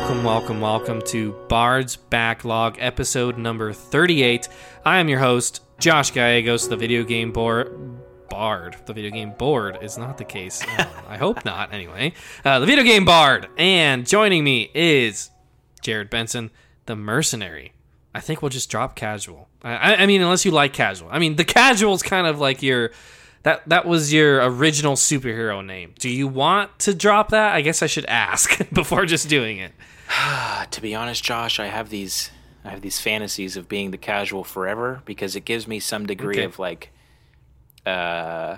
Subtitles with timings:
[0.00, 4.48] welcome, welcome, welcome to Bard's Backlog, episode number 38.
[4.84, 7.70] I am your host, Josh Gallegos, the video game board.
[8.28, 10.64] Bard, the video game board is not the case.
[10.66, 12.12] Uh, I hope not, anyway.
[12.44, 13.46] Uh, the video game bard.
[13.56, 15.30] And joining me is
[15.80, 16.50] Jared Benson,
[16.86, 17.72] the mercenary.
[18.12, 19.48] I think we'll just drop casual.
[19.62, 21.08] I, I mean, unless you like casual.
[21.12, 22.90] I mean, the casual is kind of like your
[23.44, 25.94] that that was your original superhero name.
[25.98, 27.54] Do you want to drop that?
[27.54, 29.72] I guess I should ask before just doing it.
[30.70, 32.30] to be honest, Josh, I have these
[32.64, 36.36] I have these fantasies of being the casual forever because it gives me some degree
[36.36, 36.44] Okay.
[36.44, 36.90] of like
[37.86, 38.56] uh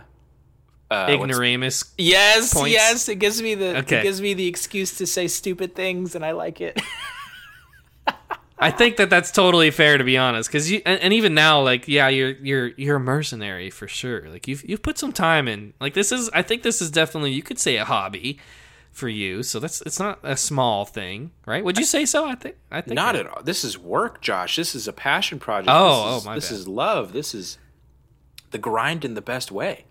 [0.88, 1.92] uh, Ignoramus.
[1.98, 2.70] Yes, points?
[2.72, 3.08] yes.
[3.08, 3.98] It gives me the Okay.
[3.98, 6.80] it gives me the excuse to say stupid things, and I like it.
[8.58, 11.60] I think that that's totally fair to be honest, because you and, and even now,
[11.60, 14.28] like, yeah, you're you're you're a mercenary for sure.
[14.30, 15.74] Like you've you've put some time in.
[15.80, 18.38] Like this is, I think this is definitely you could say a hobby
[18.92, 19.42] for you.
[19.42, 21.62] So that's it's not a small thing, right?
[21.62, 22.24] Would you say so?
[22.26, 23.42] I think I think Not at all.
[23.42, 24.56] This is work, Josh.
[24.56, 25.68] This is a passion project.
[25.70, 26.58] Oh, this is, oh, my This bad.
[26.58, 27.12] is love.
[27.12, 27.58] This is
[28.52, 29.84] the grind in the best way.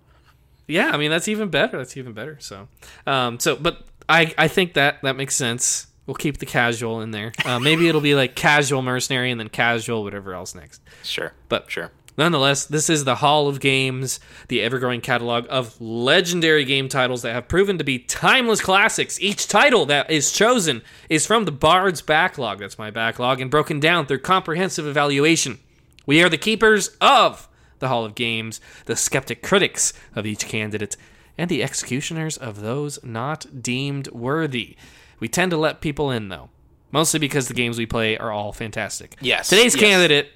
[0.67, 1.77] Yeah, I mean that's even better.
[1.77, 2.37] That's even better.
[2.39, 2.67] So,
[3.05, 5.85] um, so but I I think that that makes sense.
[6.05, 7.33] We'll keep the casual in there.
[7.43, 10.81] Uh, maybe it'll be like casual mercenary and then casual whatever else next.
[11.03, 11.91] Sure, But sure.
[12.17, 17.23] Nonetheless, this is the Hall of Games, the ever growing catalog of legendary game titles
[17.23, 19.19] that have proven to be timeless classics.
[19.19, 23.81] Each title that is chosen is from the Bard's backlog, that's my backlog, and broken
[23.81, 25.59] down through comprehensive evaluation.
[26.05, 30.95] We are the keepers of the Hall of Games, the skeptic critics of each candidate,
[31.37, 34.77] and the executioners of those not deemed worthy.
[35.19, 36.49] We tend to let people in, though,
[36.91, 39.15] mostly because the games we play are all fantastic.
[39.21, 39.83] Yes, Today's yes.
[39.83, 40.29] candidate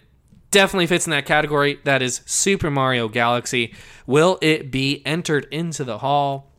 [0.52, 1.80] definitely fits in that category.
[1.84, 3.74] That is Super Mario Galaxy.
[4.08, 6.52] Will it be entered into the hall?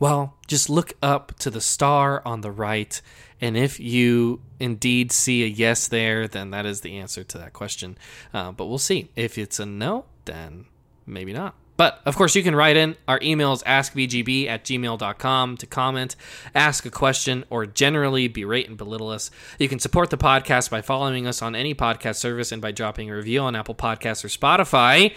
[0.00, 3.00] Well, just look up to the star on the right,
[3.40, 7.52] and if you indeed see a yes there, then that is the answer to that
[7.52, 7.98] question.
[8.32, 9.10] Uh, but we'll see.
[9.16, 10.66] If it's a no, then
[11.04, 11.54] maybe not.
[11.78, 12.96] But of course, you can write in.
[13.06, 16.16] Our email is askvgb at gmail.com to comment,
[16.54, 19.30] ask a question, or generally berate and belittle us.
[19.58, 23.08] You can support the podcast by following us on any podcast service and by dropping
[23.10, 25.14] a review on Apple Podcasts or Spotify.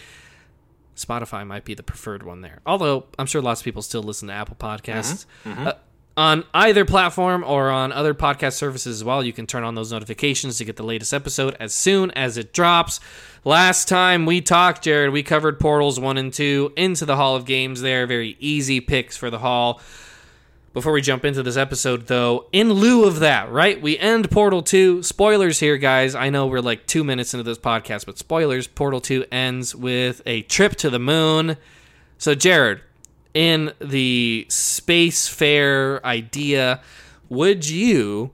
[0.95, 2.59] Spotify might be the preferred one there.
[2.65, 5.25] Although I'm sure lots of people still listen to Apple Podcasts.
[5.67, 5.73] Uh,
[6.17, 9.91] on either platform or on other podcast services as well, you can turn on those
[9.91, 12.99] notifications to get the latest episode as soon as it drops.
[13.45, 17.45] Last time we talked, Jared, we covered Portals 1 and 2 into the Hall of
[17.45, 18.05] Games there.
[18.05, 19.81] Very easy picks for the Hall.
[20.73, 23.81] Before we jump into this episode, though, in lieu of that, right?
[23.81, 25.03] We end Portal 2.
[25.03, 26.15] Spoilers here, guys.
[26.15, 28.67] I know we're like two minutes into this podcast, but spoilers.
[28.67, 31.57] Portal 2 ends with a trip to the moon.
[32.17, 32.81] So, Jared,
[33.33, 36.81] in the space fair idea,
[37.29, 38.31] would you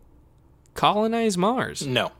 [0.73, 1.85] colonize Mars?
[1.85, 2.11] No.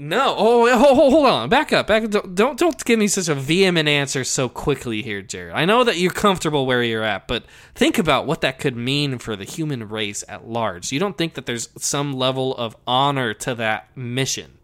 [0.00, 0.34] No.
[0.38, 1.48] Oh, hold, hold on.
[1.48, 1.88] Back up.
[1.88, 2.08] Back.
[2.08, 5.54] Don't, don't don't give me such a vehement answer so quickly here, Jared.
[5.54, 7.44] I know that you're comfortable where you're at, but
[7.74, 10.92] think about what that could mean for the human race at large.
[10.92, 14.57] You don't think that there's some level of honor to that mission?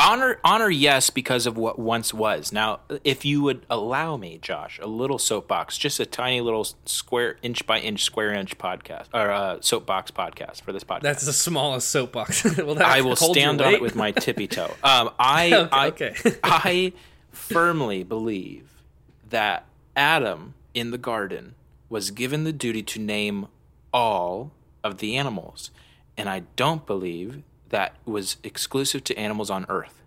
[0.00, 2.52] Honor, honor, yes, because of what once was.
[2.52, 7.36] Now, if you would allow me, Josh, a little soapbox, just a tiny little square
[7.42, 11.02] inch by inch, square inch podcast or uh, soapbox podcast for this podcast.
[11.02, 12.42] That's the smallest soapbox.
[12.42, 14.72] that I will stand on it with my tippy toe.
[14.82, 16.14] Um, I, Okay, I, okay.
[16.42, 16.92] I
[17.30, 18.82] firmly believe
[19.28, 21.54] that Adam in the garden
[21.90, 23.48] was given the duty to name
[23.92, 24.52] all
[24.82, 25.70] of the animals,
[26.16, 30.02] and I don't believe that was exclusive to animals on Earth.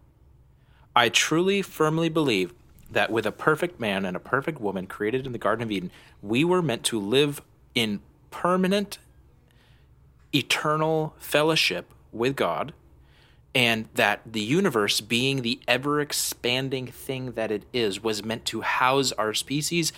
[0.96, 2.54] I truly, firmly believe
[2.92, 5.92] that with a perfect man and a perfect woman created in the Garden of Eden,
[6.22, 7.42] we were meant to live
[7.74, 9.00] in permanent
[10.34, 12.74] eternal fellowship with God,
[13.56, 18.62] and that the universe, being the ever expanding thing that it is, was meant to
[18.62, 19.92] house our species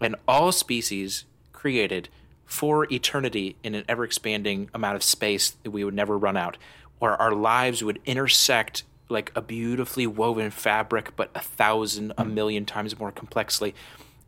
[0.00, 2.08] and all species created
[2.44, 6.56] for eternity in an ever expanding amount of space that we would never run out,
[6.98, 12.66] where our lives would intersect like a beautifully woven fabric, but a thousand, a million
[12.66, 13.74] times more complexly,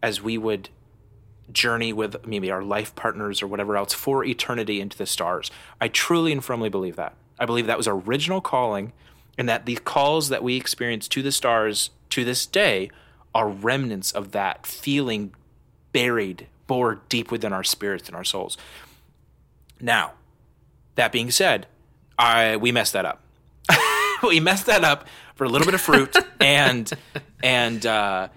[0.03, 0.71] as we would
[1.53, 5.51] journey with maybe our life partners or whatever else for eternity into the stars.
[5.81, 7.15] I truly and firmly believe that.
[7.39, 8.93] I believe that was our original calling,
[9.37, 12.91] and that the calls that we experience to the stars to this day
[13.35, 15.35] are remnants of that feeling
[15.93, 18.57] buried, bored deep within our spirits and our souls.
[19.81, 20.13] Now,
[20.95, 21.67] that being said,
[22.21, 23.23] I we messed that up.
[24.23, 26.93] we messed that up for a little bit of fruit and
[27.43, 28.29] and uh,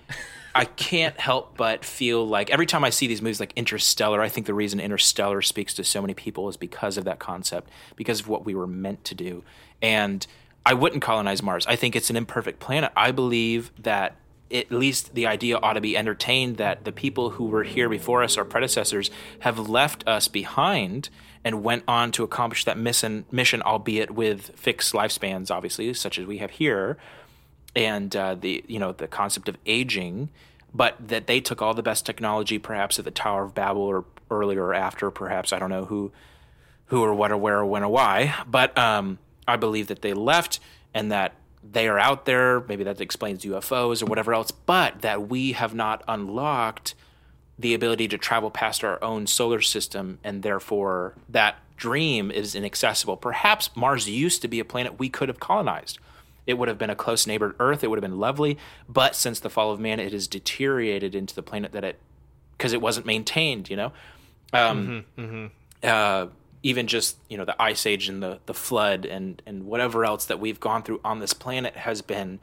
[0.56, 4.30] I can't help but feel like every time I see these movies like Interstellar, I
[4.30, 8.22] think the reason Interstellar speaks to so many people is because of that concept, because
[8.22, 9.44] of what we were meant to do.
[9.82, 10.26] And
[10.66, 11.66] I wouldn't colonize Mars.
[11.68, 12.94] I think it's an imperfect planet.
[12.96, 14.16] I believe that
[14.54, 18.24] at least the idea ought to be entertained that the people who were here before
[18.24, 19.10] us, our predecessors,
[19.40, 21.10] have left us behind
[21.44, 26.26] and went on to accomplish that mission, mission albeit with fixed lifespans, obviously, such as
[26.26, 26.98] we have here
[27.76, 30.30] and uh, the you know the concept of aging,
[30.74, 34.06] but that they took all the best technology, perhaps at the Tower of Babel or
[34.30, 36.12] earlier or after, perhaps I don't know who,
[36.88, 40.14] who or what or where or when or why, but um, I believe that they
[40.14, 40.60] left
[40.94, 41.34] and that
[41.72, 42.62] they are out there.
[42.62, 46.96] Maybe that explains UFOs or whatever else, but that we have not unlocked
[47.58, 53.18] the ability to travel past our own solar system, and therefore that dream is inaccessible.
[53.18, 56.00] Perhaps Mars used to be a planet we could have colonized
[56.46, 57.84] it would have been a close neighbor to Earth.
[57.84, 58.58] It would have been lovely.
[58.90, 62.00] But since the fall of man, it has deteriorated into the planet that it,
[62.58, 63.94] because it wasn't maintained, you know?
[64.52, 65.46] Um, mm-hmm, mm-hmm.
[65.84, 66.28] Uh,
[66.64, 70.26] even just, you know, the ice age and the, the flood and, and whatever else
[70.26, 72.40] that we've gone through on this planet has been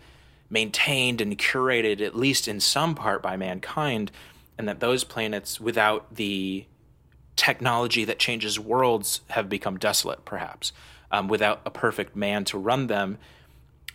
[0.48, 4.10] maintained and curated, at least in some part, by mankind.
[4.58, 6.66] And that those planets, without the
[7.34, 10.72] technology that changes worlds, have become desolate, perhaps.
[11.10, 13.18] Um, without a perfect man to run them,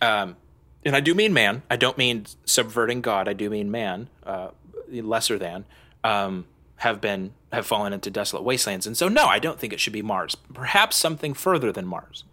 [0.02, 0.36] um,
[0.84, 1.62] and I do mean man.
[1.70, 3.26] I don't mean subverting God.
[3.26, 4.50] I do mean man, uh,
[4.88, 5.64] lesser than,
[6.04, 6.44] um,
[6.76, 8.86] have been have fallen into desolate wastelands.
[8.86, 10.34] And so, no, I don't think it should be Mars.
[10.52, 12.24] Perhaps something further than Mars,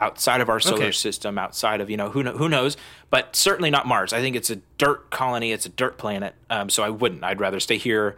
[0.00, 0.92] outside of our solar okay.
[0.92, 2.76] system, outside of you know who who knows,
[3.10, 4.12] but certainly not Mars.
[4.12, 5.52] I think it's a dirt colony.
[5.52, 6.34] It's a dirt planet.
[6.48, 7.24] Um, so I wouldn't.
[7.24, 8.16] I'd rather stay here.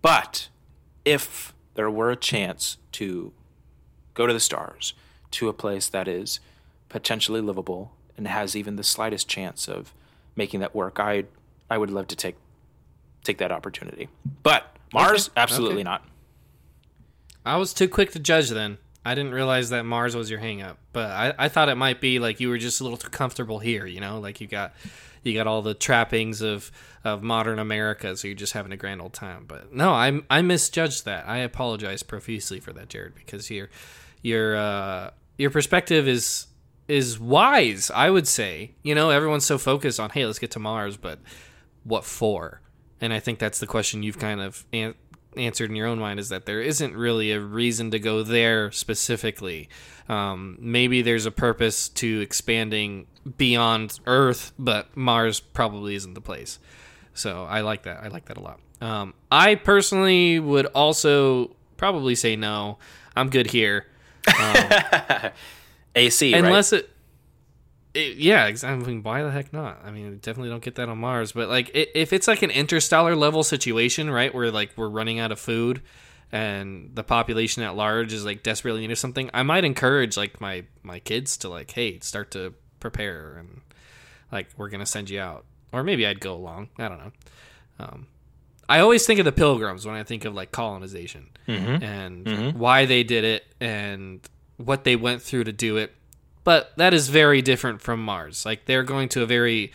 [0.00, 0.48] But
[1.04, 3.32] if there were a chance to
[4.14, 4.94] go to the stars,
[5.32, 6.40] to a place that is
[6.88, 9.92] potentially livable and has even the slightest chance of
[10.36, 11.24] making that work, I
[11.70, 12.36] I would love to take
[13.24, 14.08] take that opportunity.
[14.42, 15.40] But Mars, okay.
[15.40, 15.84] absolutely okay.
[15.84, 16.04] not.
[17.44, 18.78] I was too quick to judge then.
[19.04, 22.20] I didn't realize that Mars was your hangup, but I, I thought it might be
[22.20, 23.84] like you were just a little too comfortable here.
[23.84, 24.74] You know, like you got
[25.24, 26.70] you got all the trappings of
[27.04, 29.44] of modern America, so you're just having a grand old time.
[29.48, 31.28] But no, I I misjudged that.
[31.28, 33.70] I apologize profusely for that, Jared, because your
[34.22, 36.46] your uh, your perspective is
[36.86, 38.72] is wise, I would say.
[38.82, 41.18] You know, everyone's so focused on, hey, let's get to Mars, but
[41.84, 42.60] what for?
[43.02, 44.94] And I think that's the question you've kind of an-
[45.36, 48.70] answered in your own mind is that there isn't really a reason to go there
[48.70, 49.68] specifically.
[50.08, 53.06] Um, maybe there's a purpose to expanding
[53.36, 56.58] beyond Earth, but Mars probably isn't the place.
[57.12, 58.02] So I like that.
[58.02, 58.60] I like that a lot.
[58.80, 62.78] Um, I personally would also probably say no.
[63.14, 63.86] I'm good here.
[64.38, 64.56] Um,
[65.94, 66.82] AC, unless right?
[66.82, 66.90] it,
[67.94, 68.84] it, yeah, exactly.
[68.84, 69.80] I mean, why the heck not?
[69.84, 71.32] I mean, definitely don't get that on Mars.
[71.32, 75.18] But like, it, if it's like an interstellar level situation, right, where like we're running
[75.18, 75.82] out of food
[76.30, 80.64] and the population at large is like desperately needing something, I might encourage like my
[80.82, 83.60] my kids to like, hey, start to prepare and
[84.30, 86.70] like we're gonna send you out, or maybe I'd go along.
[86.78, 87.12] I don't know.
[87.78, 88.06] Um,
[88.68, 91.84] I always think of the pilgrims when I think of like colonization mm-hmm.
[91.84, 92.58] and mm-hmm.
[92.58, 95.94] why they did it and what they went through to do it.
[96.44, 98.44] But that is very different from Mars.
[98.44, 99.72] Like they're going to a very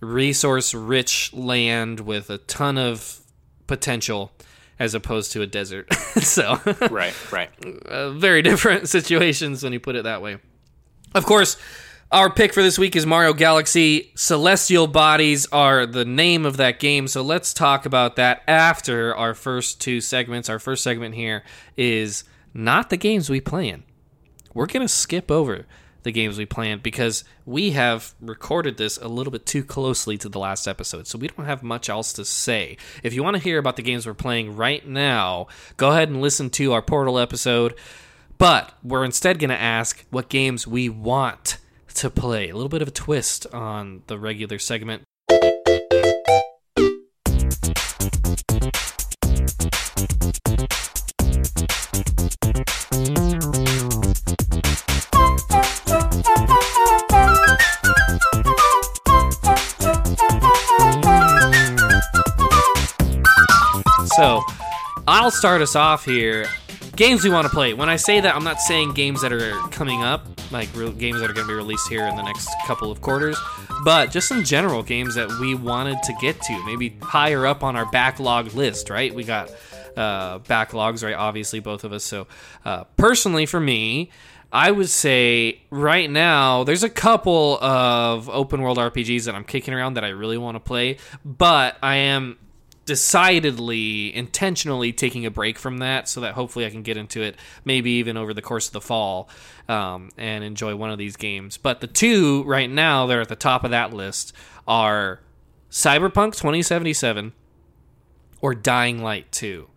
[0.00, 3.20] resource rich land with a ton of
[3.66, 4.32] potential
[4.78, 5.92] as opposed to a desert.
[6.20, 6.60] so,
[6.90, 7.50] right, right.
[7.86, 10.38] Uh, very different situations when you put it that way.
[11.14, 11.56] Of course,
[12.10, 14.12] our pick for this week is Mario Galaxy.
[14.14, 19.34] Celestial Bodies are the name of that game, so let's talk about that after our
[19.34, 20.48] first two segments.
[20.48, 21.44] Our first segment here
[21.76, 22.24] is
[22.54, 23.84] not the games we play in
[24.54, 25.66] we're going to skip over
[26.02, 30.28] the games we planned because we have recorded this a little bit too closely to
[30.28, 31.06] the last episode.
[31.06, 32.76] So we don't have much else to say.
[33.02, 36.20] If you want to hear about the games we're playing right now, go ahead and
[36.20, 37.74] listen to our Portal episode.
[38.38, 41.58] But we're instead going to ask what games we want
[41.94, 42.48] to play.
[42.48, 45.02] A little bit of a twist on the regular segment.
[64.16, 64.42] So,
[65.08, 66.46] I'll start us off here.
[66.96, 67.72] Games we want to play.
[67.72, 71.20] When I say that, I'm not saying games that are coming up, like re- games
[71.20, 73.38] that are going to be released here in the next couple of quarters,
[73.84, 77.74] but just some general games that we wanted to get to, maybe higher up on
[77.74, 79.14] our backlog list, right?
[79.14, 79.50] We got
[79.96, 81.14] uh, backlogs, right?
[81.14, 82.04] Obviously, both of us.
[82.04, 82.26] So,
[82.66, 84.10] uh, personally, for me,
[84.52, 89.72] I would say right now there's a couple of open world RPGs that I'm kicking
[89.72, 92.36] around that I really want to play, but I am
[92.84, 97.36] decidedly intentionally taking a break from that so that hopefully I can get into it
[97.64, 99.28] maybe even over the course of the fall
[99.68, 101.56] um, and enjoy one of these games.
[101.56, 104.32] But the two right now they're at the top of that list
[104.66, 105.20] are
[105.70, 107.32] Cyberpunk 2077
[108.40, 109.68] or Dying Light 2.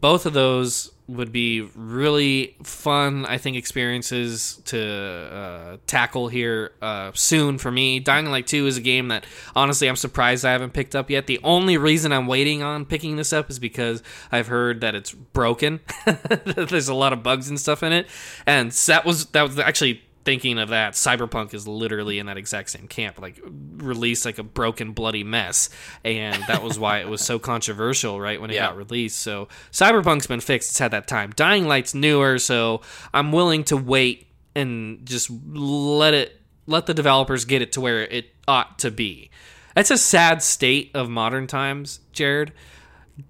[0.00, 7.12] Both of those would be really fun, I think, experiences to uh, tackle here uh,
[7.14, 7.98] soon for me.
[7.98, 9.24] Dying Light 2 is a game that,
[9.56, 11.26] honestly, I'm surprised I haven't picked up yet.
[11.26, 15.12] The only reason I'm waiting on picking this up is because I've heard that it's
[15.12, 15.80] broken.
[16.44, 18.06] There's a lot of bugs and stuff in it.
[18.46, 22.68] And that was, that was actually thinking of that, Cyberpunk is literally in that exact
[22.68, 23.40] same camp, like
[23.78, 25.70] released like a broken, bloody mess,
[26.04, 28.66] and that was why it was so controversial, right when it Yeah.
[28.66, 29.20] got released.
[29.20, 31.32] So Cyberpunk's been fixed; it's had that time.
[31.34, 32.82] Dying Light's newer, so
[33.14, 38.02] I'm willing to wait and just let it let the developers get it to where
[38.02, 39.30] it ought to be.
[39.74, 42.52] That's a sad state of modern times, Jared.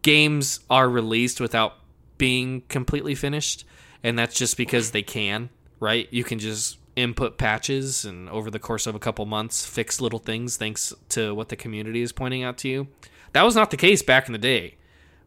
[0.02, 1.74] Games are released without
[2.16, 3.64] being completely finished,
[4.02, 6.08] and that's just because they can, right?
[6.10, 10.18] You can just input patches and over the course of a couple months fix little
[10.18, 12.88] things thanks to what the community is pointing out to you.
[13.32, 14.74] That was not the case back in the day,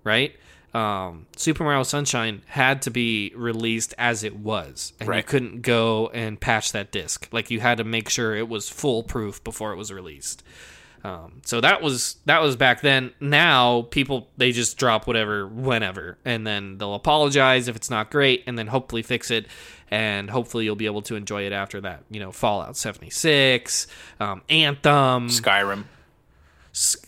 [0.04, 0.36] right?
[0.74, 6.10] Um, Super Mario Sunshine had to be released as it was, and you couldn't go
[6.14, 7.28] and patch that disc.
[7.32, 10.44] Like you had to make sure it was foolproof before it was released.
[11.04, 13.12] Um, so that was that was back then.
[13.20, 18.44] Now people they just drop whatever whenever, and then they'll apologize if it's not great,
[18.48, 19.48] and then hopefully fix it,
[19.92, 22.04] and hopefully you'll be able to enjoy it after that.
[22.10, 23.88] You know, Fallout seventy six,
[24.20, 25.84] um, Anthem, Skyrim.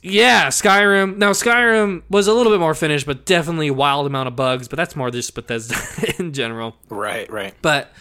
[0.02, 1.18] yeah, Skyrim.
[1.18, 4.68] Now Skyrim was a little bit more finished, but definitely a wild amount of bugs.
[4.68, 5.75] But that's more just Bethesda
[6.20, 6.75] in general.
[6.90, 7.56] Right, right.
[7.62, 7.92] But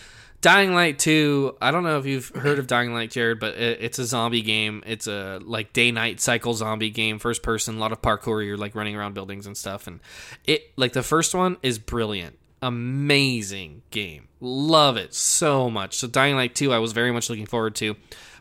[0.43, 3.79] Dying Light 2, I don't know if you've heard of Dying Light, Jared, but it,
[3.81, 4.83] it's a zombie game.
[4.85, 8.45] It's a like day night cycle zombie game, first person, a lot of parkour.
[8.45, 9.87] You're like running around buildings and stuff.
[9.87, 10.01] And
[10.45, 12.37] it, like the first one is brilliant.
[12.61, 14.27] Amazing game.
[14.45, 15.95] Love it so much.
[15.95, 17.95] So Dying Light 2, I was very much looking forward to.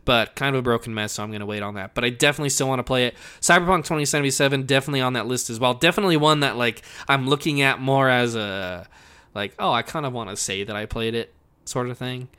[0.03, 1.93] But kind of a broken mess, so I'm going to wait on that.
[1.93, 3.13] But I definitely still want to play it.
[3.39, 5.75] Cyberpunk 2077, definitely on that list as well.
[5.75, 8.87] Definitely one that like I'm looking at more as a
[9.35, 12.29] like, oh, I kind of want to say that I played it sort of thing.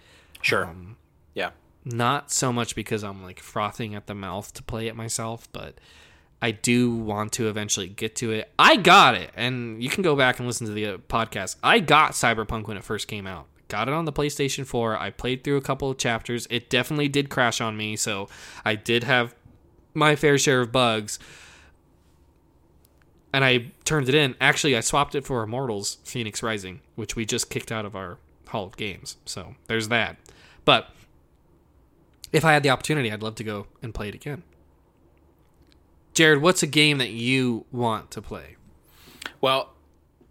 [0.41, 0.67] Sure.
[0.67, 0.97] Um,
[1.35, 1.51] yeah.
[1.85, 5.77] Not so much because I'm like frothing at the mouth to play it myself, but
[6.41, 8.51] I do want to eventually get to it.
[8.59, 11.55] I got it, and you can go back and listen to the uh, podcast.
[11.63, 13.47] I got Cyberpunk when it first came out.
[13.73, 14.99] Got it on the PlayStation 4.
[14.99, 16.47] I played through a couple of chapters.
[16.51, 18.29] It definitely did crash on me, so
[18.67, 19.35] I did have
[19.95, 21.19] my fair share of bugs.
[23.33, 24.35] And I turned it in.
[24.43, 28.19] Actually, I swapped it for Immortals Fenyx Rising, which we just kicked out of our
[28.49, 29.17] Hall of Games.
[29.25, 30.19] So there's that.
[30.67, 30.91] But
[32.31, 34.43] if I had the opportunity, I'd love to go and play it again.
[36.13, 38.57] Jared, what's a game that you want to play?
[39.41, 39.73] Well,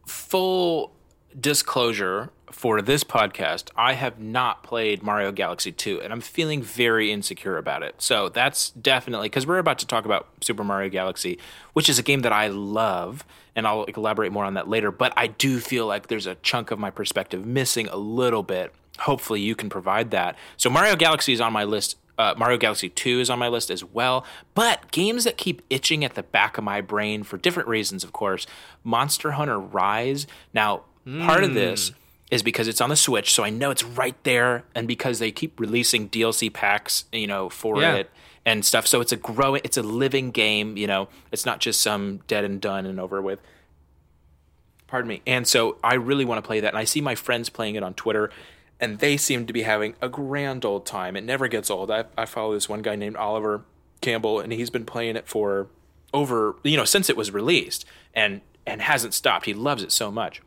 [0.05, 0.93] full
[1.39, 7.11] disclosure for this podcast, I have not played Mario Galaxy 2, and I'm feeling very
[7.11, 7.95] insecure about it.
[8.01, 11.39] So that's definitely because we're about to talk about Super Mario Galaxy,
[11.73, 14.91] which is a game that I love, and I'll elaborate more on that later.
[14.91, 18.73] But I do feel like there's a chunk of my perspective missing a little bit.
[18.99, 20.37] Hopefully, you can provide that.
[20.57, 23.71] So Mario Galaxy is on my list uh, Mario Galaxy 2 is on my list
[23.71, 24.23] as well.
[24.53, 28.13] But games that keep itching at the back of my brain for different reasons, of
[28.13, 28.45] course.
[28.83, 30.27] Monster Hunter Rise.
[30.53, 30.83] Now,
[31.25, 31.91] part of this
[32.31, 35.31] is because it's on the Switch, so I know it's right there, and because they
[35.31, 37.95] keep releasing DLC packs, you know, for Yeah.
[37.95, 38.09] it
[38.45, 38.87] and stuff.
[38.87, 40.75] So it's a growing, it's a living game.
[40.77, 43.39] You know, it's not just some dead and done and over with.
[44.87, 45.21] Pardon me.
[45.27, 46.69] And so I really want to play that.
[46.69, 48.29] And I see my friends playing it on Twitter,
[48.79, 51.15] and they seem to be having a grand old time.
[51.15, 51.91] It never gets old.
[51.91, 53.63] I, I follow this one guy named Oliver
[54.01, 55.67] Campbell, and he's been playing it for
[56.13, 59.45] over, you know, since it was released and and hasn't stopped.
[59.45, 60.41] He loves it so much.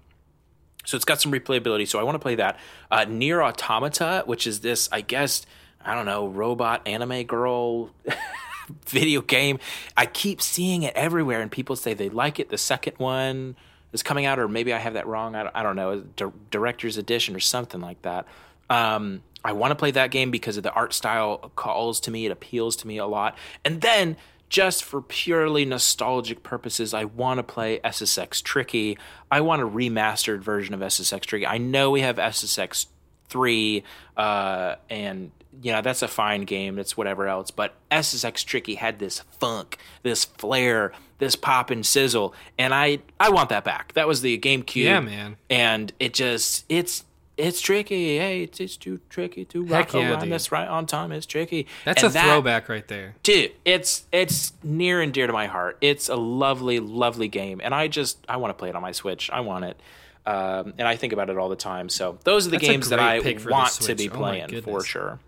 [0.85, 1.88] So it's got some replayability.
[1.88, 2.59] So I want to play that.
[2.91, 5.47] Uh, Nier Automata, which is this, I guess,
[5.85, 7.91] I don't know, robot anime girl
[8.87, 9.59] video game.
[9.97, 12.50] I keep seeing it everywhere, and people say they like it.
[12.50, 13.57] The second one
[13.93, 15.35] is coming out, or maybe I have that wrong.
[15.35, 18.26] I don't, I don't know, Di- director's edition or something like that.
[18.71, 22.25] Um, I want to play that game because of the art style calls to me.
[22.26, 23.37] It appeals to me a lot.
[23.64, 24.17] And then
[24.48, 28.98] just for purely nostalgic purposes, I want to play SSX Tricky.
[29.30, 31.46] I want a remastered version of SSX Tricky.
[31.46, 32.86] I know we have SSX
[33.28, 33.82] 3,
[34.16, 35.32] uh, and,
[35.62, 36.78] you know, that's a fine game.
[36.78, 37.50] It's whatever else.
[37.50, 42.34] But SSX Tricky had this funk, this flair, this pop and sizzle.
[42.58, 43.94] And I, I want that back.
[43.94, 44.84] That was the GameCube.
[44.84, 45.36] Yeah, man.
[45.50, 47.04] And it just, it's,
[47.37, 48.19] it's tricky.
[48.19, 50.33] Hey, it's, it's too tricky to Heck rock yeah, around dude.
[50.33, 51.11] this right on time.
[51.12, 51.67] It's tricky.
[51.85, 53.17] That's And a that- throwback right there.
[53.23, 57.75] dude it's it's near and dear to my heart it's a lovely lovely game and
[57.75, 59.81] i just i want to play it on my switch i want it
[60.26, 62.88] um, and i think about it all the time so those are the That's games
[62.91, 65.19] that i pick for the want to be Oh playing for sure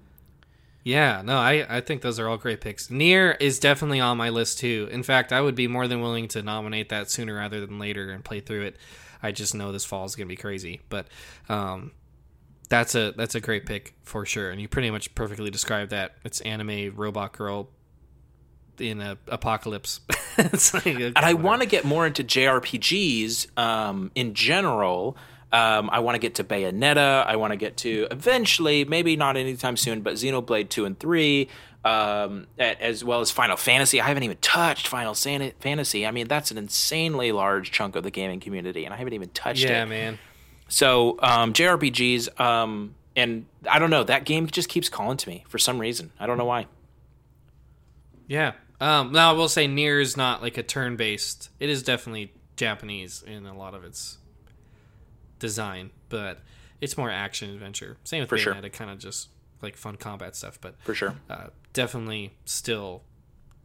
[0.85, 2.91] Yeah, no, I, I think those are all great picks.
[2.91, 4.89] Nier is definitely on my list too.
[4.93, 8.11] In fact, I would be more than willing to nominate that sooner rather than later
[8.13, 8.77] and play through it.
[9.23, 11.07] I just know this fall is going to be crazy, but
[11.49, 11.93] um,
[12.69, 14.51] that's a that's a great pick for sure.
[14.51, 16.17] And you pretty much perfectly described that.
[16.25, 17.69] It's anime robot girl
[18.79, 20.01] in a apocalypse.
[20.75, 25.17] like and i want to get more into jrpgs um, in general
[25.53, 27.25] um, I want to get to Bayonetta.
[27.25, 31.49] I want to get to eventually, maybe not anytime soon, but Xenoblade 2 and 3,
[31.87, 34.01] um, as well as Final Fantasy.
[34.01, 36.05] I haven't even touched Final Fantasy.
[36.05, 39.29] I mean, that's an insanely large chunk of the gaming community, and I haven't even
[39.29, 39.73] touched yeah, it.
[39.73, 40.19] Yeah, man.
[40.69, 45.45] So um, JRPGs, um, and I don't know, that game just keeps calling to me
[45.47, 46.11] for some reason.
[46.19, 46.67] I don't know why.
[48.27, 48.55] Yeah.
[48.81, 51.51] Um, now I will say Nier is not like a turn-based.
[51.61, 54.19] It is definitely Japanese in a lot of its
[55.39, 56.41] design, but
[56.81, 57.97] it's more action adventure.
[58.03, 58.55] Same with For sure.
[58.55, 59.29] Bayonetta, kind of just
[59.63, 61.15] like fun combat stuff, but For sure.
[61.31, 63.03] uh, definitely still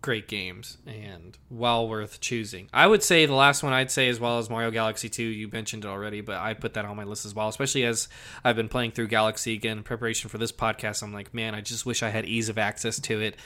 [0.02, 2.68] great games and well worth choosing.
[2.74, 5.48] I would say the last one I'd say as well as Mario Galaxy 2, you
[5.48, 8.10] mentioned it already, but I put that on my list as well, especially as
[8.44, 11.02] I've been playing through Galaxy again in preparation for this podcast.
[11.04, 13.38] I'm like, man, I just wish I had ease of access to it.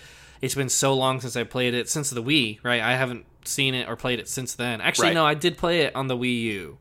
[0.41, 2.81] It's been so long since I played it since the Wii, right?
[2.81, 4.81] I haven't seen it or played it since then.
[4.81, 5.13] Actually, Right.
[5.13, 6.77] no, I did play it on the Wii U.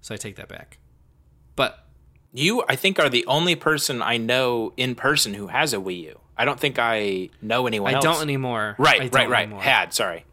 [0.00, 0.78] So I take that back.
[1.56, 1.80] But
[2.32, 6.00] You, I think, are the only person I know in person who has a Wii
[6.02, 6.20] U.
[6.36, 8.04] I don't think I know anyone I else.
[8.04, 8.74] don't anymore.
[8.78, 9.42] Right, I right, don't right.
[9.44, 9.62] anymore.
[9.62, 10.24] Had, sorry.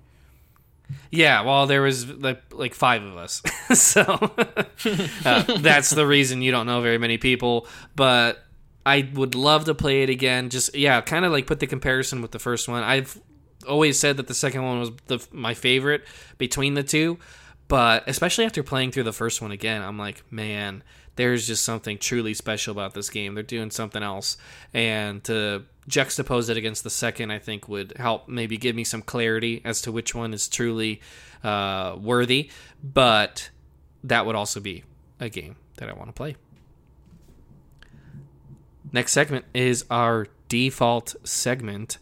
[1.09, 3.41] Yeah, well, there was like like five of us,
[3.73, 4.01] so
[5.25, 7.67] uh, that's the reason you don't know very many people.
[7.95, 8.43] But
[8.85, 10.49] I would love to play it again.
[10.49, 12.83] Just yeah, kind of like put the comparison with the first one.
[12.83, 13.19] I've
[13.67, 16.03] always said that the second one was the my favorite
[16.37, 17.19] between the two,
[17.67, 20.83] but especially after playing through the first one again, I'm like, man,
[21.15, 23.35] there's just something truly special about this game.
[23.35, 24.37] They're doing something else,
[24.73, 29.01] and to juxtapose it against the second, I think would help maybe give me some
[29.01, 31.01] clarity as to which one is truly
[31.43, 32.49] uh, worthy.
[32.83, 33.49] But
[34.03, 34.83] that would also be
[35.19, 36.35] a game that I want to play.
[38.91, 41.97] Next segment is our default segment.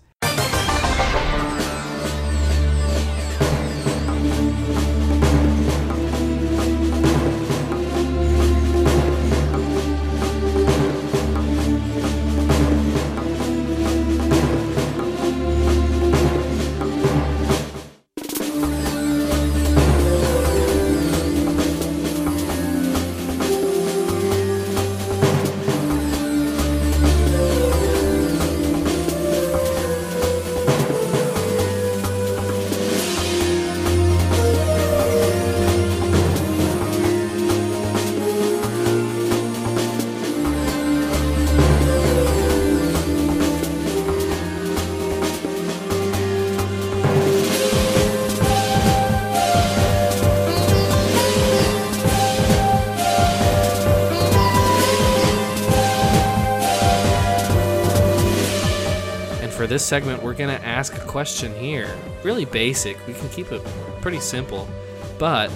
[59.89, 61.89] Segment, we're going to ask a question here.
[62.23, 62.95] Really basic.
[63.07, 63.59] We can keep it
[64.01, 64.69] pretty simple.
[65.17, 65.51] But,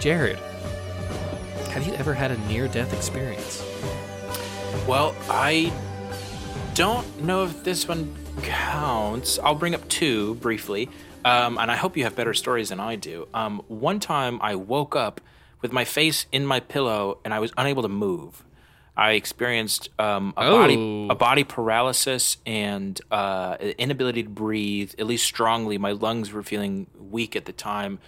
[0.00, 0.38] Jared,
[1.68, 3.64] have you ever had a near death experience?
[4.88, 5.72] Well, I
[6.74, 9.38] don't know if this one counts.
[9.38, 10.88] I'll bring up two briefly,
[11.24, 13.28] um, and I hope you have better stories than I do.
[13.32, 15.20] Um, one time I woke up
[15.62, 18.42] with my face in my pillow and I was unable to move.
[19.00, 21.08] I experienced um, a, body, Oh.
[21.08, 25.78] a body paralysis and uh, inability to breathe, at least strongly.
[25.78, 27.98] My lungs were feeling weak at the time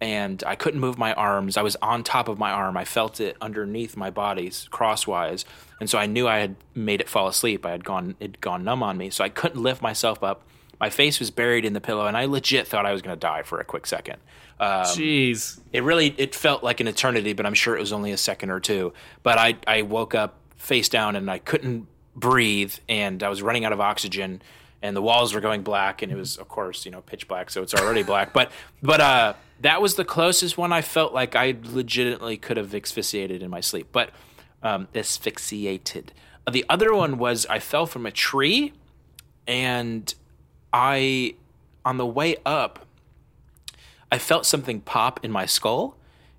[0.00, 1.56] and I couldn't move my arms.
[1.56, 2.76] I was on top of my arm.
[2.76, 5.44] I felt it underneath my body crosswise,
[5.80, 7.64] and so I knew I had made it fall asleep.
[7.64, 10.42] I had gone it had gone numb on me, so I couldn't lift myself up.
[10.80, 13.20] My face was buried in the pillow, and I legit thought I was going to
[13.20, 14.18] die for a quick second.
[14.60, 15.60] Um, Jeez.
[15.72, 18.50] it really it felt like an eternity, but I'm sure it was only a second
[18.50, 18.92] or two.
[19.22, 21.86] But I I woke up face down and I couldn't
[22.16, 24.42] breathe, and I was running out of oxygen,
[24.82, 27.50] and the walls were going black, and it was of course you know pitch black,
[27.50, 28.32] so it's already black.
[28.32, 32.74] But but uh, that was the closest one I felt like I legitimately could have
[32.74, 34.10] asphyxiated in my sleep, but
[34.62, 36.12] um, asphyxiated.
[36.50, 38.72] The other one was I fell from a tree,
[39.46, 40.14] and
[40.72, 41.34] I
[41.84, 42.86] on the way up
[44.10, 45.96] I felt something pop in my skull,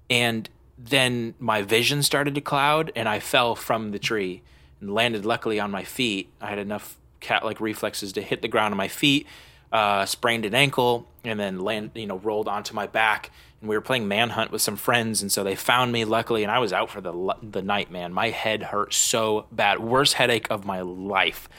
[0.10, 4.42] and then my vision started to cloud and I fell from the tree
[4.82, 6.30] and landed luckily on my feet.
[6.42, 9.26] I had enough cat like reflexes to hit the ground on my feet,
[9.72, 13.32] uh, sprained an ankle, and then land you know rolled onto my back.
[13.62, 16.52] And we were playing manhunt with some friends, and so they found me luckily, and
[16.52, 17.90] I was out for the the night.
[17.90, 21.50] Man, my head hurt so bad, worst headache of my life.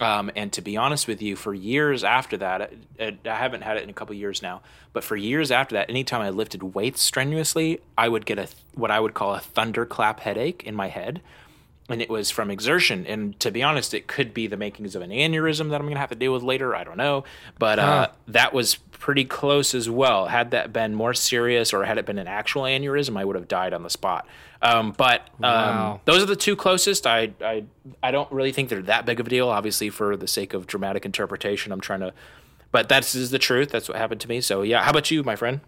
[0.00, 3.76] Um, and to be honest with you, for years after that, I, I haven't had
[3.76, 4.62] it in a couple years now,
[4.94, 8.90] but for years after that, anytime I lifted weights strenuously, I would get a what
[8.90, 11.20] I would call a thunderclap headache in my head
[11.90, 13.06] and it was from exertion.
[13.06, 15.94] And to be honest, it could be the makings of an aneurysm that I'm going
[15.94, 16.74] to have to deal with later.
[16.74, 17.24] I don't know,
[17.58, 20.26] but uh, that was pretty close as well.
[20.26, 23.48] Had that been more serious, or had it been an actual aneurysm, I would have
[23.48, 24.26] died on the spot.
[24.62, 26.00] Um, but um, Wow.
[26.04, 27.06] those are the two closest.
[27.06, 27.64] I, I
[28.02, 29.48] I don't really think they're that big of a deal.
[29.48, 32.12] Obviously, for the sake of dramatic interpretation, I'm trying to.
[32.70, 33.70] But that's is the truth.
[33.70, 34.40] That's what happened to me.
[34.42, 35.60] So yeah, how about you, my friend?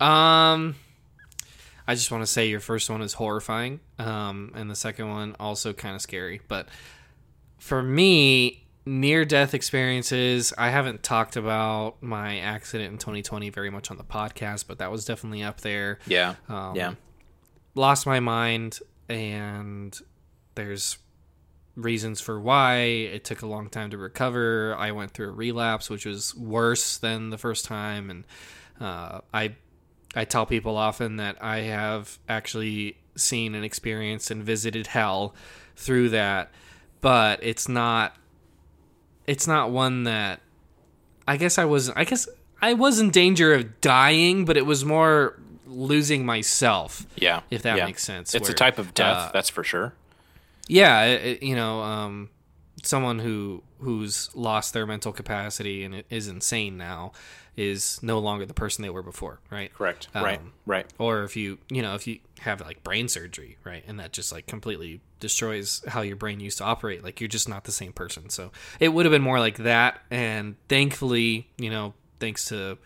[0.00, 0.76] Um,
[1.88, 5.34] I just want to say your first one is horrifying, um, and the second one
[5.40, 6.42] also kind of scary.
[6.46, 6.68] But
[7.56, 13.90] for me, near death experiences, I haven't talked about my accident in 2020 very much
[13.90, 15.98] on the podcast, but that was definitely up there.
[16.06, 16.94] Yeah, Um, yeah,
[17.74, 19.98] Lost my mind, and
[20.56, 20.98] there's
[21.74, 24.74] reasons for why it took a long time to recover.
[24.76, 28.24] I went through a relapse, which was worse than the first time, and
[28.78, 29.54] uh, I
[30.14, 35.34] I tell people often that I have actually seen and experienced and visited hell
[35.76, 36.50] through that,
[37.00, 38.16] but it's not
[39.26, 40.40] it's not one that
[41.26, 42.28] I guess I was I guess
[42.62, 47.06] I was in danger of dying, but it was more losing myself.
[47.16, 47.42] yeah.
[47.50, 47.84] If that yeah.
[47.84, 49.92] makes sense, It's a type of death, uh, that's for sure.
[50.66, 52.30] yeah it- you know um,
[52.88, 57.12] someone who who's lost their mental capacity and is insane now
[57.54, 60.08] is no longer the person they were before right Correct.
[60.14, 60.40] Um, right.
[60.64, 60.86] Right.
[60.98, 64.32] or if you you know if you have like brain surgery right and that just
[64.32, 67.92] like completely destroys how your brain used to operate like you're just not the same
[67.92, 72.78] person so it would have been more like that and thankfully you know thanks to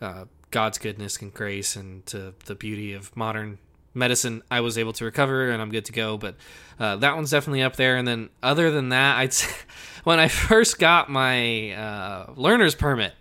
[0.00, 3.58] uh, god's goodness and grace and to the beauty of modern
[3.94, 6.36] medicine i was able to recover and i'm good to go but
[6.78, 9.52] uh, that one's definitely up there and then other than that i'd say
[10.04, 13.12] when i first got my uh, learner's permit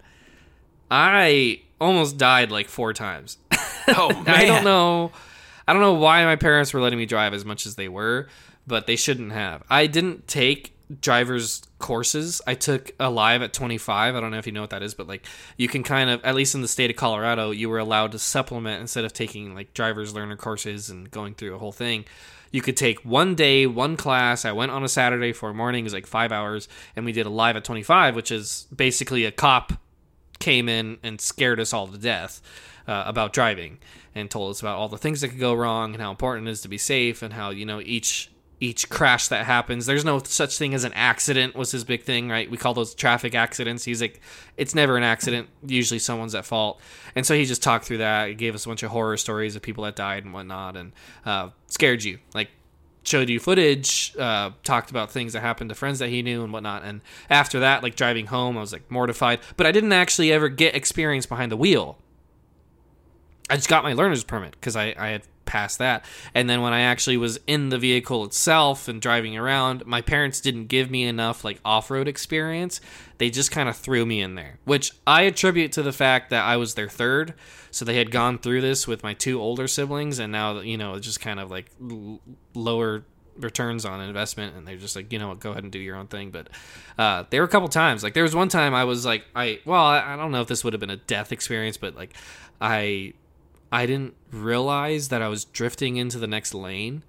[0.92, 3.38] i almost died like four times
[3.98, 4.30] Oh man.
[4.30, 5.12] I don't know.
[5.68, 8.28] I don't know why my parents were letting me drive as much as they were,
[8.68, 9.64] but they shouldn't have.
[9.70, 12.42] I didn't take driver's courses.
[12.48, 14.16] I took Alive at 25.
[14.16, 15.26] I don't know if you know what that is, but like
[15.58, 18.20] you can kind of at least in the state of Colorado, you were allowed to
[18.20, 22.06] supplement instead of taking like driver's learner courses and going through a whole thing.
[22.52, 24.44] You could take one day, one class.
[24.44, 27.12] I went on a Saturday for a morning, it was like 5 hours, and we
[27.12, 29.74] did Alive at 25, which is basically a cop
[30.40, 32.42] came in and scared us all to death
[32.88, 33.78] uh, about driving
[34.16, 36.52] and told us about all the things that could go wrong and how important it
[36.52, 39.86] is to be safe and how you know each each crash that happens.
[39.86, 42.50] There's no such thing as an accident was his big thing right?
[42.50, 43.86] We call those traffic accidents.
[43.86, 44.20] He's like
[44.58, 45.50] it's never an accident.
[45.66, 46.82] Usually someone's at fault.
[47.16, 48.30] And so he just talked through that.
[48.30, 50.92] He gave us a bunch of horror stories of people that died and whatnot and
[51.26, 52.20] uh, scared you.
[52.34, 52.50] Like
[53.04, 56.52] showed you footage, uh, talked about things that happened to friends that he knew and
[56.52, 56.84] whatnot.
[56.84, 59.40] And after that, like driving home, I was like mortified.
[59.58, 61.98] But I didn't actually ever get experience behind the wheel.
[63.50, 66.06] I just got my learner's permit because I, I had passed that.
[66.36, 70.40] And then when I actually was in the vehicle itself and driving around, my parents
[70.40, 72.80] didn't give me enough like off road experience.
[73.18, 76.46] They just kind of threw me in there, which I attribute to the fact that
[76.46, 77.34] I was their third.
[77.72, 80.98] So they had gone through this with my two older siblings, and now you know
[81.00, 82.22] just kind of like l-
[82.54, 83.04] lower
[83.38, 85.96] returns on investment, and they're just like, you know what, go ahead and do your
[85.96, 86.30] own thing.
[86.30, 86.50] But
[86.98, 89.60] uh, there were a couple times, like there was one time I was like, I
[89.66, 92.14] well, I, I don't know if this would have been a death experience, but like
[92.62, 93.14] I
[93.72, 97.04] I didn't realize that I was drifting into the next lane,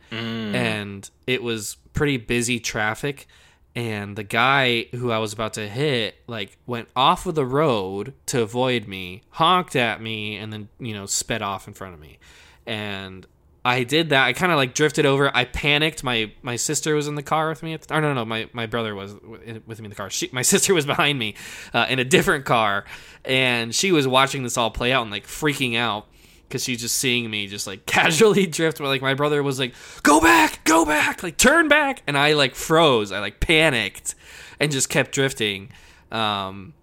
[0.54, 3.26] and it was pretty busy traffic.
[3.74, 8.14] And the guy who I was about to hit, like, went off of the road
[8.26, 12.00] to avoid me, honked at me, and then, you know, sped off in front of
[12.00, 12.18] me.
[12.66, 13.26] And
[13.64, 14.24] I did that.
[14.26, 15.30] I kind of like drifted over.
[15.34, 16.02] I panicked.
[16.02, 17.74] My my sister was in the car with me.
[17.74, 20.10] At the, or no, no, my my brother was with me in the car.
[20.10, 21.34] She, my sister was behind me
[21.74, 22.84] uh, in a different car,
[23.24, 26.06] and she was watching this all play out and like freaking out
[26.50, 28.78] because she's just seeing me just like casually drift.
[28.78, 32.32] But like my brother was like, "Go back, go back, like turn back," and I
[32.32, 33.12] like froze.
[33.12, 34.16] I like panicked
[34.58, 35.70] and just kept drifting.
[36.10, 36.74] Um,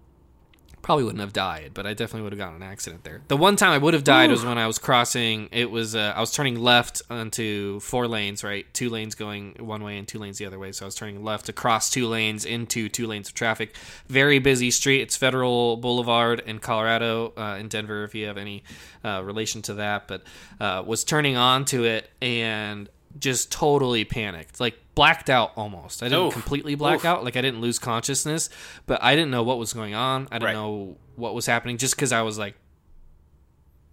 [0.88, 3.20] probably wouldn't have died, but I definitely would have gotten an accident there.
[3.28, 5.50] The one time I would have died was when I was crossing.
[5.52, 9.84] It was uh, I was turning left onto four lanes, right, two lanes going one
[9.84, 10.72] way and two lanes the other way.
[10.72, 13.76] So I was turning left to cross two lanes into two lanes of traffic.
[14.06, 15.02] Very busy street.
[15.02, 18.64] It's Federal Boulevard in Colorado, uh, in Denver, if you have any
[19.04, 20.08] uh, relation to that.
[20.08, 20.22] But
[20.58, 26.02] uh, was turning onto it and just totally panicked, like blacked out almost.
[26.02, 26.32] I didn't Oof.
[26.32, 27.04] completely black Oof.
[27.04, 28.50] out, like I didn't lose consciousness,
[28.86, 30.28] but I didn't know what was going on.
[30.30, 30.52] I didn't Right.
[30.54, 32.54] know what was happening just because I was like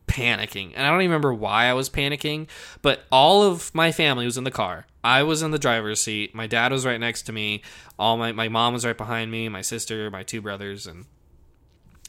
[0.07, 0.71] panicking.
[0.75, 2.47] And I don't even remember why I was panicking,
[2.81, 4.85] but all of my family was in the car.
[5.03, 6.33] I was in the driver's seat.
[6.35, 7.61] My dad was right next to me.
[7.99, 11.05] All my, my mom was right behind me, my sister, my two brothers, and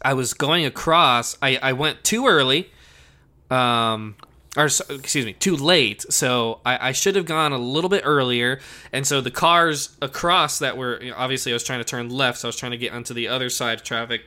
[0.02, 1.36] I was going across.
[1.40, 2.70] I, I went too early.
[3.50, 4.16] Um
[4.56, 6.04] or excuse me, too late.
[6.10, 8.60] So I, I should have gone a little bit earlier.
[8.92, 12.08] And so the cars across that were you know, obviously I was trying to turn
[12.08, 14.22] left, so I was trying to get onto the other side of traffic.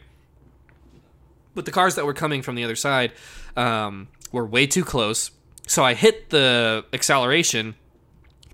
[1.56, 3.12] But the cars that were coming from the other side
[3.58, 5.32] um, were way too close.
[5.68, 7.76] So I hit the acceleration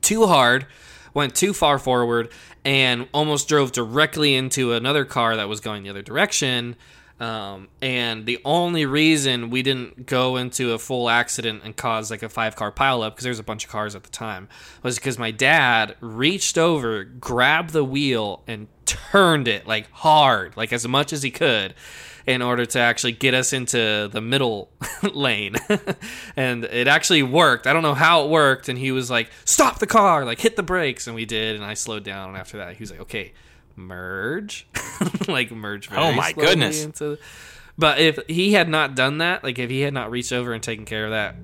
[0.01, 0.65] too hard,
[1.13, 2.29] went too far forward,
[2.63, 6.75] and almost drove directly into another car that was going the other direction.
[7.19, 12.23] Um, and the only reason we didn't go into a full accident and cause like
[12.23, 14.49] a five car pileup, because there was a bunch of cars at the time,
[14.83, 20.73] was because my dad reached over, grabbed the wheel, and turned it like hard, like
[20.73, 21.73] as much as he could
[22.25, 24.71] in order to actually get us into the middle
[25.13, 25.55] lane.
[26.35, 27.67] and it actually worked.
[27.67, 28.67] I don't know how it worked.
[28.67, 31.07] And he was like, stop the car, like hit the brakes.
[31.07, 31.55] And we did.
[31.55, 32.29] And I slowed down.
[32.29, 33.33] And after that, he was like, okay,
[33.75, 34.67] merge.
[35.27, 36.83] like merge Oh my goodness.
[36.83, 37.17] Into...
[37.77, 40.63] But if he had not done that, like if he had not reached over and
[40.63, 41.35] taken care of that,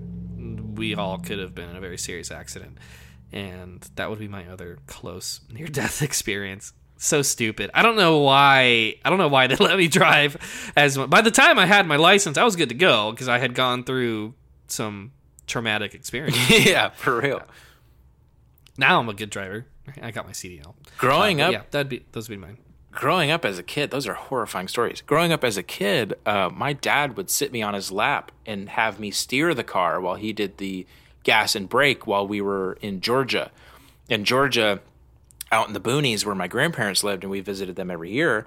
[0.75, 2.77] we all could have been in a very serious accident.
[3.31, 7.71] And that would be my other close near death experience so stupid.
[7.73, 8.95] I don't know why.
[9.03, 10.97] I don't know why they let me drive as.
[10.97, 13.55] By the time I had my license, I was good to go because I had
[13.55, 14.35] gone through
[14.67, 15.11] some
[15.47, 16.37] traumatic experience.
[16.49, 17.41] yeah, for real.
[18.77, 19.65] now I'm a good driver.
[20.01, 20.73] I got my CDL.
[20.97, 22.57] Growing Uh, up, yeah, that'd be those would be mine.
[22.91, 25.01] growing up as a kid, those are horrifying stories.
[25.01, 28.69] Growing up as a kid, uh, my dad would sit me on his lap and
[28.69, 30.85] have me steer the car while he did the
[31.23, 33.51] gas and brake while we were in Georgia.
[34.09, 34.79] In Georgia,
[35.51, 38.45] out in the boonies where my grandparents lived and we visited them every year,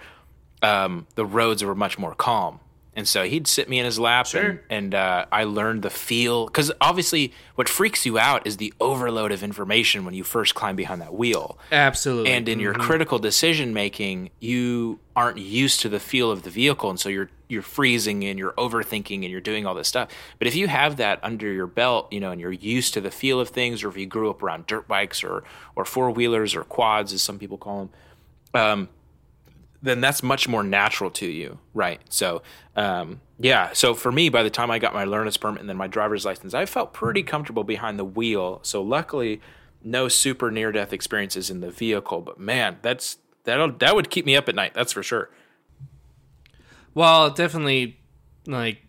[0.62, 2.60] um, the roads were much more calm.
[2.96, 6.46] And so he'd sit me in his lap and, and uh, I learned the feel.
[6.46, 10.76] Because obviously, what freaks you out is the overload of information when you first climb
[10.76, 11.58] behind that wheel.
[11.72, 12.30] Absolutely.
[12.32, 16.90] And in your critical decision making, you aren't used to the feel of the vehicle,
[16.90, 20.08] and so you're you're freezing and you're overthinking and you're doing all this stuff.
[20.38, 23.10] But if you have that under your belt, you know, and you're used to the
[23.10, 25.44] feel of things, or if you grew up around dirt bikes or
[25.76, 27.90] or four wheelers or quads, as some people call
[28.52, 28.88] them, um,
[29.84, 32.00] then that's much more natural to you, right?
[32.08, 32.42] So,
[32.74, 33.72] um, yeah.
[33.74, 36.24] So for me, by the time I got my learner's permit and then my driver's
[36.24, 38.60] license, I felt pretty comfortable behind the wheel.
[38.62, 39.42] So luckily,
[39.82, 42.22] no super near death experiences in the vehicle.
[42.22, 44.72] But man, that's that that would keep me up at night.
[44.72, 45.28] That's for sure.
[46.94, 48.00] well, definitely,
[48.46, 48.83] like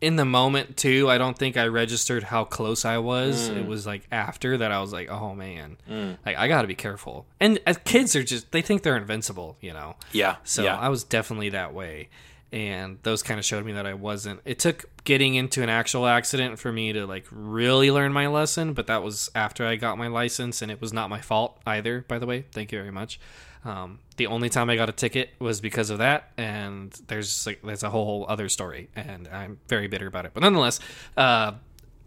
[0.00, 1.10] in the moment too.
[1.10, 3.48] I don't think I registered how close I was.
[3.48, 3.66] It mm.
[3.66, 6.16] was like after that, I was like, oh man, mm.
[6.24, 7.26] like I got to be careful.
[7.38, 9.96] And as kids are just they think they're invincible, you know.
[10.12, 10.36] Yeah.
[10.44, 10.78] So yeah.
[10.78, 12.08] I was definitely that way.
[12.52, 14.40] And those kind of showed me that I wasn't.
[14.44, 18.72] It took getting into an actual accident for me to like really learn my lesson,
[18.72, 22.04] but that was after I got my license and it was not my fault either,
[22.08, 22.46] by the way.
[22.50, 23.20] Thank you very much.
[23.64, 27.60] Um, the only time I got a ticket was because of that, and there's like
[27.62, 30.32] there's a whole other story, and I'm very bitter about it.
[30.32, 30.80] But nonetheless,
[31.16, 31.52] uh,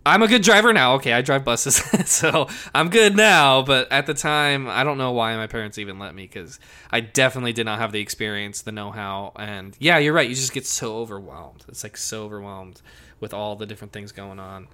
[0.05, 0.95] I'm a good driver now.
[0.95, 1.75] Okay, I drive buses,
[2.09, 3.61] so I'm good now.
[3.61, 6.59] But at the time, I don't know why my parents even let me because
[6.91, 10.27] I definitely did not have the experience, the know-how, and yeah, you're right.
[10.27, 11.65] You just get so overwhelmed.
[11.67, 12.81] It's like so overwhelmed
[13.19, 14.67] with all the different things going on.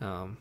[0.00, 0.36] Um,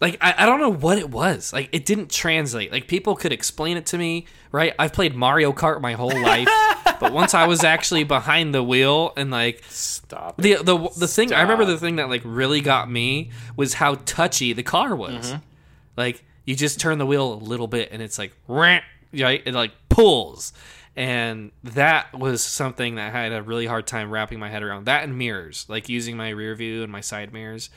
[0.00, 1.52] like I, I don't know what it was.
[1.52, 2.70] Like it didn't translate.
[2.70, 4.74] Like people could explain it to me, right?
[4.78, 6.48] I've played Mario Kart my whole life,
[7.00, 10.36] but once I was actually behind the wheel and like Stop.
[10.36, 13.96] the the the thing I remember the thing that like really got me was how
[14.06, 15.32] touchy the car was.
[15.32, 15.38] Mm-hmm.
[15.96, 18.82] Like you just turn the wheel a little bit and it's like right,
[19.12, 20.52] it like pulls.
[20.94, 24.86] And that was something that I had a really hard time wrapping my head around.
[24.86, 27.70] That and mirrors, like using my rear view and my side mirrors.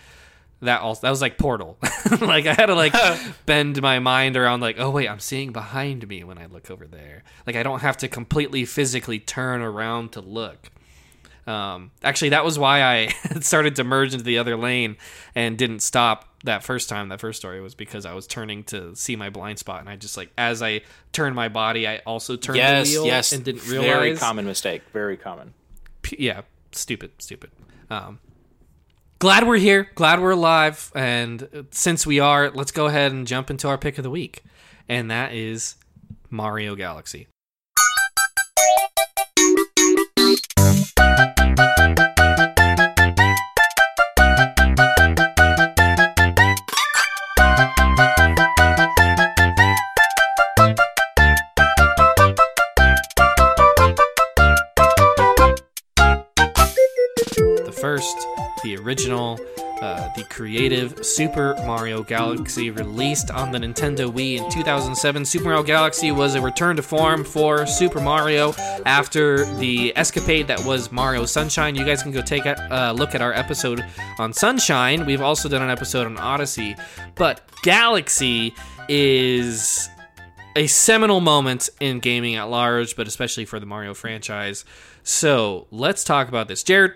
[0.61, 1.77] That also that was like Portal.
[2.21, 2.93] like I had to like
[3.45, 6.85] bend my mind around like, oh wait, I'm seeing behind me when I look over
[6.85, 7.23] there.
[7.47, 10.69] Like I don't have to completely physically turn around to look.
[11.47, 13.07] Um, actually, that was why I
[13.41, 14.97] started to merge into the other lane
[15.33, 17.09] and didn't stop that first time.
[17.09, 19.95] That first story was because I was turning to see my blind spot, and I
[19.95, 23.31] just like as I turned my body, I also turned Yes, the wheel yes.
[23.31, 23.87] and didn't realize.
[23.89, 24.83] Very common mistake.
[24.93, 25.55] Very common.
[26.03, 27.49] P- yeah, stupid, stupid.
[27.89, 28.19] Um,
[29.21, 29.87] glad we're here.
[29.93, 30.91] Glad we're alive.
[30.95, 34.43] And since we are, let's go ahead and jump into our pick of the week,
[34.89, 35.75] and that is
[36.31, 37.27] Mario Galaxy.
[57.65, 58.27] the first,
[58.63, 59.39] the original,
[59.81, 65.25] uh, the creative Super Mario Galaxy released on the Nintendo Wii in 2007.
[65.25, 68.53] Super Mario Galaxy was a return to form for Super Mario
[68.85, 71.75] after the escapade that was Mario Sunshine.
[71.75, 73.83] You guys can go take a uh, look at our episode
[74.19, 75.05] on Sunshine.
[75.05, 76.75] We've also done an episode on Odyssey,
[77.15, 78.53] but Galaxy
[78.87, 79.89] is
[80.55, 84.65] a seminal moment in gaming at large, but especially for the Mario franchise.
[85.03, 86.63] So let's talk about this.
[86.63, 86.93] Jared,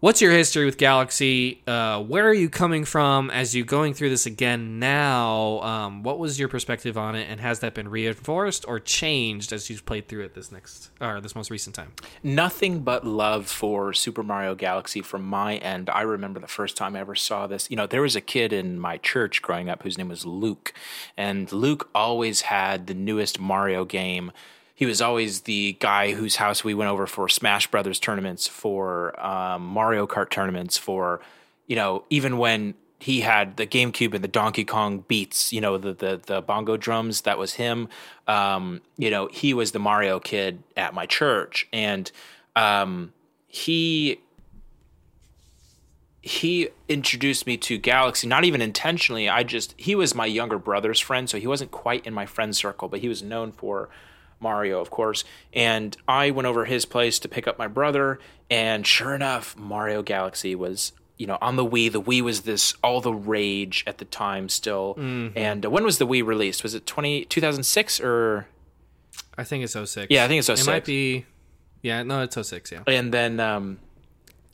[0.00, 1.62] what's your history with Galaxy?
[1.66, 5.60] Uh, where are you coming from as you going through this again now?
[5.60, 9.70] Um, what was your perspective on it, and has that been reinforced or changed as
[9.70, 11.92] you've played through it this next or this most recent time?
[12.22, 15.90] Nothing but love for Super Mario Galaxy from my end.
[15.90, 17.70] I remember the first time I ever saw this.
[17.70, 20.72] You know, there was a kid in my church growing up whose name was Luke,
[21.16, 24.32] and Luke always had the newest Mario game.
[24.80, 29.14] He was always the guy whose house we went over for Smash Brothers tournaments, for
[29.22, 31.20] um, Mario Kart tournaments, for
[31.66, 35.76] you know, even when he had the GameCube and the Donkey Kong beats, you know,
[35.76, 37.20] the the, the bongo drums.
[37.20, 37.90] That was him.
[38.26, 42.10] Um, you know, he was the Mario kid at my church, and
[42.56, 43.12] um,
[43.48, 44.18] he
[46.22, 49.28] he introduced me to Galaxy, not even intentionally.
[49.28, 52.56] I just he was my younger brother's friend, so he wasn't quite in my friend
[52.56, 53.90] circle, but he was known for
[54.40, 55.24] Mario, of course.
[55.52, 58.18] And I went over his place to pick up my brother,
[58.50, 61.92] and sure enough, Mario Galaxy was you know on the Wii.
[61.92, 64.94] The Wii was this all the rage at the time still.
[64.98, 66.62] And uh, when was the Wii released?
[66.62, 68.46] Was it 20, 2006 or
[69.38, 70.06] I think it's 06.
[70.10, 70.62] Yeah, I think it's 06.
[70.62, 71.26] It might be.
[71.82, 72.72] Yeah, no, it's 06.
[72.72, 72.82] Yeah.
[72.86, 73.78] and then um,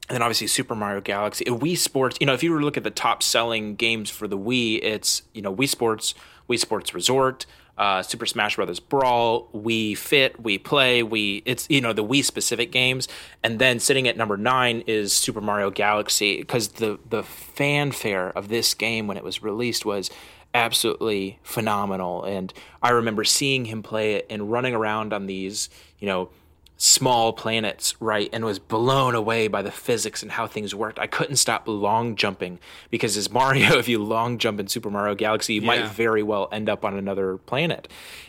[0.08, 2.16] and then obviously Super Mario Galaxy, Uh, Wii Sports.
[2.20, 4.80] You know, if you were to look at the top selling games for the Wii,
[4.82, 6.14] it's you know Wii Sports,
[6.48, 7.46] Wii Sports Resort,
[7.78, 11.42] uh, Super Smash Brothers Brawl, Wii Fit, Wii Play, Wii.
[11.44, 13.08] It's you know the Wii specific games,
[13.42, 18.48] and then sitting at number nine is Super Mario Galaxy because the the fanfare of
[18.48, 20.10] this game when it was released was
[20.54, 22.24] absolutely phenomenal.
[22.24, 26.30] And I remember seeing him play it and running around on these, you know,
[26.76, 28.28] small planets, right?
[28.32, 30.98] And was blown away by the physics and how things worked.
[30.98, 32.58] I couldn't stop long jumping
[32.90, 36.48] because as Mario, if you long jump in Super Mario Galaxy, you might very well
[36.52, 37.88] end up on another planet.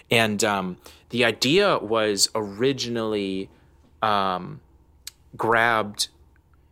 [0.09, 0.77] And um,
[1.09, 3.49] the idea was originally
[4.01, 4.61] um,
[5.35, 6.09] grabbed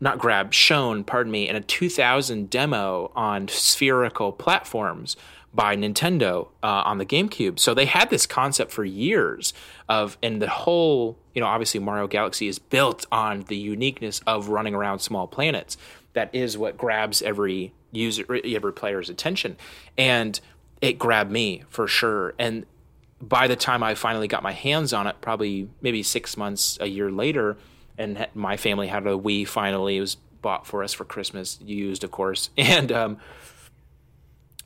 [0.01, 5.15] not grabbed, shown, pardon me, in a 2000 demo on spherical platforms
[5.55, 7.59] by Nintendo uh, on the GameCube.
[7.59, 9.53] So they had this concept for years
[9.87, 14.49] of, and the whole, you know, obviously Mario Galaxy is built on the uniqueness of
[14.49, 15.77] running around small planets.
[16.13, 19.55] That is what grabs every user, every player's attention,
[19.97, 20.39] and
[20.81, 22.33] it grabbed me for sure.
[22.37, 22.65] And
[23.21, 26.87] by the time I finally got my hands on it, probably maybe six months, a
[26.87, 27.57] year later,
[27.97, 29.97] and my family had a Wii finally.
[29.97, 32.49] It was bought for us for Christmas, used, of course.
[32.57, 33.17] And um,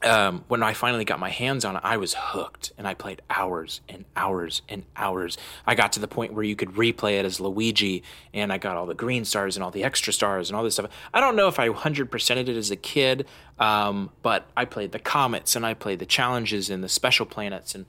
[0.03, 3.21] um, when I finally got my hands on it, I was hooked and I played
[3.29, 5.37] hours and hours and hours.
[5.67, 8.77] I got to the point where you could replay it as Luigi and I got
[8.77, 10.89] all the green stars and all the extra stars and all this stuff.
[11.13, 13.27] I don't know if I 100%ed it as a kid,
[13.59, 17.75] um, but I played the comets and I played the challenges and the special planets
[17.75, 17.85] and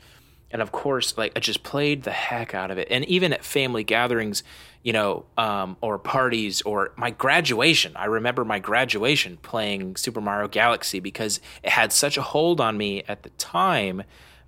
[0.51, 3.45] and of course like i just played the heck out of it and even at
[3.45, 4.43] family gatherings
[4.83, 10.49] you know um, or parties or my graduation i remember my graduation playing super mario
[10.49, 14.03] galaxy because it had such a hold on me at the time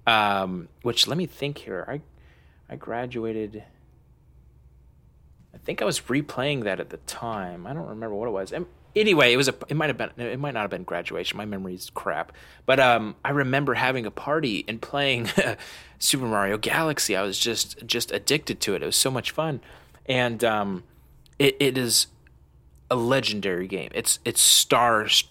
[0.07, 2.01] um, which let me think here i
[2.73, 3.65] i graduated
[5.55, 7.67] I think I was replaying that at the time.
[7.67, 8.53] I don't remember what it was.
[8.53, 9.55] And anyway, it was a.
[9.69, 10.11] It might have been.
[10.19, 11.37] It might not have been graduation.
[11.37, 12.33] My memory's crap.
[12.67, 15.31] But um, I remember having a party and playing
[15.99, 17.17] Super Mario Galaxy.
[17.17, 18.83] I was just just addicted to it.
[18.83, 19.61] It was so much fun,
[20.07, 20.85] and um,
[21.39, 22.09] it, it is
[22.91, 23.91] a legendary game.
[23.95, 25.25] It's it's stars,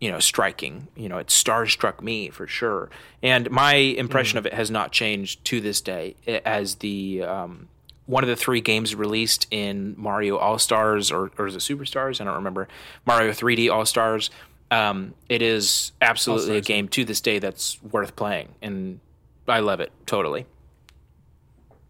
[0.00, 0.88] you know, striking.
[0.96, 2.90] You know, it star struck me for sure.
[3.22, 6.16] And my impression of it has not changed to this day.
[6.44, 7.68] As the um,
[8.06, 12.20] one of the three games released in Mario All Stars or or is it Superstars?
[12.20, 12.68] I don't remember.
[13.04, 14.30] Mario 3D All Stars.
[14.70, 16.66] Um, it is absolutely a All-Stars.
[16.66, 18.98] game to this day that's worth playing, and
[19.46, 20.46] I love it totally.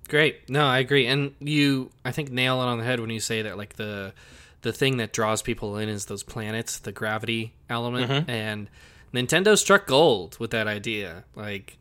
[0.09, 0.49] Great.
[0.49, 1.07] No, I agree.
[1.07, 4.13] And you, I think, nail it on the head when you say that, like the
[4.63, 8.69] the thing that draws people in is those planets, the gravity element, and
[9.15, 11.25] Nintendo struck gold with that idea.
[11.35, 11.79] Like,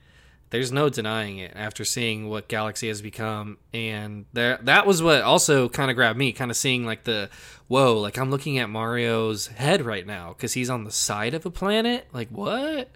[0.55, 5.21] there's no denying it after seeing what Galaxy has become, and there that was what
[5.21, 7.29] also kind of grabbed me, kind of seeing like the
[7.67, 11.45] whoa, like I'm looking at Mario's head right now because he's on the side of
[11.45, 12.07] a planet.
[12.13, 12.89] Like what?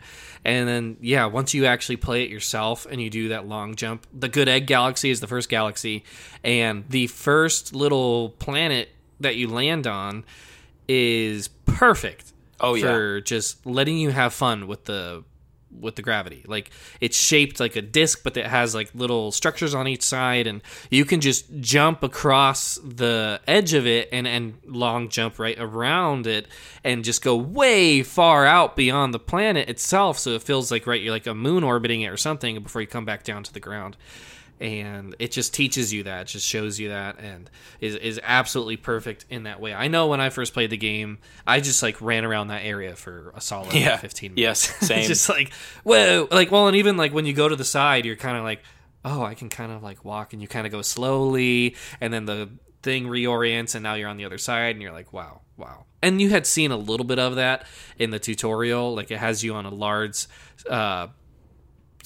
[0.45, 4.07] And then yeah, once you actually play it yourself and you do that long jump,
[4.14, 6.05] the Good Egg Galaxy is the first galaxy,
[6.45, 8.88] and the first little planet
[9.20, 10.24] that you land on
[10.88, 12.32] is perfect.
[12.62, 12.84] Oh, yeah.
[12.84, 15.24] for just letting you have fun with the
[15.72, 16.43] with the gravity.
[16.47, 20.47] Like it's shaped like a disc, but it has like little structures on each side,
[20.47, 25.57] and you can just jump across the edge of it and and long jump right
[25.59, 26.47] around it,
[26.84, 30.20] and just go way far out beyond the planet itself.
[30.20, 32.88] So it feels like right, you're like a moon orbiting it or something before you
[32.88, 33.97] come back down to the ground.
[34.62, 37.49] And it just teaches you that, it just shows you that, and
[37.80, 39.74] is is absolutely perfect in that way.
[39.74, 42.95] I know when I first played the game, I just like ran around that area
[42.97, 43.95] for a solid Yeah.
[43.97, 44.68] 15 minutes.
[44.80, 45.07] Yes, same.
[45.07, 45.53] just like
[45.84, 48.43] whoa like well and even like when you go to the side you're kind of
[48.43, 48.62] like
[49.05, 52.26] oh i can kind of like walk and you kind of go slowly and then
[52.26, 52.49] the
[52.84, 56.22] thing reorients and now you're on the other side and you're like wow wow and
[56.22, 57.66] you had seen a little bit of that
[57.97, 60.26] in the tutorial like it has you on a large
[60.70, 61.07] uh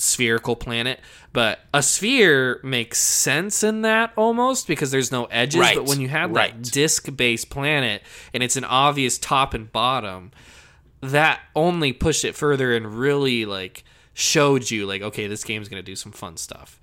[0.03, 0.99] spherical planet
[1.31, 6.01] but a sphere makes sense in that almost because there's no edges Right, but when
[6.01, 6.61] you have right.
[6.61, 8.01] that disc based planet
[8.33, 10.31] and it's an obvious top and bottom
[11.01, 13.83] that only pushed it further and really like
[14.13, 16.79] showed you like okay this game's gonna do some fun stuff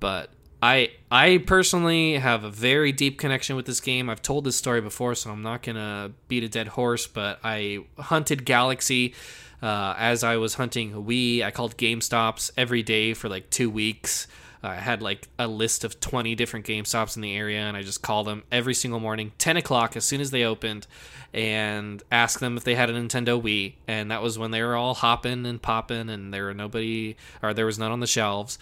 [0.00, 0.30] but
[0.62, 4.80] i i personally have a very deep connection with this game i've told this story
[4.80, 9.14] before so i'm not gonna beat a dead horse but i hunted galaxy
[9.62, 14.26] uh, as i was hunting wii i called GameStops every day for like two weeks
[14.64, 18.00] I had like a list of 20 different GameStops in the area, and I just
[18.00, 20.86] called them every single morning, 10 o'clock as soon as they opened,
[21.34, 23.74] and asked them if they had a Nintendo Wii.
[23.88, 27.52] And that was when they were all hopping and popping, and there were nobody, or
[27.54, 28.58] there was none on the shelves.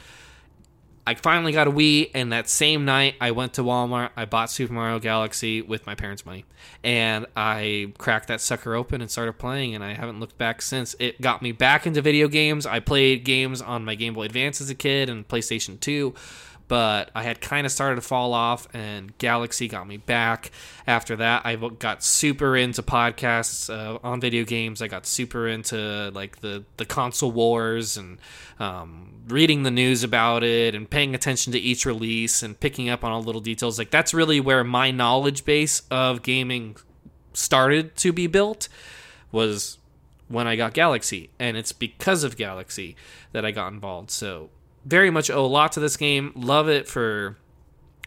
[1.11, 4.11] I finally got a Wii, and that same night I went to Walmart.
[4.17, 6.45] I bought Super Mario Galaxy with my parents' money,
[6.85, 9.75] and I cracked that sucker open and started playing.
[9.75, 10.95] And I haven't looked back since.
[11.01, 12.65] It got me back into video games.
[12.65, 16.15] I played games on my Game Boy Advance as a kid and PlayStation Two,
[16.71, 20.53] but I had kind of started to fall off, and Galaxy got me back.
[20.87, 24.81] After that, I got super into podcasts uh, on video games.
[24.81, 28.19] I got super into like the the console wars and
[28.61, 33.03] um, reading the news about it and paying attention to each release and picking up
[33.03, 33.77] on all little details.
[33.77, 36.77] Like that's really where my knowledge base of gaming
[37.33, 38.69] started to be built.
[39.33, 39.79] Was
[40.29, 42.95] when I got Galaxy, and it's because of Galaxy
[43.33, 44.13] that I got involved.
[44.13, 44.51] So
[44.85, 46.33] very much owe a lot to this game.
[46.35, 47.37] Love it for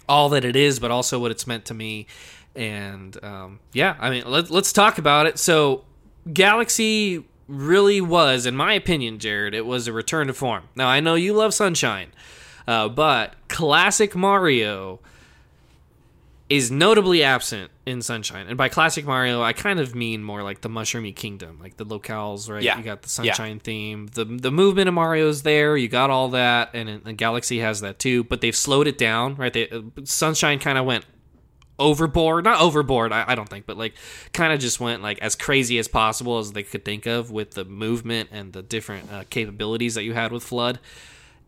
[0.07, 2.07] all that it is, but also what it's meant to me.
[2.55, 5.39] And um, yeah, I mean, let, let's talk about it.
[5.39, 5.86] So,
[6.32, 10.69] Galaxy really was, in my opinion, Jared, it was a return to form.
[10.76, 12.11] Now, I know you love Sunshine,
[12.67, 14.99] uh, but classic Mario
[16.49, 18.47] is notably absent in Sunshine.
[18.47, 21.86] And by classic Mario, I kind of mean more like the Mushroomy Kingdom, like the
[21.86, 22.63] locales, right?
[22.63, 22.77] Yeah.
[22.77, 23.34] You got the Yeah.
[23.34, 24.07] Sunshine theme.
[24.07, 25.75] The the movement of Mario's there.
[25.75, 28.23] You got all that, and, and Galaxy has that too.
[28.23, 29.51] But they've slowed it down, right?
[29.51, 31.05] They, uh, Sunshine kind of went
[31.79, 33.95] overboard not overboard I, I don't think but like
[34.31, 37.51] kind of just went like as crazy as possible as they could think of with
[37.51, 40.77] the movement and the different uh, capabilities that you had with FLUDD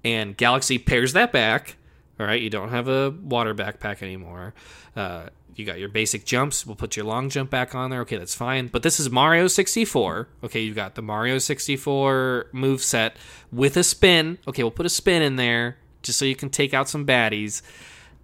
[0.04, 1.78] and galaxy pairs that back
[2.20, 4.56] all right you don't have a water backpack anymore
[4.96, 6.66] uh, you got your basic jumps.
[6.66, 8.02] We'll put your long jump back on there.
[8.02, 8.68] Okay that's fine.
[8.68, 13.18] But this is mario 64 okay you've got the mario 64 move set
[13.52, 14.38] with a spin.
[14.48, 17.62] Okay we'll put a spin in there just so you can take out some baddies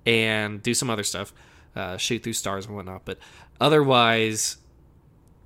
[0.05, 1.33] and do some other stuff,
[1.75, 3.05] uh, shoot through stars and whatnot.
[3.05, 3.17] But
[3.59, 4.57] otherwise,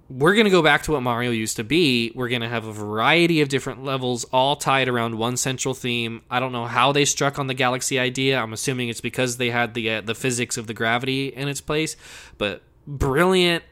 [0.07, 2.11] we're going to go back to what Mario used to be.
[2.13, 6.21] We're going to have a variety of different levels, all tied around one central theme.
[6.29, 8.39] I don't know how they struck on the galaxy idea.
[8.39, 11.61] I'm assuming it's because they had the uh, the physics of the gravity in its
[11.61, 11.95] place,
[12.37, 13.63] but brilliant.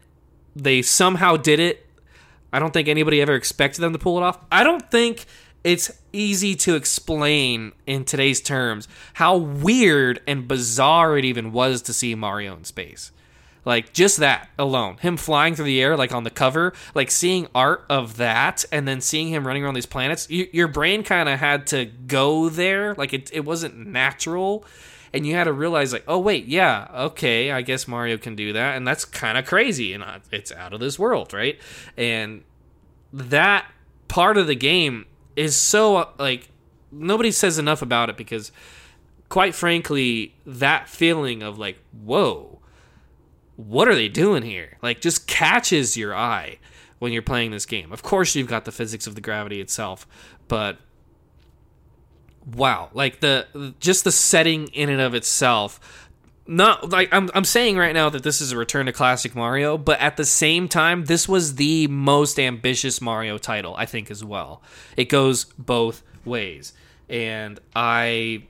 [0.55, 1.85] They somehow did it.
[2.51, 4.39] I don't think anybody ever expected them to pull it off.
[4.51, 5.25] I don't think
[5.63, 11.93] it's easy to explain in today's terms how weird and bizarre it even was to
[11.93, 13.11] see Mario in space.
[13.65, 17.47] Like just that alone, him flying through the air, like on the cover, like seeing
[17.55, 21.29] art of that, and then seeing him running around these planets, you, your brain kind
[21.29, 22.93] of had to go there.
[22.95, 24.65] Like it, it wasn't natural,
[25.13, 28.51] and you had to realize like, oh wait, yeah, okay, I guess Mario can do
[28.53, 31.57] that, and that's kind of crazy, and uh, it's out of this world, right?
[31.95, 32.43] And
[33.13, 33.65] that
[34.07, 35.05] part of the game
[35.35, 36.49] is so like
[36.91, 38.51] nobody says enough about it because
[39.29, 42.59] quite frankly that feeling of like whoa
[43.55, 44.77] what are they doing here?
[44.81, 46.59] Like just catches your eye
[46.99, 47.91] when you're playing this game.
[47.91, 50.07] Of course you've got the physics of the gravity itself
[50.47, 50.77] but
[52.55, 55.79] wow like the just the setting in and of itself
[56.45, 59.77] not like I'm, I'm saying right now that this is a return to classic mario
[59.77, 64.23] but at the same time this was the most ambitious mario title i think as
[64.23, 64.61] well.
[64.97, 66.73] It goes both ways.
[67.09, 68.43] And i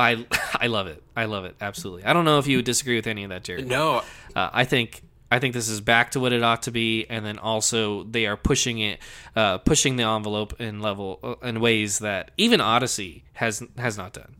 [0.00, 1.02] i i love it.
[1.16, 1.56] I love it.
[1.60, 2.04] Absolutely.
[2.04, 4.02] I don't know if you would disagree with any of that jared No,
[4.34, 7.24] uh, I think I think this is back to what it ought to be, and
[7.24, 8.98] then also they are pushing it,
[9.36, 14.12] uh, pushing the envelope in level uh, in ways that even Odyssey has has not
[14.12, 14.36] done.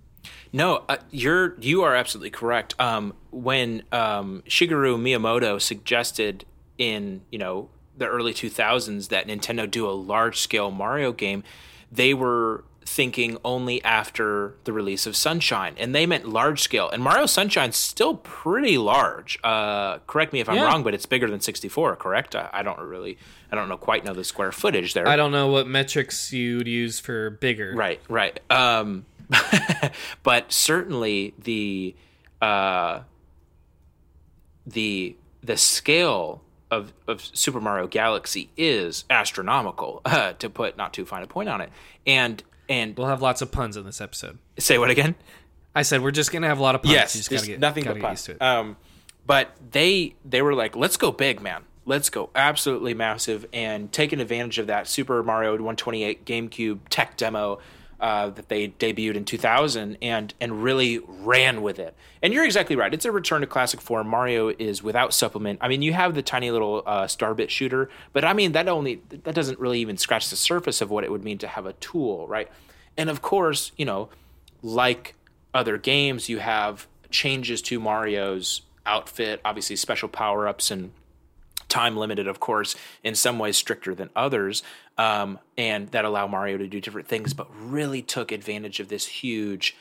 [0.53, 2.75] No, uh, you're you are absolutely correct.
[2.81, 6.45] Um, when um, Shigeru Miyamoto suggested
[6.77, 11.45] in you know the early 2000s that Nintendo do a large scale Mario game,
[11.93, 16.91] they were thinking only after the release of Sunshine, and they meant large scale.
[16.91, 19.39] And Mario Sunshine's still pretty large.
[19.45, 20.65] Uh, correct me if I'm Yeah.
[20.65, 21.95] wrong, but it's bigger than 64.
[21.97, 22.35] Correct?
[22.35, 23.17] I, I don't really,
[23.53, 25.07] I don't know quite know the square footage there.
[25.07, 27.75] I don't know what metrics you'd use for bigger.
[27.77, 28.41] Right, right.
[28.51, 29.07] Um,
[30.25, 31.95] but certainly the
[32.43, 33.03] uh,
[34.67, 41.05] the the scale of, of Super Mario Galaxy is astronomical, uh, to put not too
[41.05, 41.71] fine a point on it.
[42.07, 44.39] And and We'll have lots of puns in this episode.
[44.59, 45.15] say what again?
[45.75, 46.95] I said we're just gonna have a lot of puns.
[46.95, 48.43] Yes, you just gotta get, nothing gotta but get used to it.
[48.43, 48.77] Um,
[49.27, 51.65] but they they were like, let's go big, man.
[51.85, 57.59] Let's go absolutely massive and taking advantage of that Super Mario 128 GameCube tech demo
[58.01, 61.95] uh, that they debuted in 2000 and and really ran with it.
[62.23, 62.93] And you're exactly right.
[62.93, 64.09] It's a return to classic form.
[64.09, 65.59] Mario is without supplement.
[65.63, 69.03] I mean, you have the tiny little uh, Starbit shooter, but I mean that only
[69.11, 71.75] that doesn't really even scratch the surface of what it would mean to have a
[71.75, 72.51] tool, right?
[72.97, 74.09] And of course, you know,
[74.63, 75.15] like
[75.53, 80.93] other games, you have changes to Mario's outfit, obviously special power ups and
[81.69, 84.63] time limited, of course, in some ways stricter than others,
[85.01, 89.07] um, and that allow Mario to do different things, but really took advantage of this
[89.07, 89.75] huge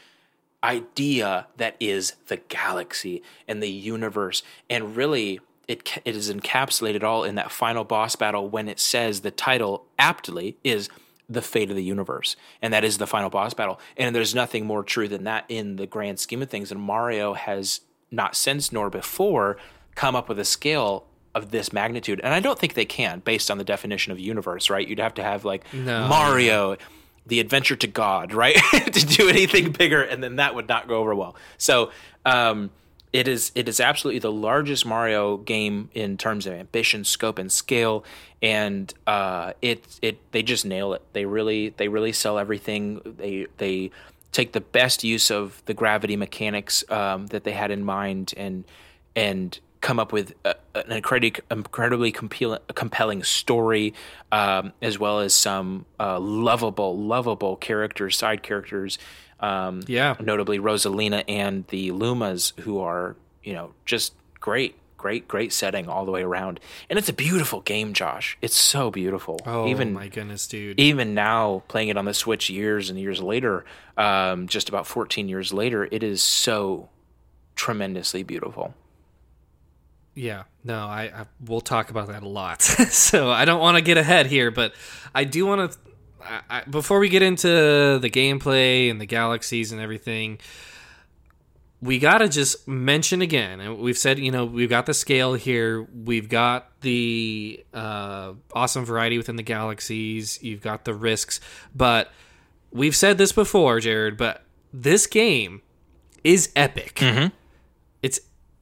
[0.64, 5.42] idea that is the galaxy and the universe, and really.
[5.68, 9.86] It, it is encapsulated all in that final boss battle when it says the title
[10.00, 10.90] aptly is
[11.30, 12.36] the fate of the universe.
[12.60, 13.80] And that is the final boss battle.
[13.96, 16.72] And there's nothing more true than that in the grand scheme of things.
[16.72, 19.58] And mario has not since nor before
[19.94, 21.06] come up with a scale
[21.36, 24.70] of this magnitude and i don't think they can based on the definition of universe
[24.70, 26.08] right you'd have to have like No.
[26.08, 26.76] mario
[27.28, 30.96] the adventure to god right to do anything bigger and then that would not go
[30.98, 31.92] over well so
[32.26, 32.72] um
[33.12, 37.52] it is it is absolutely the largest Mario game in terms of ambition, scope, and
[37.52, 38.04] scale,
[38.40, 41.02] and uh, it it they just nail it.
[41.14, 43.02] They really they really sell everything.
[43.04, 43.90] They they
[44.32, 48.64] take the best use of the gravity mechanics um, that they had in mind, and
[49.16, 53.94] and come up with a, an incredibly incredibly compel- compelling story,
[54.32, 58.98] um, as well as some uh, lovable lovable characters, side characters.
[59.40, 60.16] Um, Yeah.
[60.20, 66.04] notably Rosalina and the Lumas, who are you know just great, great, great setting all
[66.04, 66.60] the way around,
[66.90, 68.38] and it's a beautiful game, Josh.
[68.42, 69.40] It's so beautiful.
[69.46, 70.78] Oh even my goodness, dude!
[70.78, 73.64] even now, playing it on the Switch years and years later,
[73.98, 76.90] um, just about 14 years later, it is so
[77.56, 78.74] tremendously beautiful.
[80.16, 82.62] Yeah, no, I, I we'll talk about that a lot.
[82.62, 84.74] so I don't want to get ahead here, but
[85.14, 85.78] I do want to.
[86.50, 90.40] I, before we get into the gameplay and the galaxies and everything,
[91.82, 95.34] we got to just mention again, and we've said, you know, we've got the scale
[95.36, 101.40] here, we've got the uh, awesome variety within the galaxies, you've got the risks,
[101.74, 102.12] but
[102.72, 104.44] we've said this before, Jared, but
[104.74, 105.62] this game
[106.24, 107.00] is epic.
[108.04, 108.20] It's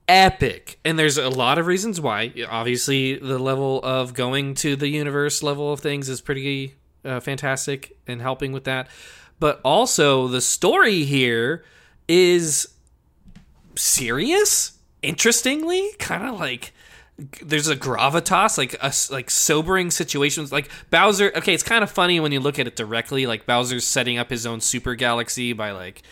[0.08, 0.80] epic.
[0.86, 2.34] And there's a lot of reasons why.
[2.49, 7.97] Obviously, the level of going to the universe level of things is pretty uh, fantastic
[8.08, 8.89] and helping with that.
[9.39, 11.64] But also, the story here
[12.08, 12.68] is
[13.76, 16.74] serious, interestingly, kind of like
[17.41, 22.20] there's a gravitas like a like sobering situations like Bowser okay it's kind of funny
[22.20, 25.72] when you look at it directly like Bowser's setting up his own super galaxy by
[25.72, 26.03] like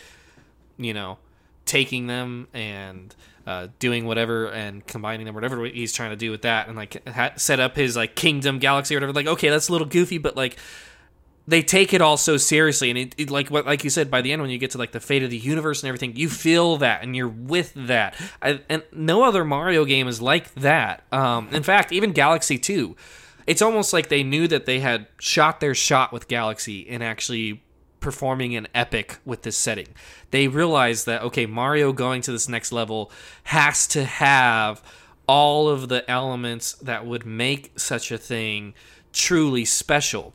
[0.78, 1.18] you know
[1.66, 3.14] taking them and
[3.46, 7.06] uh, doing whatever and combining them whatever he's trying to do with that and like
[7.08, 10.18] ha- set up his like kingdom galaxy or whatever like okay that's a little goofy
[10.18, 10.56] but like
[11.46, 14.20] they take it all so seriously and it, it, like what like you said by
[14.20, 16.28] the end when you get to like the fate of the universe and everything you
[16.28, 18.16] feel that and you're with that.
[18.42, 21.04] I, and no other mario game is like that.
[21.12, 22.96] Um, in fact even galaxy 2
[23.46, 27.62] it's almost like they knew that they had shot their shot with galaxy and actually
[28.00, 29.88] performing an epic with this setting
[30.30, 33.10] they realized that okay mario going to this next level
[33.44, 34.82] has to have
[35.26, 38.74] all of the elements that would make such a thing
[39.12, 40.32] truly special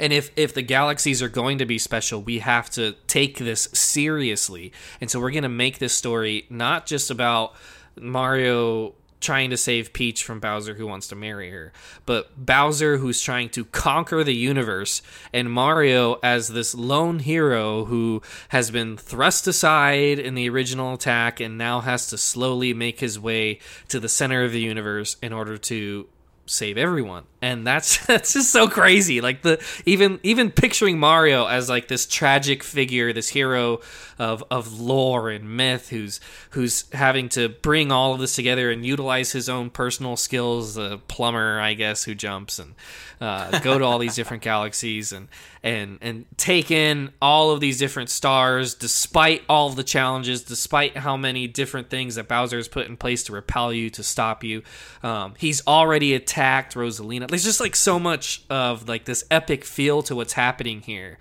[0.00, 3.68] and if if the galaxies are going to be special, we have to take this
[3.74, 4.72] seriously.
[4.98, 7.54] And so we're going to make this story not just about
[8.00, 11.72] Mario trying to save Peach from Bowser who wants to marry her,
[12.06, 15.02] but Bowser who's trying to conquer the universe
[15.32, 21.40] and Mario as this lone hero who has been thrust aside in the original attack
[21.40, 23.58] and now has to slowly make his way
[23.88, 26.08] to the center of the universe in order to
[26.50, 27.24] save everyone.
[27.40, 29.20] And that's that's just so crazy.
[29.20, 33.80] Like the even even picturing mario as like this tragic figure this hero
[34.18, 36.20] of of lore and myth who's
[36.50, 40.98] who's having to bring all of this together and utilize his own personal skills the
[41.08, 42.74] plumber i guess who jumps and
[43.20, 45.28] uh, go to all these different galaxies and
[45.62, 50.96] and and take in all of these different stars despite all of the challenges despite
[50.96, 54.42] how many different things that bowser has put in place to repel you to stop
[54.42, 54.62] you.
[55.02, 57.28] Um, he's already attacked rosalina.
[57.28, 61.18] There's just like so much of like this epic feel to what's happening here.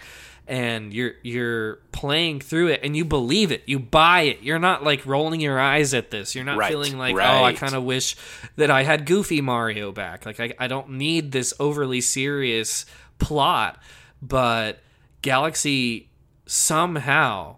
[0.47, 3.61] And you're you're playing through it and you believe it.
[3.67, 4.41] You buy it.
[4.41, 6.33] You're not like rolling your eyes at this.
[6.33, 7.41] You're not Right, feeling like right.
[7.41, 8.15] oh i kind of wish
[8.55, 10.25] that i had goofy mario back.
[10.25, 12.85] Like I, I don't need this overly serious
[13.19, 13.79] plot
[14.22, 14.80] but
[15.22, 16.09] galaxy
[16.45, 17.57] somehow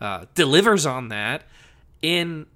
[0.00, 1.42] uh, delivers on that
[2.02, 2.46] in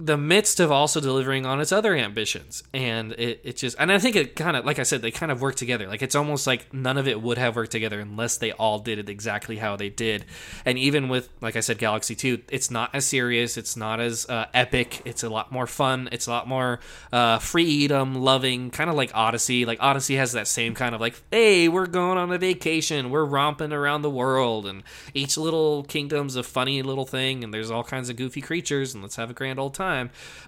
[0.00, 2.64] the midst of also delivering on its other ambitions.
[2.72, 5.30] And it, it just and i think it kind of like i said they kind
[5.30, 5.86] of work together.
[5.86, 8.98] Like it's almost like none of it would have worked together unless they all did
[8.98, 10.24] it exactly how they did.
[10.64, 14.28] And even with like i said galaxy 2 it's not as serious it's not as
[14.28, 16.80] uh, epic it's a lot more fun it's a lot more
[17.12, 19.64] uh, freedom loving kind of like odyssey.
[19.64, 23.24] Like odyssey has that same kind of like hey we're going on a vacation we're
[23.24, 24.82] romping around the world and
[25.14, 29.02] each little kingdom's a funny little thing and there's all kinds of goofy creatures and
[29.02, 29.83] let's have a grand old time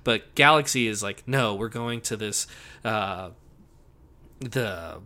[0.05, 2.47] but galaxy is like no we're going to this
[2.85, 3.31] uh
[4.41, 5.01] the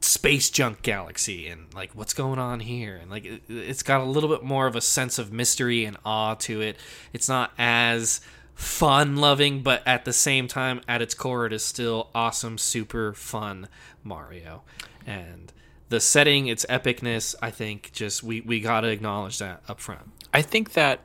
[0.00, 2.96] space junk galaxy and like what's going on here?
[2.96, 5.96] And like it, it's got a little bit more of a sense of mystery and
[6.04, 6.76] awe to it.
[7.12, 8.20] It's not as
[8.54, 13.12] fun loving but at the same time at its core it is still awesome super
[13.12, 13.68] fun
[14.04, 14.62] mario.
[15.06, 15.52] And
[15.88, 20.10] the setting its epicness i think just we we got to acknowledge that up front
[20.32, 21.00] I think that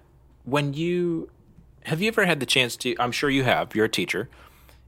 [0.46, 1.30] when you
[1.90, 4.30] have you ever had the chance to I'm sure you have, you're a teacher.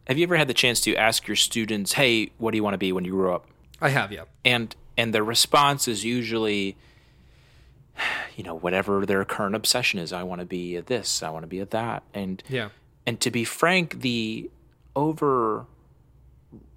[0.08, 2.74] Have you ever had the chance to ask your students, "Hey, what do you want
[2.76, 3.48] to be when you grow up?"
[3.82, 6.78] i have yeah And and the response is usually
[8.36, 11.44] you know, whatever their current obsession is, I want to be a this, I want
[11.44, 12.04] to be a that.
[12.14, 12.70] And yeah
[13.06, 14.50] and to be frank, the
[14.96, 15.66] over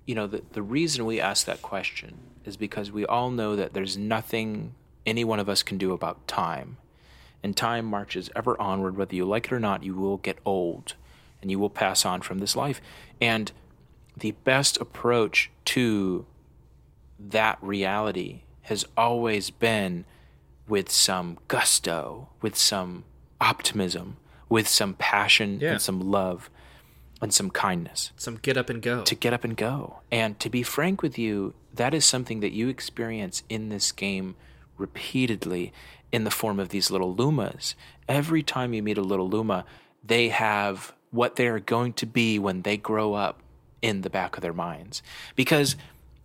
[0.06, 3.72] you know, the, the reason we ask that question is because we all know that
[3.72, 4.74] there's nothing
[5.06, 6.76] any one of us can do about time.
[7.44, 10.94] And time marches ever onward, whether you like it or not, you will get old
[11.42, 12.80] and you will pass on from this life.
[13.20, 13.52] And
[14.16, 16.24] the best approach to
[17.20, 20.06] that reality has always been
[20.66, 23.04] with some gusto, with some
[23.42, 24.16] optimism,
[24.48, 25.72] with some passion Yeah.
[25.72, 26.48] and some love
[27.20, 30.00] and some kindness some get up and go to get up and go.
[30.10, 34.34] And to be frank with you, that is something that you experience in this game
[34.78, 35.72] repeatedly
[36.14, 37.74] in the form of these little Lumas.
[38.08, 39.64] Every time you meet a little Luma,
[40.04, 43.40] they have what they are going to be when they grow up
[43.82, 45.02] in the back of their minds.
[45.34, 45.74] Because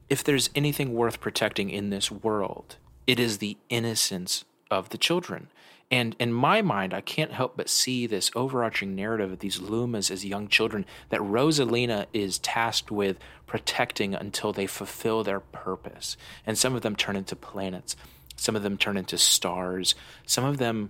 [0.08, 2.76] if there's anything worth protecting in this world,
[3.08, 5.48] it is the innocence of the children.
[5.90, 10.12] And in my mind, I can't help but see this overarching narrative of these Lumas
[10.12, 13.18] as young children that Rosalina is tasked with
[13.48, 16.16] protecting until they fulfill their purpose.
[16.46, 17.96] And some of them turn into planets,
[18.40, 20.90] some of them turn into stars, some of them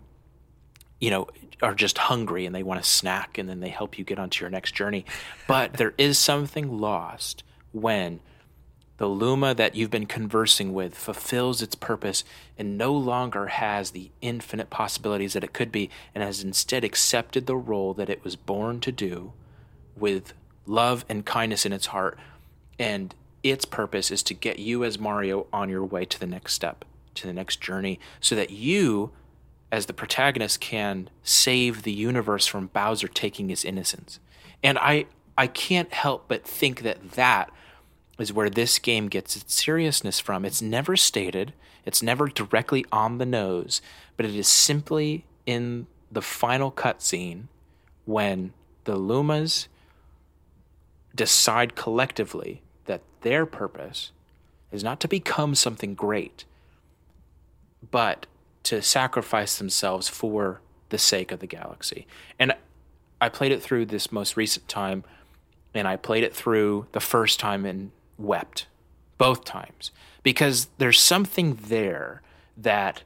[1.00, 1.28] you know,
[1.62, 4.44] are just hungry and they want to snack and then they help you get onto
[4.44, 5.06] your next journey.
[5.48, 8.20] But there is something lost when
[8.98, 12.26] the Luma that you've been conversing with fulfills its purpose
[12.58, 17.46] and no longer has the infinite possibilities that it could be and has instead accepted
[17.46, 19.32] the role that it was born to do
[19.96, 20.34] with
[20.66, 22.18] love and kindness in its heart.
[22.78, 26.54] And its purpose is to get you as Mario on your way to the next
[26.54, 26.84] step,
[27.16, 29.12] to the next journey, so that you
[29.72, 34.20] as the protagonist can save the universe from Bowser taking his innocence.
[34.64, 35.06] And I
[35.38, 37.52] I can't help but think that that
[38.18, 40.44] is where this game gets its seriousness from.
[40.44, 41.54] It's never stated,
[41.86, 43.82] it's never directly on the nose,
[44.18, 47.44] but it is simply in the final cutscene
[48.06, 48.52] when
[48.84, 49.68] the Lumas
[51.16, 54.12] decide collectively that their purpose
[54.72, 56.44] is not to become something great,
[57.92, 58.26] but
[58.64, 62.08] to sacrifice themselves for the sake of the galaxy.
[62.38, 62.54] And
[63.22, 65.04] I played it through this most recent time,
[65.74, 68.68] and I played it through the first time and wept
[69.18, 69.92] both times
[70.24, 72.22] because there's something there
[72.58, 73.04] that,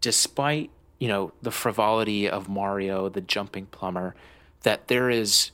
[0.00, 4.14] despite you know the frivolity of Mario, the jumping plumber,
[4.62, 5.50] that there is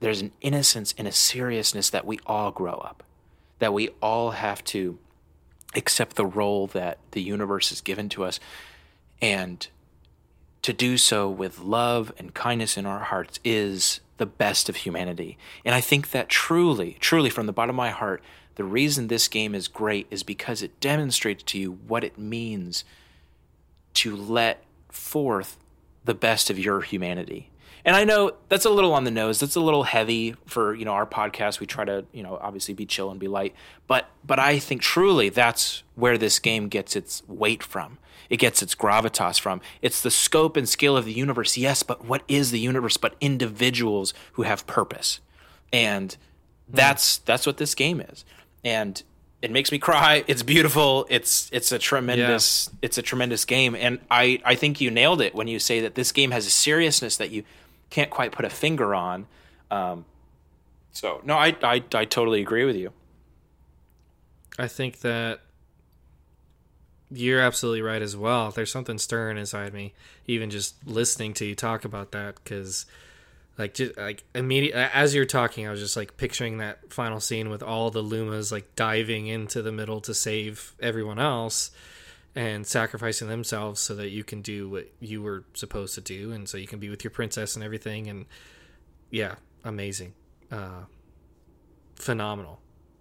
[0.00, 3.02] there's an innocence and a seriousness that we all grow up,
[3.58, 4.98] that we all have to
[5.74, 8.40] accept the role that the universe has given to us,
[9.20, 9.68] and
[10.62, 15.38] to do so with love and kindness in our hearts is the best of humanity.
[15.64, 18.22] And I think that truly, truly, from the bottom of my heart,
[18.56, 22.84] the reason this game is great is because it demonstrates to you what it means
[23.94, 25.56] to let forth
[26.04, 27.50] the best of your humanity.
[27.84, 29.40] And I know that's a little on the nose.
[29.40, 31.60] That's a little heavy for, you know, our podcast.
[31.60, 33.54] We try to, you know, obviously be chill and be light.
[33.86, 37.98] But but I think truly that's where this game gets its weight from.
[38.30, 39.60] It gets its gravitas from.
[39.80, 41.56] It's the scope and scale of the universe.
[41.56, 45.20] Yes, but what is the universe but individuals who have purpose?
[45.72, 46.16] And
[46.68, 46.76] hmm.
[46.76, 48.24] that's that's what this game is.
[48.64, 49.02] And
[49.40, 50.24] it makes me cry.
[50.28, 51.06] It's beautiful.
[51.08, 52.78] It's it's a tremendous yeah.
[52.82, 55.94] it's a tremendous game, and I I think you nailed it when you say that
[55.94, 57.44] this game has a seriousness that you
[57.90, 59.26] can't quite put a finger on.
[59.70, 60.04] Um,
[60.92, 62.92] so no, I, I I totally agree with you.
[64.58, 65.40] I think that
[67.10, 68.50] you're absolutely right as well.
[68.50, 69.94] There's something stirring inside me,
[70.26, 72.86] even just listening to you talk about that, because
[73.58, 77.50] like just like immediate as you're talking i was just like picturing that final scene
[77.50, 81.70] with all the lumas like diving into the middle to save everyone else
[82.38, 86.48] and sacrificing themselves so that you can do what you were supposed to do and
[86.48, 88.26] so you can be with your princess and everything and
[89.10, 89.34] yeah
[89.64, 90.14] amazing
[90.52, 90.84] uh
[91.96, 92.60] phenomenal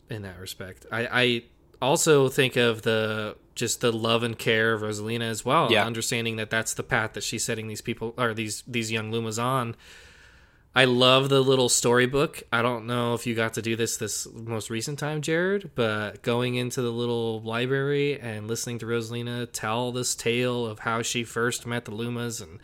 [0.10, 1.44] in that respect i i
[1.84, 5.86] also think of the just the love and care of rosalina as well yeah.
[5.86, 9.38] understanding that that's the path that she's setting these people or these these young lumas
[9.38, 9.76] on
[10.78, 12.44] I love the little storybook.
[12.54, 16.22] I don't know if you got to do this this most recent time, Jared, but
[16.22, 21.24] going into the little library and listening to Rosalina tell this tale of how she
[21.24, 22.60] first met the Lumas and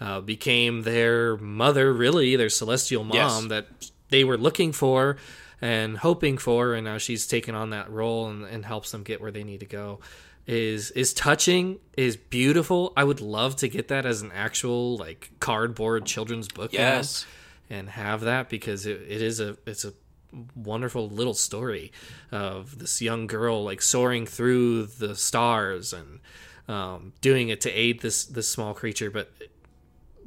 [0.00, 3.44] uh, became their mother, really, their celestial mom yes.
[3.48, 5.18] that they were looking for
[5.60, 9.20] and hoping for, and now she's taken on that role and, and helps them get
[9.20, 10.00] where they need to go
[10.46, 15.30] is is touching is beautiful i would love to get that as an actual like
[15.38, 17.26] cardboard children's book yes
[17.70, 19.92] and have that because it, it is a it's a
[20.54, 21.92] wonderful little story
[22.30, 26.20] of this young girl like soaring through the stars and
[26.68, 29.10] um, doing it to aid this this small creature.
[29.10, 29.30] But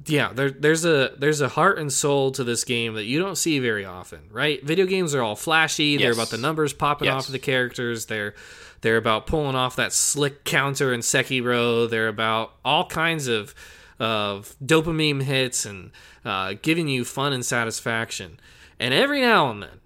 [0.07, 3.37] yeah there, there's a there's a heart and soul to this game that you don't
[3.37, 4.63] see very often right?
[4.63, 5.85] Video games are all flashy.
[5.85, 6.01] Yes.
[6.01, 7.15] they're about the numbers popping yes.
[7.15, 8.07] off of the characters.
[8.07, 8.33] They're
[8.81, 11.89] they're about pulling off that slick counter in Sekiro.
[11.89, 13.55] They're about all kinds of
[13.99, 15.91] of dopamine hits and
[16.25, 18.39] uh, giving you fun and satisfaction.
[18.79, 19.79] And every now and then,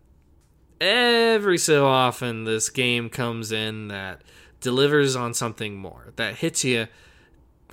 [0.80, 4.22] every so often, this game comes in that
[4.62, 6.88] delivers on something more, that hits you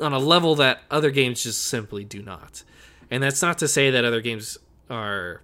[0.00, 2.62] on a level that other games just simply do not.
[3.10, 4.58] And that's not to say that other games
[4.90, 5.42] are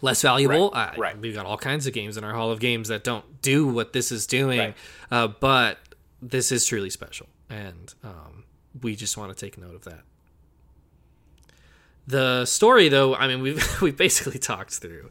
[0.00, 0.70] less valuable.
[0.70, 1.18] Right, uh, right.
[1.18, 3.92] We've got all kinds of games in our Hall of Games that don't do what
[3.92, 4.76] this is doing, right.
[5.10, 5.78] uh, but
[6.20, 7.26] this is truly special.
[7.48, 8.43] And um,
[8.82, 10.02] we just want to take note of that.
[12.06, 15.10] The story, though, I mean, we've we basically talked through.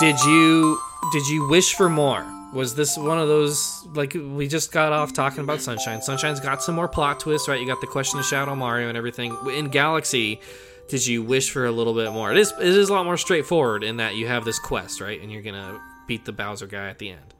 [0.00, 0.80] Did you
[1.12, 2.26] did you wish for more?
[2.52, 6.00] was this one of those like we just got off talking about sunshine.
[6.00, 7.60] Sunshine's got some more plot twists right?
[7.60, 9.36] You got the question of shadow mario and everything.
[9.52, 10.40] In galaxy
[10.88, 12.32] did you wish for a little bit more?
[12.32, 15.20] It is it is a lot more straightforward in that you have this quest right?
[15.20, 17.34] And you're gonna beat the bowser guy at the end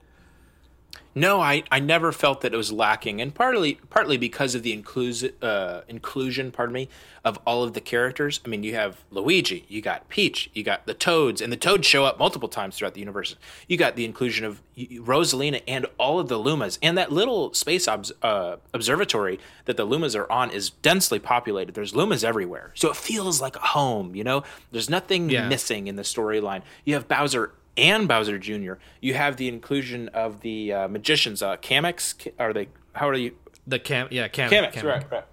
[1.15, 4.73] No, I, I never felt that it was lacking, and partly partly because of the
[4.73, 6.89] inclusion uh, inclusion, pardon me,
[7.25, 8.39] of all of the characters.
[8.45, 11.87] I mean, you have Luigi, you got Peach, you got the Toads, and the Toads
[11.87, 13.35] show up multiple times throughout the universe.
[13.67, 17.89] You got the inclusion of Rosalina and all of the Lumas, and that little space
[17.89, 21.75] obs- uh, observatory that the Lumas are on is densely populated.
[21.75, 24.15] There's Lumas everywhere, so it feels like a home.
[24.15, 25.49] You know, there's nothing Yeah.
[25.49, 26.63] missing in the storyline.
[26.85, 28.75] You have Bowser and Bowser Jr.
[29.01, 32.31] You have the inclusion of the uh, magicians, uh, Kamex.
[32.39, 32.69] Are they?
[32.95, 33.35] How are you?
[33.67, 35.25] The cam, yeah, cam, Kamex, cam- right, right.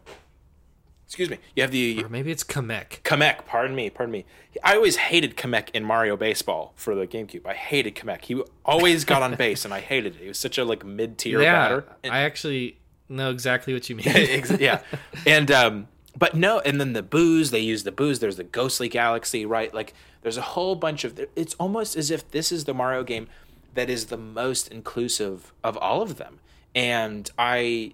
[1.05, 1.37] Excuse me.
[1.55, 3.01] You have the Or maybe it's Kamek.
[3.03, 3.45] Kamek.
[3.45, 3.89] Pardon me.
[3.89, 4.25] Pardon me.
[4.61, 7.45] I always hated Kamek in Mario Baseball for the GameCube.
[7.45, 8.25] I hated Kamek.
[8.25, 10.21] He always got on base, and I hated it.
[10.21, 11.85] He was such a like mid-tier Yeah, batter.
[12.03, 12.77] And- I actually
[13.09, 14.05] know exactly what you mean.
[14.59, 14.81] Yeah
[15.25, 15.87] and um
[16.17, 19.73] but no and then the Boos they use the Boos there's the ghostly galaxy right
[19.73, 19.93] like
[20.27, 23.29] there's a whole bunch of it's almost as if this is the mario game
[23.75, 26.39] that is the most inclusive of all of them.
[26.75, 27.93] And i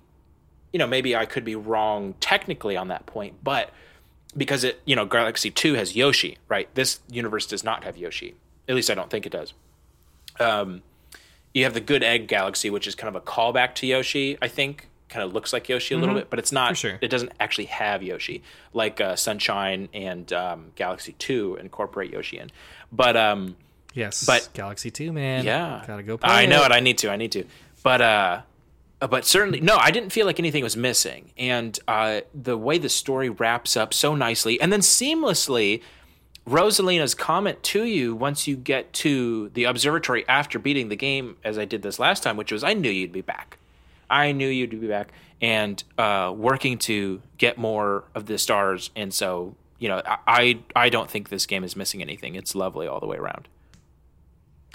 [0.72, 3.70] you know maybe i could be wrong technically on that point but
[4.36, 6.74] because it you know galaxy 2 has yoshi right?
[6.74, 8.34] This universe does not have yoshi.
[8.68, 9.54] At least i don't think it does.
[10.40, 10.82] Um
[11.54, 14.48] you have the good egg galaxy which is kind of a callback to yoshi i
[14.48, 16.98] think kind of looks like yoshi a little bit but it's not sure.
[17.02, 18.42] it doesn't actually have yoshi
[18.74, 22.50] like uh, sunshine and um, galaxy 2 incorporate yoshi in
[22.92, 23.56] but um
[23.94, 25.46] yes, But- Galaxy Two, man.
[25.46, 26.18] yeah gotta go.
[26.18, 26.68] Play i know it.
[26.68, 27.44] it i need to i need to
[27.84, 28.42] but uh
[29.08, 32.90] but certainly no i didn't feel like anything was missing and uh the way the
[32.90, 35.82] story wraps up so nicely and then seamlessly
[36.48, 41.58] rosalina's comment to you once you get to the observatory after beating the game as
[41.58, 43.58] i did this last time which was i knew you'd be back
[44.14, 45.12] i knew you'd be back
[45.42, 50.90] and uh working to get more of the stars and so you know i i,
[50.90, 53.48] don't think this game is missing anything it's lovely all the way around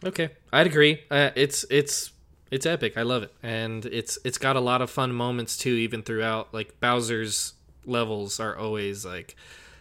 [0.04, 1.00] Okay, I'd agree.
[1.10, 2.12] Uh, it's it's
[2.50, 2.96] it's epic.
[2.96, 5.74] I love it, and it's it's got a lot of fun moments too.
[5.74, 9.34] Even throughout, like Bowser's levels are always like,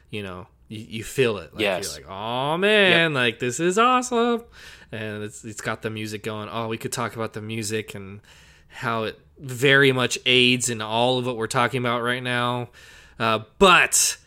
[0.10, 1.54] you know, you, you feel it.
[1.54, 1.98] Like, Yes.
[1.98, 4.44] You're like, oh man, like this is awesome,
[4.92, 6.50] and it's it's got the music going.
[6.52, 8.22] Oh, we could talk about the music and
[8.78, 12.70] how it very much aids in all of what we're talking about right now.
[13.20, 14.18] Uh, but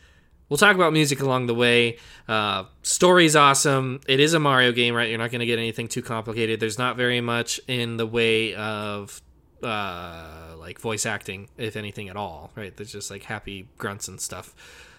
[0.49, 1.99] we'll talk about music along the way.
[2.29, 4.01] Uh, story's awesome.
[4.09, 5.09] It is a Mario game, right?
[5.09, 6.61] You're not going to get anything too complicated.
[6.61, 9.23] There's not very much in the way of
[9.63, 12.77] uh, like voice acting, if anything at all, right?
[12.77, 14.55] There's just like happy grunts and stuff.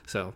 [0.08, 0.34] So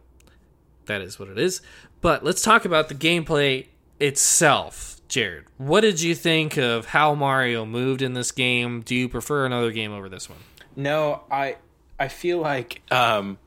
[0.86, 1.61] that is what it is.
[2.01, 3.68] But let's talk about the gameplay
[3.99, 4.94] itself.
[5.07, 8.81] Jared, what did you think of how Mario moved in this game?
[8.81, 10.39] Do you prefer another game over this one?
[10.75, 11.57] No, I
[11.99, 13.37] I feel like um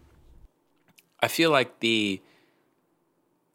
[1.20, 2.22] I feel like the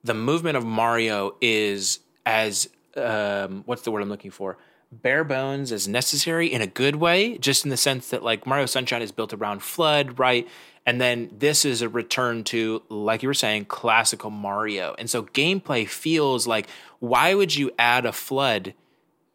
[0.04, 4.58] the movement of Mario is as um what's the word I'm looking for?
[4.92, 8.68] Bare bones as necessary in a good way, just in the sense that like Mario
[8.68, 10.48] Sunshine is built around FLUDD, right?
[10.86, 14.96] And then this is a return to, like you were saying, classical Mario.
[15.00, 16.68] And so gameplay feels like
[17.00, 18.74] why would you add a FLUDD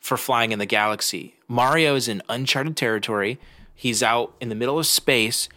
[0.00, 1.34] for flying in the galaxy.
[1.48, 3.38] Mario is in uncharted territory.
[3.74, 5.48] He's out in the middle of space,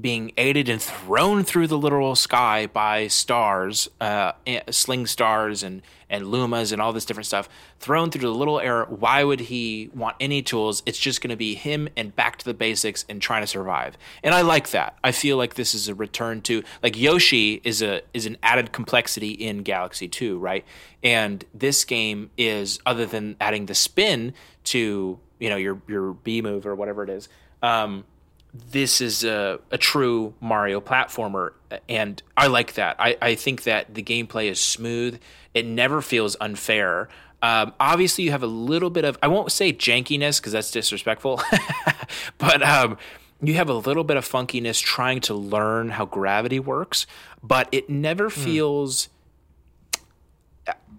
[0.00, 5.82] being aided and thrown through the literal sky by stars, uh, eh, sling stars and
[6.10, 7.48] and lumas and all this different stuff.
[7.80, 8.84] Thrown through the little air.
[8.84, 10.82] Why would he want any tools?
[10.86, 13.98] It's just going to be him and back to the basics and trying to survive.
[14.22, 14.96] And I like that.
[15.04, 18.72] I feel like this is a return to like Yoshi is a is an added
[18.72, 20.64] complexity in Galaxy 2, right?
[21.02, 24.32] And this game is other than adding the spin
[24.64, 27.28] to you know your your B move or whatever it is.
[27.62, 28.04] Um,
[28.52, 31.52] this is a, a true Mario platformer,
[31.88, 32.96] and I like that.
[32.98, 35.20] I, I think that the gameplay is smooth.
[35.54, 37.08] It never feels unfair.
[37.42, 41.40] Um, obviously, you have a little bit of I won't say jankiness because that's disrespectful,
[42.38, 42.98] but um,
[43.42, 47.06] you have a little bit of funkiness trying to learn how gravity works,
[47.42, 49.08] but it never feels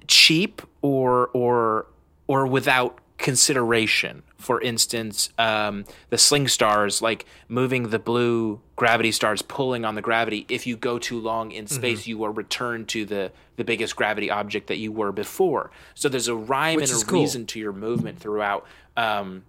[0.07, 1.87] cheap or or
[2.27, 4.23] or without consideration.
[4.39, 10.01] For instance, um, the sling stars, like moving the blue gravity stars, pulling on the
[10.01, 10.45] gravity.
[10.47, 14.31] If you go too long in space, you are returned to the the biggest gravity
[14.31, 15.71] object that you were before.
[15.93, 17.19] So there's a rhyme Which and a cool.
[17.19, 18.65] reason to your movement throughout.
[18.95, 19.43] Um,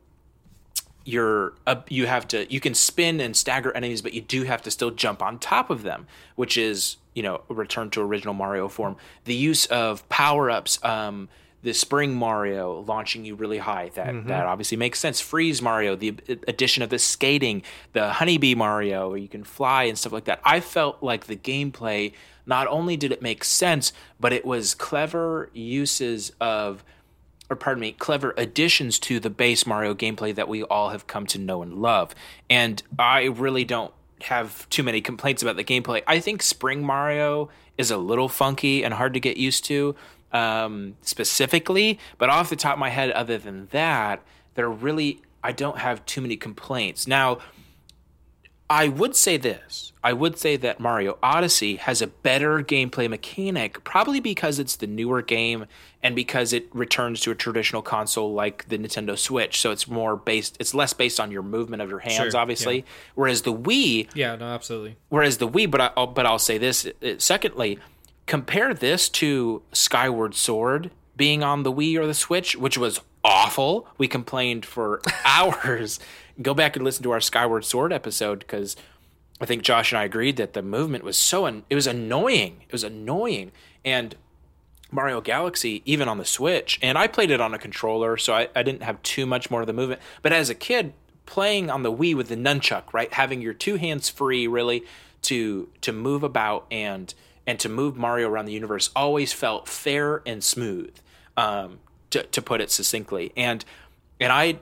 [1.04, 4.60] you're uh, you have to you can spin and stagger enemies but you do have
[4.62, 8.68] to still jump on top of them which is you know return to original mario
[8.68, 11.28] form the use of power-ups um
[11.62, 14.28] the spring mario launching you really high that mm-hmm.
[14.28, 16.14] that obviously makes sense freeze mario the
[16.48, 20.40] addition of the skating the honeybee mario where you can fly and stuff like that
[20.44, 22.12] i felt like the gameplay
[22.46, 26.84] not only did it make sense but it was clever uses of
[27.50, 31.26] or pardon me, clever additions to the base Mario gameplay that we all have come
[31.26, 32.14] to know and love.
[32.48, 33.92] And I really don't
[34.22, 36.02] have too many complaints about the gameplay.
[36.06, 39.96] I think Spring Mario is a little funky and hard to get used to
[40.32, 44.22] um, specifically, but off the top of my head, other than that,
[44.54, 47.06] there really I don't have too many complaints.
[47.06, 47.38] Now,
[48.68, 49.92] I would say this.
[50.02, 54.86] I would say that Mario Odyssey has a better gameplay mechanic, probably because it's the
[54.86, 55.66] newer game
[56.04, 59.60] and because it returns to a traditional console like the Nintendo Switch.
[59.60, 62.76] So it's more based, it's less based on your movement of your hands, Sure, obviously.
[62.76, 62.82] yeah.
[63.16, 64.96] Whereas the Wii, Yeah, no, absolutely.
[65.08, 66.86] whereas the Wii, but I, I'll, but I'll say this.
[67.18, 67.78] Secondly,
[68.30, 73.88] compare this to Skyward Sword being on the Wii or the Switch, which was awful.
[73.98, 75.98] We complained for hours.
[76.40, 78.76] Go back and listen to our Skyward Sword episode because
[79.40, 82.58] I think Josh and I agreed that the movement was so an- it was annoying.
[82.68, 83.50] It was annoying,
[83.84, 84.14] and
[84.92, 88.46] Mario Galaxy, even on the Switch, and I played it on a controller, so I,
[88.54, 90.00] I didn't have too much more of the movement.
[90.22, 90.92] But as a kid,
[91.26, 94.84] playing on the Wii with the nunchuck, right, having your two hands free, really
[95.22, 97.12] to to move about and
[97.50, 100.94] and to move Mario around the universe, always felt fair and smooth,
[101.36, 101.80] um,
[102.10, 103.32] to to put it succinctly.
[103.36, 103.64] And
[104.20, 104.60] and I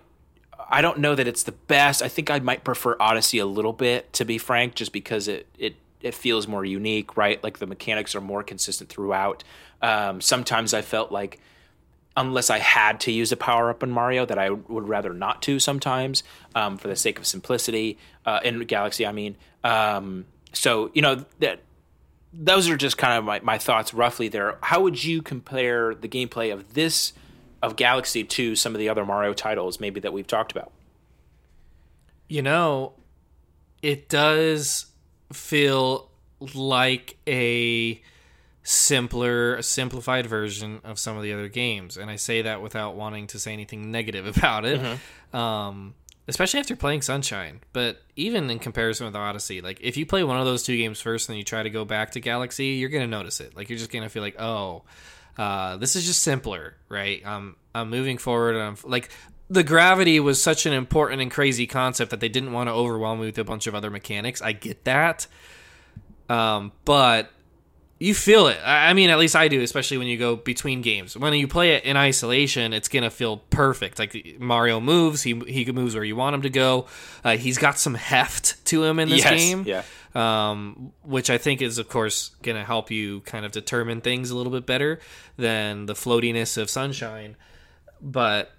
[0.71, 2.01] I don't know that it's the best.
[2.01, 5.47] I think I might prefer Odyssey a little bit, to be frank, just because it
[5.59, 7.45] it it feels more unique, right?
[7.45, 9.45] Like the mechanics are more consistent throughout.
[9.83, 11.41] Um, sometimes I felt like
[12.17, 15.43] unless I had to use a power up in Mario, that I would rather not
[15.43, 16.23] to sometimes,
[16.55, 17.99] um, for the sake of simplicity.
[18.25, 19.37] Uh, in Galaxy, I mean.
[19.63, 20.25] Um,
[20.55, 21.61] so you know that
[22.33, 24.59] those are just kind of my, my thoughts roughly there.
[24.63, 27.13] How would you compare the gameplay of this
[27.63, 30.71] of Galaxy to some of the other Mario titles maybe that we've talked about?
[32.29, 32.93] You know,
[33.83, 34.87] it does
[35.33, 36.11] feel
[36.55, 38.01] like a
[38.63, 42.95] simpler, a simplified version of some of the other games, and I say that without
[42.95, 44.81] wanting to say anything negative about it.
[45.33, 45.95] Um,
[46.29, 50.39] especially after playing Sunshine, but even in comparison with Odyssey, like if you play one
[50.39, 52.91] of those two games first and then you try to go back to Galaxy, you're
[52.91, 53.57] gonna notice it.
[53.57, 54.83] Like you're just gonna feel like, oh,
[55.39, 57.25] uh, this is just simpler, right?
[57.25, 58.57] Um, I'm moving forward.
[58.57, 59.11] I'm like
[59.49, 63.21] the gravity was such an important and crazy concept that they didn't want to overwhelm
[63.21, 64.43] me with a bunch of other mechanics.
[64.43, 65.27] I get that,
[66.29, 67.31] um, but
[68.01, 68.59] you feel it.
[68.65, 71.17] I mean, at least I do, especially when you go between games.
[71.17, 73.99] When you play it in isolation, it's gonna feel perfect.
[73.99, 76.87] Like Mario moves, he he moves where you want him to go.
[77.25, 79.83] Uh, he's got some heft to him in this Yes, game, yeah.
[80.15, 84.37] um, which I think is, of course, gonna help you kind of determine things a
[84.37, 85.01] little bit better
[85.37, 87.37] than the floatiness of Sunshine.
[88.01, 88.53] But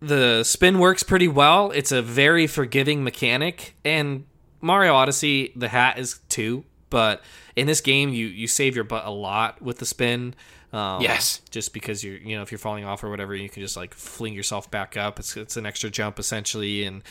[0.00, 1.70] the spin works pretty well.
[1.70, 4.24] It's a very forgiving mechanic, and
[4.60, 6.64] Mario Odyssey, the hat is too.
[6.92, 7.22] But
[7.56, 10.34] in this game, you you save your butt a lot with the spin.
[10.74, 11.40] Um, Yes.
[11.50, 13.94] just because you're you know if you're falling off or whatever, you can just like
[13.94, 15.18] fling yourself back up.
[15.18, 17.02] It's it's an extra jump essentially, and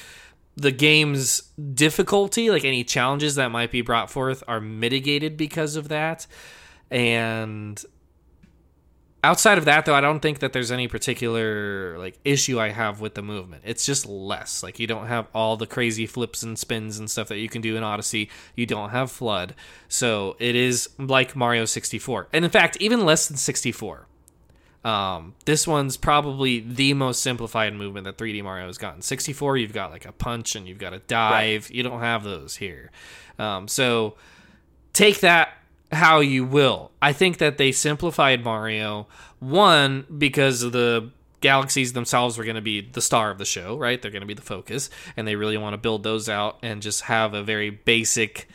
[0.55, 1.41] the game's
[1.73, 6.27] difficulty, like any challenges that might be brought forth, are mitigated because of that.
[6.89, 7.83] And
[9.23, 13.01] outside of that though i don't think that there's any particular like issue i have
[13.01, 13.63] with the movement.
[13.65, 14.63] It's just less.
[14.63, 17.61] Like you don't have all the crazy flips and spins and stuff that you can
[17.61, 18.29] do in odyssey.
[18.55, 19.51] You don't have FLUDD.
[19.87, 24.07] So it is like mario 64 and in fact even less than 64
[24.83, 29.03] um, this one's probably the most simplified movement that 3D Mario has gotten.
[29.03, 31.69] 64, you've got like a punch and you've got a dive.
[31.69, 32.89] You don't have those here.
[33.37, 34.15] Um, so
[34.91, 35.49] take that
[35.91, 36.91] how you will.
[37.01, 39.07] I think that they simplified Mario
[39.39, 41.11] one because the
[41.41, 44.01] galaxies themselves were going to be the star of the show, right?
[44.01, 46.81] They're going to be the focus, and they really want to build those out and
[46.81, 48.47] just have a very basic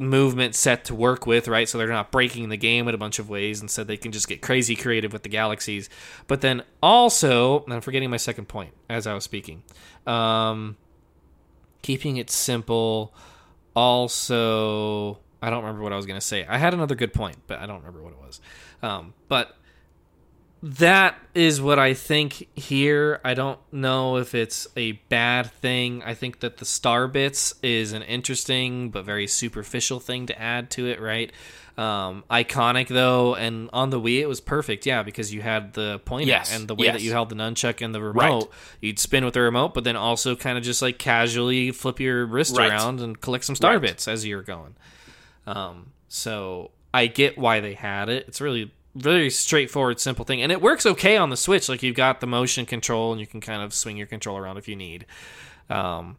[0.00, 1.68] movement set to work with, right?
[1.68, 3.60] So they're not breaking the game in a bunch of ways.
[3.60, 5.90] and so they can just get crazy creative with the galaxies.
[6.26, 9.62] But then also, I'm forgetting my second point as I was speaking.
[10.06, 10.76] Um,
[11.82, 13.14] keeping it simple.
[13.76, 16.44] Also, I don't remember what I was going to say.
[16.46, 18.40] I had another good point, but I don't remember what it was.
[18.82, 19.56] Um, but
[20.62, 23.18] that is what I think here.
[23.24, 26.02] I don't know if it's a bad thing.
[26.04, 30.70] I think that the star bits is an interesting but very superficial thing to add
[30.72, 31.32] to it, right?
[31.78, 35.98] Um, iconic though, and on the Wii it was perfect, yeah, because you had the
[36.04, 38.52] pointer Yes, and the way that you held the nunchuck and the remote.
[38.82, 42.26] You'd spin with the remote, but then also kind of just like casually flip your
[42.26, 42.68] wrist Right.
[42.68, 43.80] around and collect some star Right.
[43.82, 44.74] bits as you're going.
[45.54, 48.26] Um, so I get why they had it.
[48.28, 51.68] It's really very straightforward, simple thing, and it works okay on the Switch.
[51.68, 54.56] Like you've got the motion control, and you can kind of swing your control around
[54.58, 55.06] if you need.
[55.68, 56.16] Um,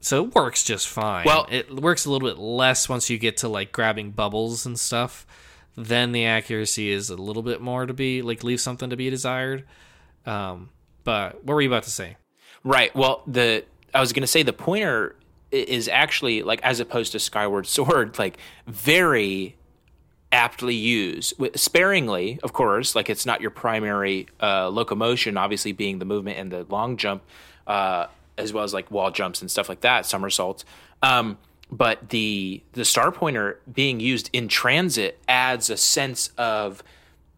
[0.00, 1.24] so it works just fine.
[1.24, 4.78] Well- it works a little bit less once you get to like grabbing bubbles and
[4.78, 5.26] stuff.
[5.76, 9.10] then the accuracy is a little bit more to be like leave something to be
[9.10, 9.64] desired.
[10.26, 10.70] Um,
[11.04, 12.16] but what were you about to say?
[12.64, 12.94] Right.
[12.96, 15.14] Well, the I was going to say the pointer
[15.50, 19.56] is actually like as opposed to Skyward Sword, like very
[20.30, 22.94] aptly used, sparingly, of course.
[22.94, 27.22] Like it's not your primary uh, locomotion, obviously being the movement and the long jump,
[27.66, 30.64] uh, as well as like wall jumps and stuff like that, somersaults.
[31.02, 31.38] Um,
[31.70, 36.82] but the the star pointer being used in transit adds a sense of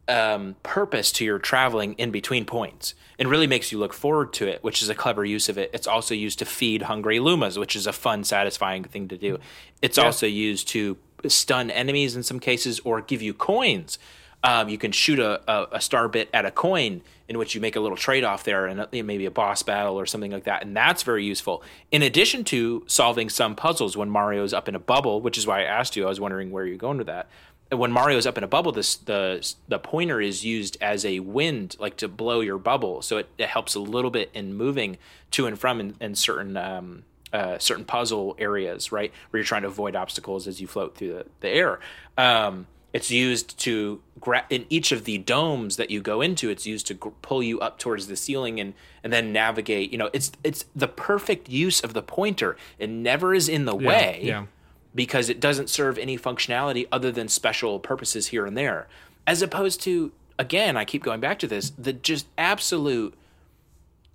[0.09, 4.48] um, purpose to your traveling in between points and really makes you look forward to
[4.48, 5.70] it, which is a clever use of it.
[5.72, 9.38] It's also used to feed hungry lumas, which is a fun, satisfying thing to do.
[9.82, 10.96] It's also used to
[11.28, 13.98] stun enemies in some cases or give you coins.
[14.42, 17.61] Um, you can shoot a, a, a star bit at a coin in which you
[17.61, 20.44] make a little trade off there and uh, maybe a boss battle or something like
[20.44, 20.62] that.
[20.62, 21.62] And that's very useful.
[21.92, 25.61] In addition to solving some puzzles when Mario's up in a bubble, which is why
[25.61, 27.28] I asked you, I was wondering where you're going with that
[27.70, 31.76] when Mario's up in a bubble, this the the pointer is used as a wind,
[31.78, 33.02] like to blow your bubble.
[33.02, 34.98] So it, it helps a little bit in moving
[35.32, 39.62] to and from in, in certain um, uh, certain puzzle areas, right, where you're trying
[39.62, 41.78] to avoid obstacles as you float through the, the air.
[42.18, 46.50] Um, it's used to gra- in each of the domes that you go into.
[46.50, 49.92] It's used to gr- pull you up towards the ceiling and and then navigate.
[49.92, 52.56] You know, it's it's the perfect use of the pointer.
[52.78, 54.46] It never is in the way yeah.
[54.95, 58.88] Because it doesn't serve any functionality other than special purposes here and there.
[59.26, 63.14] As opposed to, again, I keep going back to this, the just absolute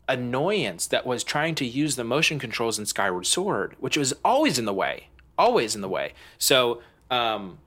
[0.08, 4.60] annoyance that was trying to use the motion controls in Skyward Sword, which was always
[4.60, 5.08] in the way,
[5.38, 6.14] always in the way.
[6.38, 7.58] So, um,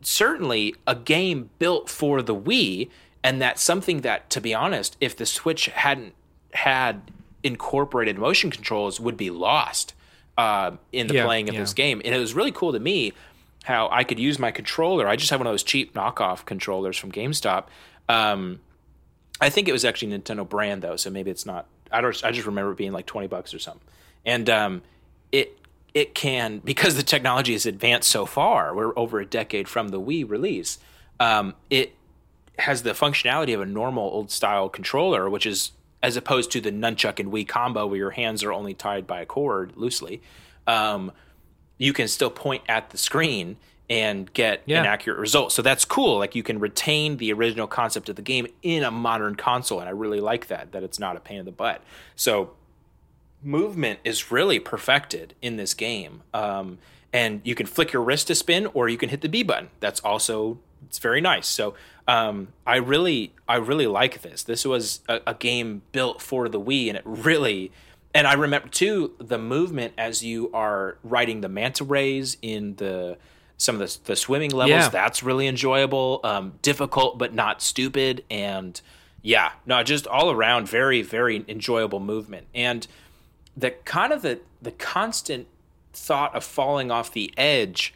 [0.00, 2.88] certainly a game built for the Wii,
[3.22, 6.14] and that's something that, to be honest, if the Switch hadn't
[6.54, 7.10] had
[7.42, 9.94] incorporated motion controls, would be lost
[10.38, 11.60] uh, in the Yeah, playing of yeah.
[11.60, 12.00] this game.
[12.04, 13.12] And it was really cool to me
[13.64, 15.06] how I could use my controller.
[15.06, 17.66] I just had one of those cheap knockoff controllers from GameStop.
[18.08, 18.60] Um,
[19.40, 21.66] I think it was actually Nintendo brand though, so maybe it's not.
[21.90, 22.24] I don't.
[22.24, 23.82] I just remember it being like twenty bucks or something.
[24.24, 24.82] And um,
[25.30, 25.58] it
[25.94, 28.74] it can because the technology has advanced so far.
[28.74, 30.78] We're over a decade from the Wii release.
[31.20, 31.94] Um, it
[32.58, 35.72] has the functionality of a normal old style controller, which is
[36.02, 39.20] as opposed to the nunchuck and Wii combo where your hands are only tied by
[39.20, 40.20] a cord loosely.
[40.66, 41.12] Um,
[41.78, 43.56] you can still point at the screen
[43.90, 44.80] and get Yeah.
[44.80, 45.52] an accurate result.
[45.52, 46.18] So that's cool.
[46.18, 49.88] Like you can retain the original concept of the game in a modern console, and
[49.88, 50.72] I really like that.
[50.72, 51.82] That it's not a pain in the butt.
[52.16, 52.52] So
[53.42, 56.22] movement is really perfected in this game.
[56.32, 56.78] Um,
[57.12, 59.68] and you can flick your wrist to spin, or you can hit the B button.
[59.80, 61.46] That's also it's very nice.
[61.46, 61.74] So
[62.08, 64.42] um, I really I really like this.
[64.42, 67.72] This was a, a game built for the Wii, and it really.
[68.14, 73.16] And I remember too the movement as you are riding the manta rays in the
[73.56, 74.70] some of the, the swimming levels.
[74.70, 74.88] Yeah.
[74.88, 78.78] That's really enjoyable, um, difficult but not stupid, and
[79.22, 82.46] yeah, no, just all around very very enjoyable movement.
[82.54, 82.86] And
[83.56, 85.46] the kind of the the constant
[85.92, 87.94] thought of falling off the edge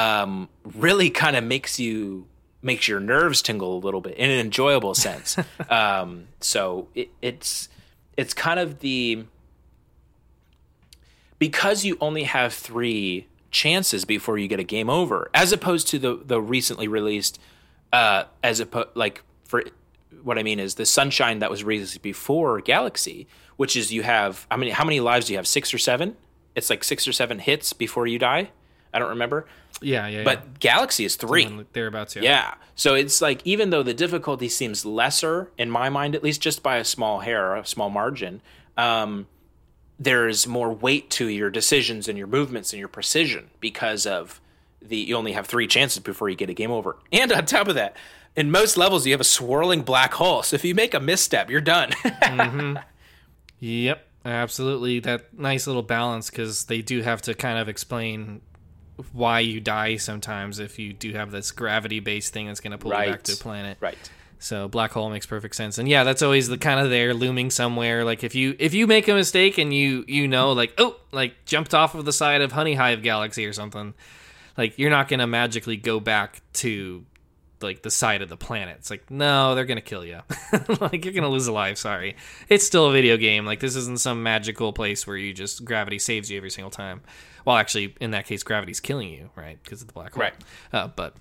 [0.00, 2.26] um, really kind of makes you
[2.62, 5.36] makes your nerves tingle a little bit in an enjoyable sense.
[5.70, 7.68] um, so it, it's
[8.16, 9.24] it's kind of the
[11.38, 15.98] because you only have three chances before you get a game over, as opposed to
[15.98, 17.38] the the recently released
[17.92, 19.64] uh, as a like for
[20.22, 23.26] what I mean is the Sunshine that was released before Galaxy,
[23.56, 26.16] which is you have how many how many lives do you have six or seven?
[26.54, 28.50] It's like six or seven hits before you die.
[28.92, 29.46] I don't remember,
[29.80, 30.24] Yeah, yeah.
[30.24, 31.44] but Galaxy is three.
[31.44, 31.62] yeah.
[31.72, 32.16] thereabouts.
[32.16, 32.22] Yeah.
[32.22, 32.54] Yeah.
[32.74, 36.62] So it's like even though the difficulty seems lesser in my mind, at least just
[36.62, 38.40] by a small hair, a small margin,
[38.76, 39.26] um,
[39.98, 44.40] there's more weight to your decisions and your movements and your precision because of
[44.80, 46.96] the you only have three chances before you get a game over.
[47.12, 47.96] And on top of that,
[48.34, 50.42] in most levels you have a swirling black hole.
[50.42, 51.92] So if you make a misstep, you're done.
[53.62, 55.00] Yep, absolutely.
[55.00, 58.40] That nice little balance because they do have to kind of explain
[59.12, 62.78] why you die sometimes if you do have this gravity based thing that's going to
[62.78, 63.78] pull you back to the planet.
[63.80, 63.96] right.
[64.42, 67.50] So black hole makes perfect sense, and yeah, that's always the kind of there looming
[67.50, 68.04] somewhere.
[68.04, 71.44] Like if you if you make a mistake and you you know like oh like
[71.44, 73.92] jumped off of the side of Honey Hive Galaxy or something,
[74.56, 77.04] like you're not gonna magically go back to
[77.60, 78.76] like the side of the planet.
[78.78, 80.20] It's like no, they're gonna kill you.
[80.80, 81.76] like you're gonna lose a life.
[81.76, 82.16] Sorry,
[82.48, 83.44] it's still a video game.
[83.44, 87.02] Like this isn't some magical place where you just gravity saves you every single time.
[87.44, 89.58] Well, actually, in that case, gravity's killing you, right?
[89.62, 90.22] Because of the black hole.
[90.22, 90.34] Right.
[90.72, 91.14] Uh, but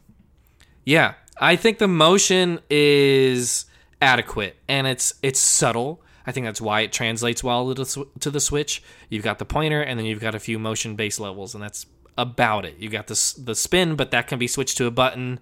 [0.85, 3.65] yeah, I think the motion is
[4.02, 6.02] adequate and it's it's subtle.
[6.26, 8.84] I think that's why it translates well to the, sw- to the Switch.
[9.10, 11.85] You've got the pointer and then you've got a few motion based levels and that's
[12.18, 12.76] about it.
[12.77, 15.39] You got the the spin, but that can be switched to a button.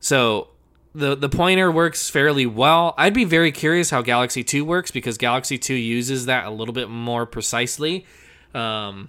[0.00, 0.48] So
[0.94, 2.94] the the pointer works fairly well.
[2.98, 6.74] I'd be very curious how Galaxy 2 works because Galaxy 2 uses that a little
[6.74, 8.04] bit more precisely.
[8.54, 9.08] Um,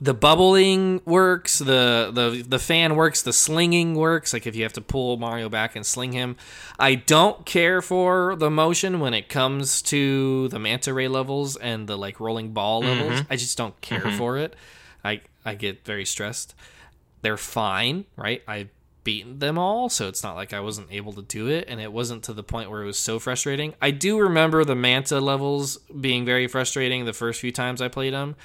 [0.00, 4.32] the bubbling works, the, the the fan works, the slinging works.
[4.32, 6.36] Like if you have to pull Mario back and sling him,
[6.78, 11.88] I don't care for the motion when it comes to the manta ray levels and
[11.88, 13.00] the like rolling ball mm-hmm.
[13.00, 13.26] levels.
[13.28, 14.18] I just don't care mm-hmm.
[14.18, 14.54] for it.
[15.04, 16.54] I I get very stressed.
[17.22, 18.42] They're fine, right?
[18.46, 18.68] I've
[19.02, 21.92] beaten them all, so it's not like I wasn't able to do it, and it
[21.92, 23.74] wasn't to the point where it was so frustrating.
[23.82, 28.12] I do remember the manta levels being very frustrating the first few times I played
[28.12, 28.36] them.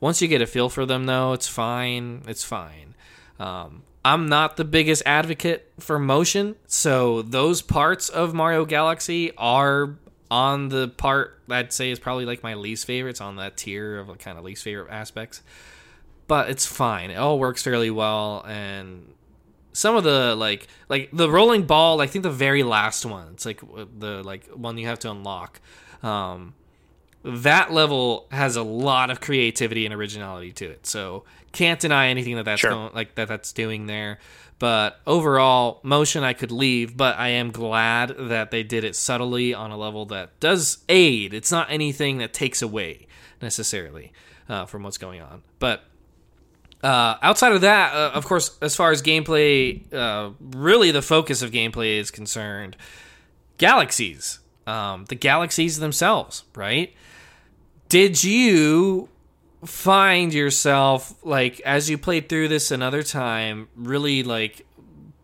[0.00, 2.22] Once you get a feel for them, though, it's fine.
[2.26, 2.94] It's fine.
[3.38, 9.96] Um, I'm not the biggest advocate for motion, so those parts of Mario Galaxy are
[10.30, 13.10] on the part I'd say is probably like my least favorite.
[13.10, 15.42] It's on that tier of like kind of least favorite aspects,
[16.28, 17.10] but it's fine.
[17.10, 19.12] It all works fairly well, and
[19.72, 22.00] some of the like like the rolling ball.
[22.00, 23.28] I think the very last one.
[23.32, 23.60] It's like
[23.98, 25.60] the like one you have to unlock.
[26.02, 26.54] Um,
[27.26, 30.86] that level has a lot of creativity and originality to it.
[30.86, 32.70] So can't deny anything that that's Sure.
[32.70, 34.18] going, like that that's doing there.
[34.58, 39.52] But overall, motion I could leave, but I am glad that they did it subtly
[39.52, 41.34] on a level that does aid.
[41.34, 43.06] It's not anything that takes away
[43.42, 44.12] necessarily
[44.48, 45.42] uh, from what's going on.
[45.58, 45.82] But
[46.82, 51.42] uh, outside of that, uh, of course, as far as gameplay, uh, really the focus
[51.42, 52.76] of gameplay is concerned,
[53.58, 56.94] galaxies, um, the galaxies themselves, right?
[57.88, 59.08] Did you
[59.64, 64.66] find yourself like as you played through this another time, really like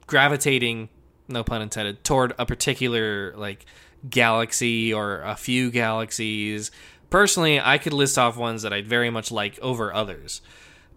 [0.07, 0.89] gravitating,
[1.29, 3.67] no pun intended, toward a particular like
[4.09, 6.71] galaxy or a few galaxies?
[7.11, 10.41] Personally, I could list off ones that I'd very much like over others.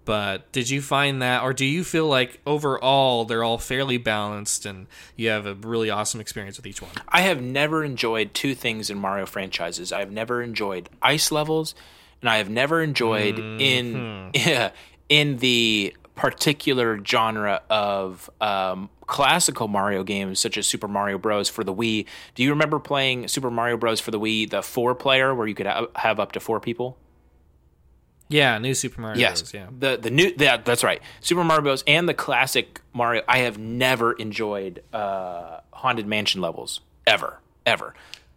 [0.05, 4.65] But did you find that, or do you feel like overall they're all fairly balanced
[4.65, 6.91] and you have a really awesome experience with each one?
[7.09, 9.91] I have never enjoyed two things in Mario franchises.
[9.91, 11.73] I have never enjoyed ice levels,
[12.21, 14.71] and I have never enjoyed in yeah,
[15.09, 21.49] in the particular genre of um, classical Mario games such as Super Mario Bros.
[21.49, 22.05] for the Wii.
[22.35, 23.99] Do you remember playing Super Mario Bros.
[23.99, 26.97] for the Wii, the four player where you could have up to four people?
[28.27, 29.53] Yeah, new Super Mario Yes, Bros.
[29.53, 29.67] Yeah.
[29.77, 31.01] the the new that that's right.
[31.21, 31.83] Super Mario Bros.
[31.85, 33.21] and the classic Mario.
[33.27, 37.93] I have never enjoyed uh, haunted mansion levels ever, ever.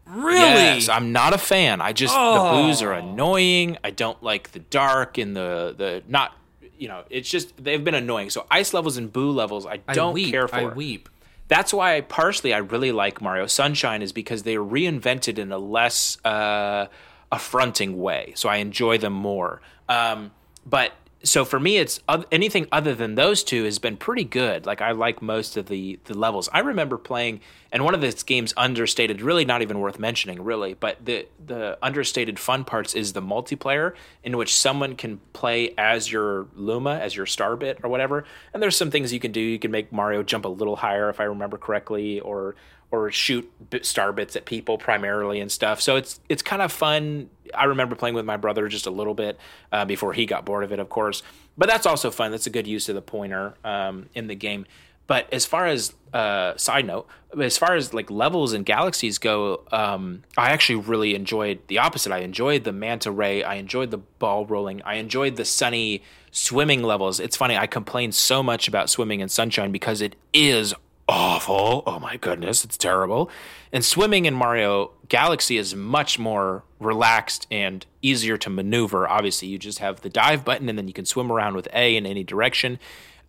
[0.06, 0.40] Really?
[0.40, 1.80] Yes, I'm not a fan.
[1.80, 2.56] I just Oh.
[2.56, 3.76] the boos are annoying.
[3.84, 6.32] I don't like the dark and the the not.
[6.78, 8.30] You know, it's just they've been annoying.
[8.30, 10.30] So ice levels and boo levels, I I don't weep.
[10.30, 10.56] care for.
[10.56, 11.08] I weep.
[11.48, 15.50] That's why I partially I really like Mario Sunshine is because they are reinvented in
[15.50, 16.86] a less uh,
[17.30, 18.32] affronting way.
[18.36, 19.60] So I enjoy them more.
[19.88, 20.30] Um,
[20.66, 20.92] but
[21.22, 24.66] so for me, it's oth- anything other than those two has been pretty good.
[24.66, 26.48] Like I like most of the the levels.
[26.52, 27.40] I remember playing,
[27.72, 30.74] and one of this game's understated, really not even worth mentioning, really.
[30.74, 36.10] But the the understated fun parts is the multiplayer in which someone can play as
[36.10, 38.24] your Luma, as your Starbit or whatever.
[38.54, 39.40] And there's some things you can do.
[39.40, 42.54] You can make Mario jump a little higher, if I remember correctly, or
[42.90, 43.50] or shoot
[43.82, 45.80] star bits at people primarily and stuff.
[45.80, 47.30] So it's it's kind of fun.
[47.54, 49.38] I remember playing with my brother just a little bit
[49.72, 51.22] uh, before he got bored of it, of course.
[51.56, 52.30] But that's also fun.
[52.30, 54.66] That's a good use of the pointer um, in the game.
[55.08, 57.08] But as far as uh, side note,
[57.38, 62.12] as far as like levels and galaxies go, um, I actually really enjoyed the opposite.
[62.12, 63.42] I enjoyed the manta ray.
[63.42, 64.82] I enjoyed the ball rolling.
[64.82, 67.20] I enjoyed the sunny swimming levels.
[67.20, 67.56] It's funny.
[67.56, 70.74] I complain so much about swimming in sunshine because it is
[71.08, 71.82] awful.
[71.86, 73.30] Oh my goodness, it's terrible.
[73.72, 79.08] And swimming in Mario Galaxy is much more relaxed and easier to maneuver.
[79.08, 81.96] Obviously, you just have the dive button, and then you can swim around with A
[81.96, 82.78] in any direction,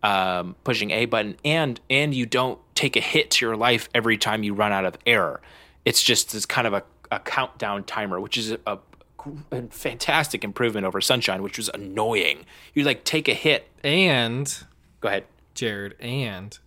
[0.04, 4.18] um, pushing A button, and and you don't take a hit to your life every
[4.18, 5.42] time you run out of air.
[5.86, 8.78] It's just this kind of a, a countdown timer, which is a, a
[9.52, 12.46] a fantastic improvement over Sunshine, which was annoying.
[12.74, 13.68] You like take a hit.
[13.84, 14.64] And
[15.02, 15.26] Go ahead.
[15.56, 16.58] Jared, and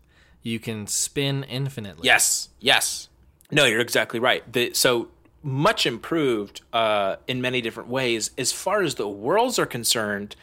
[0.43, 2.07] you can spin infinitely.
[2.07, 3.09] Yes, yes.
[3.51, 4.51] No, you're exactly right.
[4.53, 5.09] The, so
[5.43, 8.31] much improved uh, in many different ways.
[8.39, 10.37] As far as the worlds are concerned,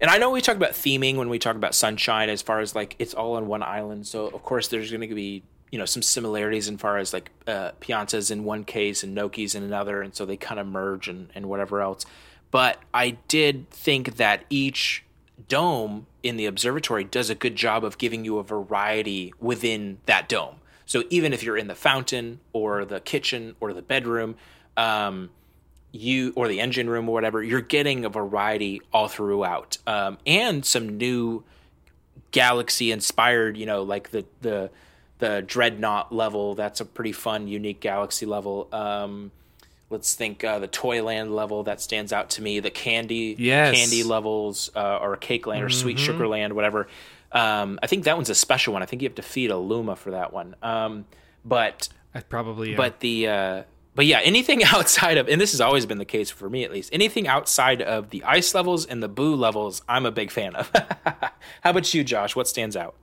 [0.00, 2.74] and I know we talk about theming when we talk about Sunshine, as far as
[2.74, 4.06] like it's all on one island.
[4.06, 7.30] So of course there's going to be you know some similarities in far as like
[7.46, 11.08] uh, Piantas in one case and Noki's in another, and so they kind of merge
[11.08, 12.06] and, and whatever else.
[12.50, 15.04] But I did think that each
[15.48, 20.28] dome in the observatory does a good job of giving you a variety within that
[20.28, 20.56] dome.
[20.86, 24.36] So even if you're in the fountain or the kitchen or the bedroom,
[24.76, 25.30] um,
[25.92, 30.64] you or the engine room or whatever, you're getting a variety all throughout, um, and
[30.64, 31.44] some new
[32.30, 33.56] galaxy inspired.
[33.56, 34.70] You know, like the the
[35.18, 36.54] the Dreadnought level.
[36.54, 38.68] That's a pretty fun, unique galaxy level.
[38.72, 39.32] Um,
[39.90, 42.60] let's think uh, the Toyland level that stands out to me.
[42.60, 43.74] The Candy Yes.
[43.76, 46.06] Candy levels uh, or Cake Land or Sweet Mm-hmm.
[46.06, 46.88] Sugar Land, whatever.
[47.32, 48.82] Um, I think that one's a special one.
[48.82, 50.56] I think you have to feed a Luma for that one.
[50.62, 51.04] Um,
[51.44, 52.74] but I probably.
[52.74, 53.62] but the uh,
[53.94, 56.72] but yeah, anything outside of and this has always been the case for me at
[56.72, 56.90] least.
[56.92, 60.70] Anything outside of the ice levels and the boo levels, I'm a big fan of.
[61.04, 62.34] How about you, Josh?
[62.34, 62.94] What stands out?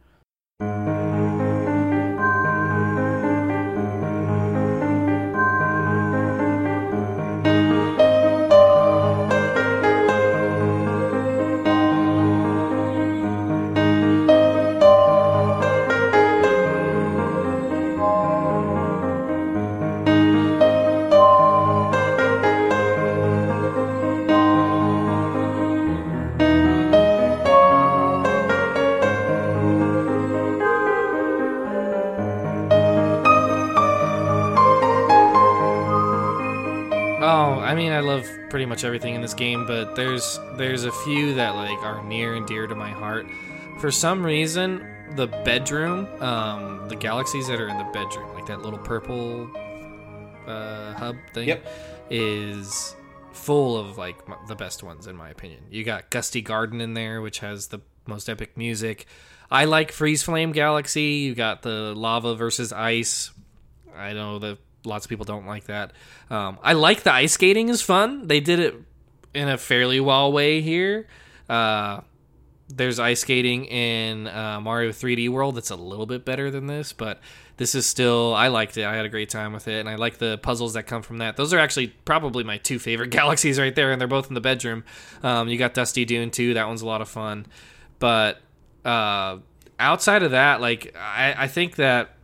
[37.98, 41.80] I love pretty much everything in this game, but there's there's a few that like
[41.84, 43.26] are near and dear to my heart.
[43.80, 48.62] For some reason, the bedroom, um, the galaxies that are in the bedroom, like that
[48.62, 49.50] little purple
[50.48, 51.68] uh, hub thing, Yep.
[52.12, 52.96] is
[53.34, 55.62] full of like m- the best ones in my opinion.
[55.72, 59.08] You got Gusty Garden in there, which has the most epic music.
[59.50, 61.02] I like Freeze Flame Galaxy.
[61.26, 63.32] You got the lava versus ice.
[63.96, 64.58] I know that
[64.88, 65.92] lots of people don't like that.
[66.30, 68.28] Um, I like the ice skating is fun.
[68.28, 68.76] They did it
[69.34, 71.08] in a fairly well way here.
[71.48, 72.02] Uh,
[72.70, 76.92] there's ice skating in uh, Mario 3D World that's a little bit better than this,
[76.92, 77.22] but
[77.56, 78.86] this is still I liked it.
[78.86, 81.20] I had a great time with it, and I like the puzzles that come from
[81.20, 81.38] that.
[81.38, 84.42] Those are actually probably my two favorite galaxies right there, and they're both in the
[84.42, 84.84] bedroom.
[85.24, 86.56] Um, you got Dusty Dune too.
[86.56, 87.46] That one's a lot of fun,
[88.00, 88.40] but
[88.84, 89.38] uh,
[89.80, 92.17] outside of that, like I, I think that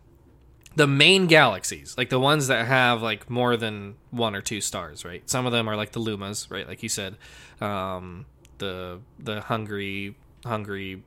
[0.75, 5.05] the main galaxies, like the ones that have like more than one or two stars,
[5.05, 5.27] right?
[5.29, 6.67] Some of them are like the Lumas, right?
[6.67, 7.17] Like you said,
[7.61, 8.25] um,
[8.57, 11.03] the the hungry hungry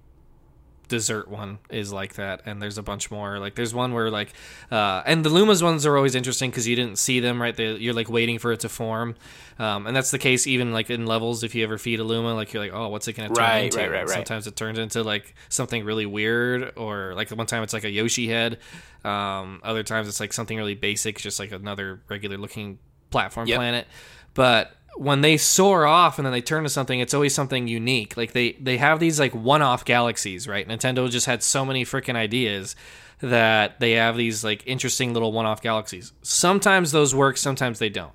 [0.89, 3.39] dessert one is like that and there's a bunch more.
[3.39, 4.33] Like there's one where like
[4.71, 7.55] uh and the lumas ones are always interesting because you didn't see them right?
[7.57, 9.15] They, you're like waiting for it to form.
[9.59, 12.35] Um and that's the case even like in levels if you ever feed a luma
[12.35, 13.79] like you're like oh what's it gonna turn Right, into?
[13.79, 14.09] right, right, right.
[14.11, 17.91] sometimes it turns into like something really weird or like one time it's like a
[17.91, 18.59] yoshi head.
[19.05, 22.79] Um other times it's like something really basic just like another regular looking
[23.11, 23.57] platform Yep.
[23.59, 23.87] planet.
[24.35, 28.16] But when they soar off and then they turn to something it's always something unique.
[28.16, 30.66] Like they they have these like one-off galaxies right?
[30.66, 32.74] Nintendo just had so many freaking ideas
[33.20, 36.12] that they have these like interesting little one-off galaxies.
[36.23, 38.12] Sometimes those work sometimes they don't.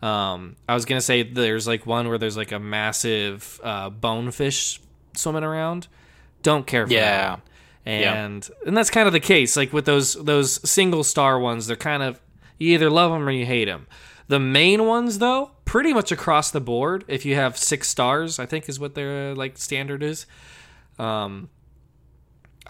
[0.00, 4.80] Um, i was gonna say there's like one where there's like a massive uh, bonefish
[5.14, 5.88] swimming around.
[6.42, 7.36] Don't care for Yeah.
[7.36, 7.40] that
[7.86, 11.76] and and that's kind of the case like with those those single star ones they're
[11.76, 12.20] kind of
[12.58, 13.86] you either love them or you hate them
[14.26, 18.46] the main ones though pretty much across the board if you have six stars i
[18.46, 20.24] think is what their like standard is.
[20.98, 21.50] Um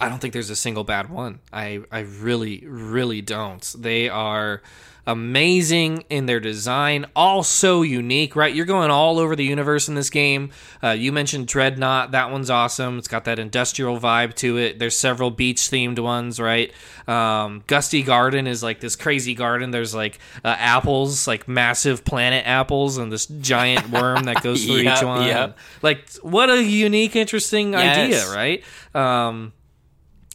[0.01, 1.41] i don't think there's a single bad one.
[1.53, 3.65] I i really really don't.
[3.79, 4.63] They are
[5.07, 8.55] amazing in their design also unique right?
[8.55, 10.51] You're going all over the universe in this game.
[10.85, 12.11] Uh, you mentioned dreadnought.
[12.11, 12.99] That one's awesome.
[12.99, 14.79] It's got that industrial vibe to it.
[14.79, 16.73] There's several beach themed ones right?
[17.07, 19.71] Um, gusty garden is like this crazy garden.
[19.71, 24.77] There's like uh, apples like massive planet apples and this giant worm that goes through
[24.83, 25.27] Yep, each one.
[25.27, 25.59] yep.
[25.81, 27.97] like what a unique interesting Yes.
[28.27, 28.63] idea right?
[28.95, 29.53] Um,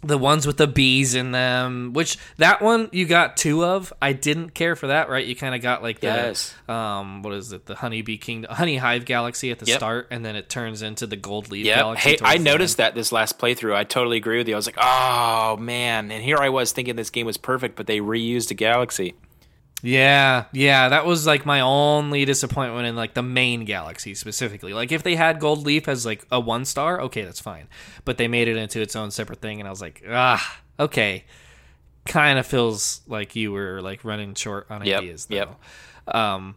[0.03, 4.11] the ones with the bees in them which that one you got two of i
[4.13, 6.53] didn't care for that right you kind of got like the Yes.
[6.67, 9.77] um what is it the honeybee kingdom honey hive galaxy at the Yep.
[9.77, 11.77] start and then it turns into the gold leaf Yeah.
[11.77, 12.85] galaxy Hey, I noticed end.
[12.87, 13.75] that this last playthrough.
[13.75, 14.55] I totally agree with you.
[14.55, 17.87] I was like, oh man, and here I was thinking this game was perfect, but
[17.87, 19.13] they reused a galaxy.
[19.85, 24.93] Yeah yeah that was like my only disappointment in like the main galaxy specifically like
[24.93, 27.67] if they had gold leaf as like a one star okay that's fine
[28.05, 31.25] but they made it into its own separate thing and i was like ah okay
[32.05, 35.35] kind of feels like you were like running short on Yep, ideas though.
[35.35, 36.15] yep.
[36.15, 36.55] um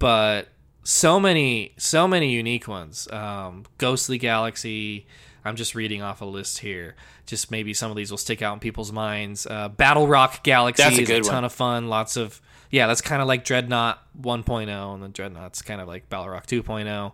[0.00, 0.48] but
[0.82, 5.06] so many so many unique ones um ghostly galaxy
[5.44, 6.96] i'm just reading off a list here
[7.26, 10.82] just maybe some of these will stick out in people's minds uh battle rock galaxy
[10.82, 11.44] That's a is good a ton one.
[11.44, 12.40] of fun lots of
[12.74, 16.46] yeah that's kind of like dreadnought 1.0 and then dreadnought's kind of like battle rock
[16.46, 17.12] 2.0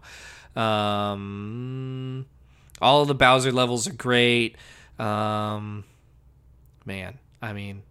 [0.60, 2.26] um
[2.80, 4.56] all of the bowser levels are great
[4.98, 5.84] um
[6.84, 7.82] man i mean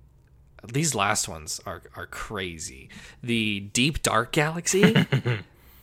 [0.67, 2.89] these last ones are are crazy.
[3.23, 4.93] The Deep Dark Galaxy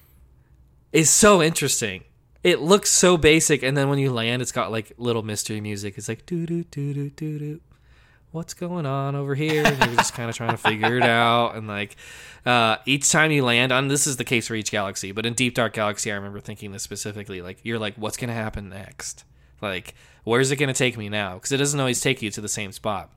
[0.92, 2.04] is so interesting.
[2.42, 5.94] It looks so basic, and then when you land, it's got like little mystery music.
[5.96, 7.60] It's like doo doo doo doo doo doo.
[8.36, 9.64] What's going on over here?
[9.64, 11.56] And you're just kind of trying to figure it out.
[11.56, 11.96] And like
[12.44, 15.32] uh, each time you land on this is the case for each galaxy, but in
[15.32, 17.40] Deep Dark Galaxy, I remember thinking this specifically.
[17.40, 19.24] Like you're like, what's gonna happen next?
[19.60, 19.94] Like
[20.24, 21.34] where's it gonna take me now?
[21.34, 23.10] Because it doesn't always take you to the same spot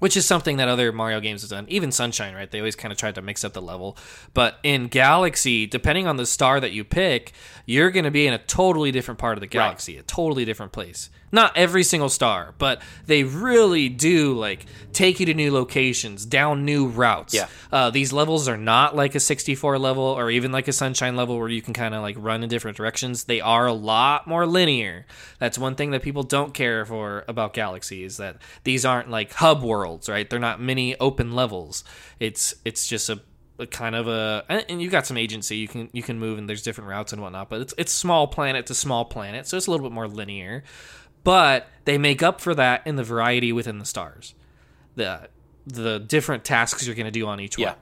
[0.00, 1.64] which is something that other Mario games have done.
[1.68, 2.50] Even Sunshine, right?
[2.50, 3.96] They always kind of tried to mix up the level.
[4.34, 7.32] But in Galaxy, depending on the star that you pick,
[7.64, 10.02] you're going to be in a totally different part of the galaxy, right.
[10.02, 15.26] a totally different place not every single star, but they really do like take you
[15.26, 17.34] to new locations, down new routes.
[17.34, 17.48] Yeah.
[17.72, 21.36] Uh, these levels are not like a 64 level or even like a Sunshine level
[21.36, 23.24] where you can kind of like run in different directions.
[23.24, 25.06] They are a lot more linear.
[25.40, 29.32] That's one thing that people don't care for about Galaxy is that these aren't like
[29.32, 30.30] hub worlds, right?
[30.30, 31.82] They're not mini open levels.
[32.20, 33.20] It's it's just a
[33.58, 36.48] a kind of a and you got some agency you can you can move and
[36.48, 39.68] there's different routes and whatnot but it's it's small planet to small planet so it's
[39.68, 40.64] a little bit more linear
[41.24, 44.34] but they make up for that in the variety within the stars,
[44.94, 45.28] the
[45.66, 47.70] the different tasks you're going to do on each yeah.
[47.70, 47.76] one,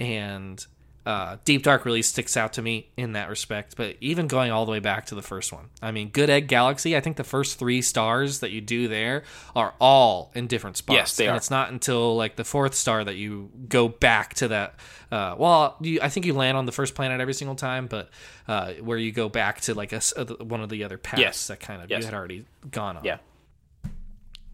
[0.00, 0.66] and
[1.08, 3.76] uh, Deep Dark really sticks out to me in that respect.
[3.78, 6.48] But even going all the way back to the first one, I mean, Good Egg
[6.48, 6.94] Galaxy.
[6.94, 9.22] I think the first three stars that you do there
[9.56, 10.94] are all in different spots.
[10.94, 11.36] Yes, they and are.
[11.38, 14.74] It's not until like the fourth star that you go back to that.
[15.10, 18.10] Uh, well, you, I think you land on the first planet every single time, but
[18.46, 20.02] uh, where you go back to like a,
[20.44, 21.46] one of the other paths yes.
[21.46, 22.00] that kind of yes.
[22.00, 23.04] you had already gone on.
[23.04, 23.16] Yeah.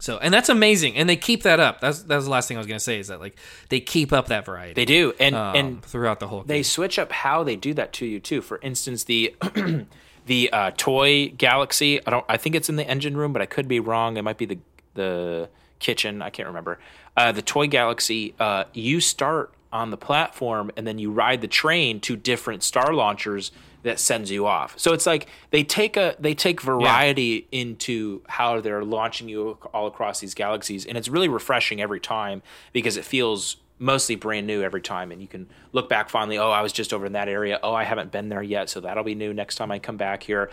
[0.05, 1.81] So, and that's amazing, and they keep that up.
[1.81, 3.35] That's that's the last thing I was gonna say is that like
[3.69, 4.75] they keep up that variety.
[4.75, 6.47] They do, and um, and throughout the whole, game.
[6.47, 8.43] they switch up how they do that to you too.
[8.43, 9.35] For instance, the
[10.27, 12.05] the uh, toy galaxy.
[12.05, 12.23] I don't.
[12.29, 14.15] I think it's in the engine room, but I could be wrong.
[14.17, 14.59] It might be the
[14.93, 15.49] the
[15.79, 16.21] kitchen.
[16.21, 16.77] I can't remember.
[17.17, 18.35] Uh, the toy galaxy.
[18.39, 22.93] Uh, you start on the platform, and then you ride the train to different star
[22.93, 23.51] launchers
[23.85, 24.73] that sends you off.
[24.77, 27.61] So it's like they take a they take variety yeah.
[27.61, 32.41] into how they're launching you all across these galaxies, and it's really refreshing every time
[32.73, 36.37] because it feels mostly brand new every time, and you can look back fondly.
[36.37, 37.59] Oh, I was just over in that area.
[37.61, 40.23] Oh, I haven't been there yet, so that'll be new next time I come back
[40.23, 40.49] here.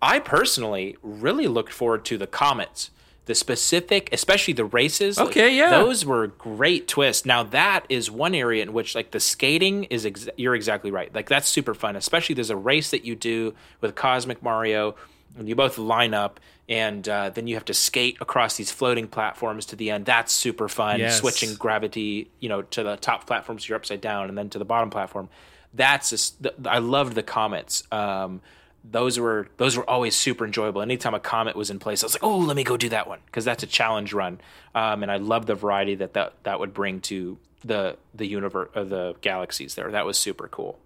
[0.00, 2.90] I personally really looked forward to the comets
[3.26, 5.18] the specific, especially the races.
[5.18, 7.24] Okay, like, yeah, those were great twists.
[7.24, 10.04] Now that is one area in which like the skating is.
[10.04, 11.14] Ex- you're exactly right.
[11.14, 11.96] Like that's super fun.
[11.96, 14.96] Especially there's a race that you do with Cosmic Mario,
[15.38, 19.06] and you both line up, and uh, then you have to skate across these floating
[19.06, 20.04] platforms to the end.
[20.04, 20.98] That's super fun.
[20.98, 21.20] Yes.
[21.20, 24.64] Switching gravity, you know, to the top platforms, you're upside down, and then to the
[24.64, 25.28] bottom platform.
[25.74, 27.84] That's just, I loved the comets.
[27.90, 28.42] Um,
[28.84, 30.82] those were those were always super enjoyable.
[30.82, 33.06] Anytime a comet was in place, I was like, "Oh, let me go do that
[33.06, 34.40] one," because that's a challenge run,
[34.74, 38.70] um, and I love the variety that, that that would bring to the the universe
[38.74, 39.74] of the galaxies.
[39.74, 40.78] There, that was super cool.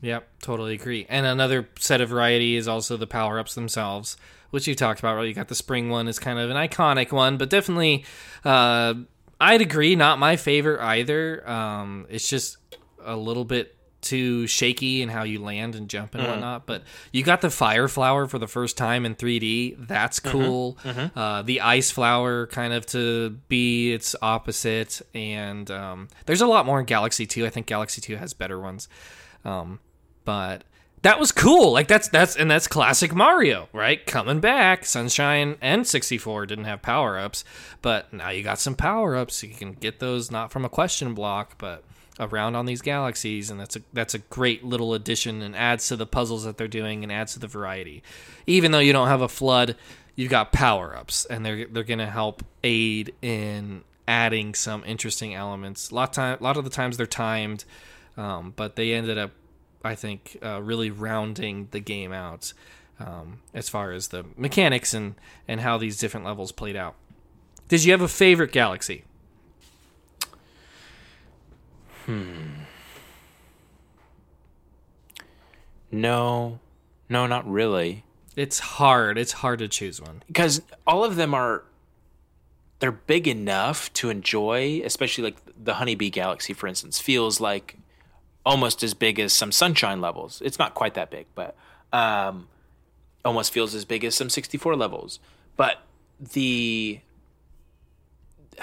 [0.00, 1.06] Yep, totally agree.
[1.08, 4.16] And another set of variety is also the power ups themselves,
[4.50, 5.16] which you talked about.
[5.16, 8.04] Right, you got the spring one is kind of an iconic one, but definitely,
[8.44, 8.94] uh,
[9.40, 11.48] I'd agree, not my favorite either.
[11.48, 12.58] Um, it's just
[13.04, 16.32] a little bit too shaky in how you land and jump and mm-hmm.
[16.32, 16.66] whatnot.
[16.66, 19.86] But you got the fire flower for the first time in 3D.
[19.86, 20.30] That's mm-hmm.
[20.30, 20.78] cool.
[20.84, 21.18] Mm-hmm.
[21.18, 25.02] Uh, the ice flower kind of to be its opposite.
[25.14, 27.46] And um, there's a lot more in Galaxy 2.
[27.46, 28.88] I think Galaxy 2 has better ones.
[29.44, 29.80] Um,
[30.24, 30.64] but
[31.02, 31.72] that was cool.
[31.72, 34.04] Like that's that's and that's classic Mario, right?
[34.04, 34.84] Coming back.
[34.84, 37.44] Sunshine and 64 didn't have power ups,
[37.82, 39.42] but now you got some power ups.
[39.42, 41.84] You can get those not from a question block, but
[42.20, 45.96] around on these galaxies and that's a that's a great little addition and adds to
[45.96, 48.02] the puzzles that they're doing and adds to the variety.
[48.46, 49.74] Even though you don't have a FLUDD,
[50.16, 55.90] you've got power-ups and they're they're going to help aid in adding some interesting elements.
[55.90, 57.64] A lot time a lot of the times they're timed
[58.16, 59.30] um, but they ended up
[59.84, 62.52] I think uh, really rounding the game out
[63.00, 65.14] um, as far as the mechanics and
[65.46, 66.96] and how these different levels played out.
[67.68, 69.04] Did you have a favorite galaxy?
[72.08, 72.62] Hmm.
[75.90, 76.58] No,
[77.10, 78.04] no, not really.
[78.34, 79.18] It's hard.
[79.18, 81.64] It's hard to choose one because all of them are
[82.78, 87.76] they're big enough to enjoy, especially like the Honeybee Galaxy, for instance, feels like
[88.46, 90.40] almost as big as some Sunshine levels.
[90.42, 91.56] It's not quite that big, but
[91.92, 92.48] um,
[93.22, 95.20] almost feels as big as some 64 levels.
[95.58, 95.82] But
[96.18, 97.00] the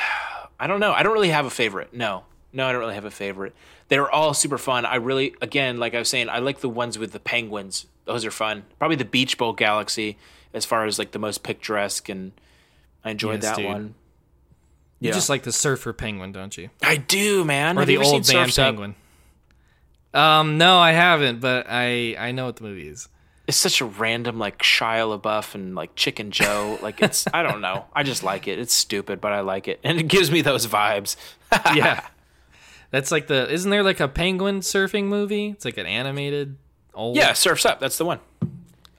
[0.59, 0.93] I don't know.
[0.93, 1.93] I don't really have a favorite.
[1.93, 2.23] No,
[2.55, 3.53] no, I don't really have a favorite.
[3.89, 4.85] They were all super fun.
[4.85, 7.85] I really, again, like I was saying, I like the ones with the penguins.
[8.05, 8.63] Those are fun.
[8.79, 10.17] Probably the Beach Bowl Galaxy,
[10.53, 12.31] as far as like the most picturesque, and
[13.03, 13.65] I enjoyed yes, that dude.
[13.65, 13.95] one.
[14.99, 15.13] You yeah.
[15.13, 16.69] just like the surfer penguin, don't you?
[16.81, 17.77] I do, man.
[17.77, 18.95] Or have the old man penguin.
[20.13, 23.09] Um, no, I haven't, but I I know what the movie is.
[23.47, 26.79] it's such a random like Shia LaBeouf and like Chicken Joe.
[26.81, 27.85] Like it's I don't know.
[27.93, 28.57] I just like it.
[28.57, 31.17] It's stupid, but I like it, and it gives me those vibes.
[31.75, 32.07] yeah.
[32.95, 35.49] That's like the isn't there like a penguin surfing movie?
[35.49, 36.55] It's like an animated
[36.93, 37.81] old Yeah, Surfs Up.
[37.81, 38.19] That's the one.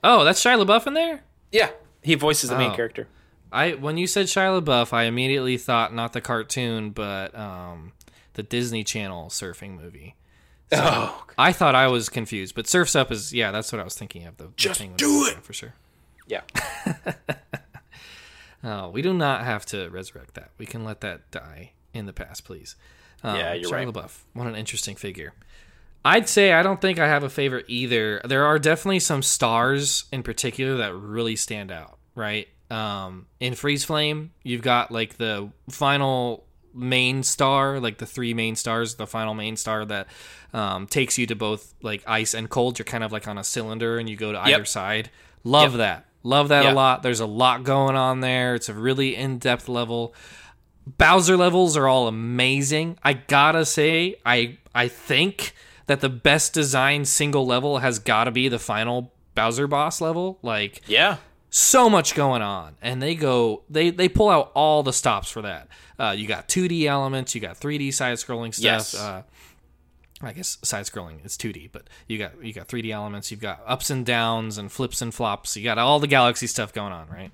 [0.03, 1.23] Oh, that's Shia LaBeouf in there?
[1.51, 1.71] Yeah,
[2.03, 2.75] he voices the main Oh.
[2.75, 3.07] character.
[3.51, 7.93] I when you said Shia LaBeouf, I immediately thought not the cartoon, but um,
[8.33, 10.13] the Disney Channel surfing movie.
[10.73, 13.95] oh, I thought I was confused, but Surfs Up is yeah, that's what I was
[13.95, 14.37] thinking of.
[14.37, 15.43] The, Just penguin do it!
[15.43, 15.73] for sure.
[16.27, 16.41] yeah.
[18.63, 20.49] Oh, we do not have to resurrect that.
[20.57, 22.75] We can let that die in the past, please.
[23.23, 23.87] Um, Yeah, you're Shia right.
[23.87, 25.33] LaBeouf, what an interesting figure.
[26.05, 28.21] I'd say I don't think I have a favorite either.
[28.23, 32.47] There are definitely some stars in particular that really stand out, right?
[32.71, 38.55] Um, in Freeze Flame, you've got like the final main star, like the three main
[38.55, 40.07] stars, the final main star that
[40.53, 42.77] um, takes you to both like ice and cold.
[42.79, 45.09] You're kind of like on a cylinder and you go to either side.
[45.43, 45.77] Love Yep.
[45.79, 46.05] that.
[46.23, 46.73] Love that Yeah.
[46.73, 47.03] a lot.
[47.03, 48.55] There's a lot going on there.
[48.55, 50.13] It's a really in depth level.
[50.97, 52.97] Bowser levels are all amazing.
[53.03, 55.53] I gotta say, I I think
[55.87, 60.39] that the best designed single level has gotta be the final Bowser boss level.
[60.41, 61.17] Like Yeah.
[61.49, 65.41] so much going on and they go they they pull out all the stops for
[65.41, 65.67] that
[65.99, 68.93] uh, you got 2d elements you got 3d side scrolling stuff Yes.
[68.95, 69.21] uh,
[70.21, 73.61] i guess side scrolling is 2d but you got you got 3d elements you've got
[73.65, 77.07] ups and downs and flips and flops you got all the galaxy stuff going on
[77.07, 77.31] right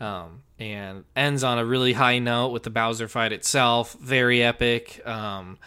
[0.00, 5.00] um, and ends on a really high note with the bowser fight itself very epic
[5.06, 5.58] um,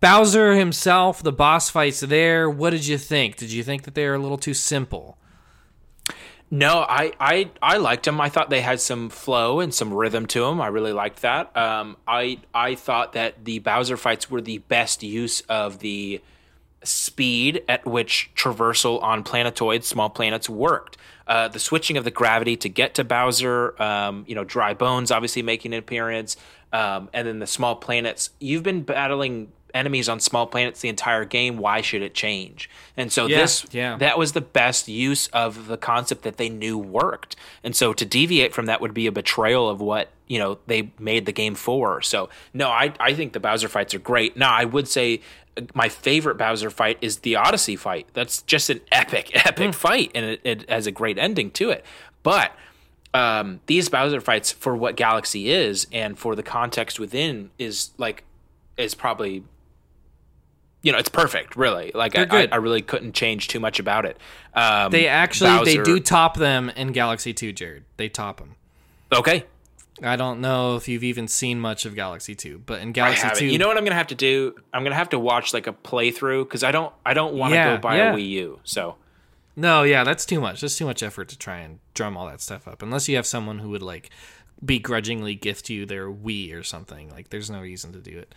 [0.00, 4.06] bowser himself the boss fights there what did you think did you think that they
[4.06, 5.18] were a little too simple
[6.48, 8.20] No, I, I I liked them.
[8.20, 10.60] I thought they had some flow and some rhythm to them.
[10.60, 11.56] I really liked that.
[11.56, 16.20] Um, I I thought that the Bowser fights were the best use of the
[16.82, 20.96] speed at which traversal on planetoids, small planets, worked.
[21.26, 25.10] Uh, the switching of the gravity to get to Bowser, um, you know, dry bones
[25.10, 26.36] obviously making an appearance,
[26.72, 28.30] um, and then the small planets.
[28.38, 31.58] You've been battling enemies on small planets the entire game.
[31.58, 32.68] Why should it change?
[32.96, 33.96] And so Yeah, this, yeah.
[33.98, 37.36] that was the best use of the concept that they knew worked.
[37.62, 40.90] And so to deviate from that would be a betrayal of what, you know, they
[40.98, 42.02] made the game for.
[42.02, 44.36] So no, I, I think the Bowser fights are great.
[44.36, 45.20] Now I would say
[45.56, 48.08] uh, my favorite Bowser fight is the Odyssey fight.
[48.14, 50.10] That's just an epic, epic fight.
[50.14, 51.84] And it, it has a great ending to it.
[52.22, 52.52] But
[53.14, 58.24] um, these Bowser fights for what Galaxy is and for the context within is like,
[58.76, 59.42] is probably
[60.86, 61.90] you know, it's perfect, really.
[61.92, 64.18] Like I, I, I really couldn't change too much about it.
[64.54, 67.82] Um, They actually they do top them in Galaxy 2, Jared.
[67.96, 68.54] They top them.
[69.12, 69.44] Okay,
[70.00, 73.46] I don't know if you've even seen much of Galaxy 2, but in Galaxy 2
[73.46, 74.54] You know what I'm gonna have to do?
[74.72, 77.56] I'm gonna have to watch like a playthrough because I don't I don't want to
[77.56, 78.12] Yeah, go buy yeah.
[78.12, 78.60] a Wii U.
[78.62, 78.94] So
[79.56, 80.60] No, yeah, that's too much.
[80.60, 82.80] That's too much effort to try and drum all that stuff up.
[82.82, 84.10] Unless you have someone who would like
[84.64, 87.10] begrudgingly gift you their Wii or something.
[87.10, 88.34] Like there's no reason to do it.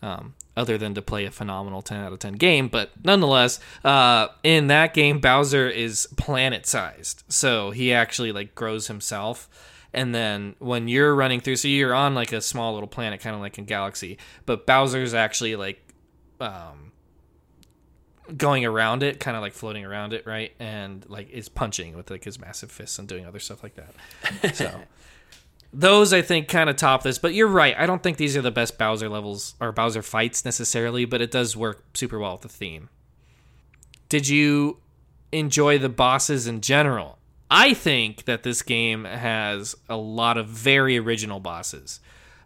[0.00, 4.28] Um, other than to play a phenomenal 10 out of 10 game, but nonetheless, uh,
[4.44, 9.48] in that game, Bowser is planet sized, so he actually like grows himself.
[9.92, 13.34] And then when you're running through, so you're on like a small little planet, kind
[13.34, 15.82] of like in Galaxy, but Bowser's actually like
[16.40, 16.92] um,
[18.36, 20.52] going around it, kind of like floating around it, right?
[20.58, 24.54] And like is punching with like his massive fists and doing other stuff like that.
[24.54, 24.82] So
[25.72, 27.74] those I think kind of top this, but you're right.
[27.78, 31.30] I don't think these are the best Bowser levels or Bowser fights necessarily, but it
[31.30, 32.88] does work super well with the theme.
[34.08, 34.78] Did you
[35.32, 37.18] enjoy the bosses in general?
[37.50, 42.00] I think that this game has a lot of very original bosses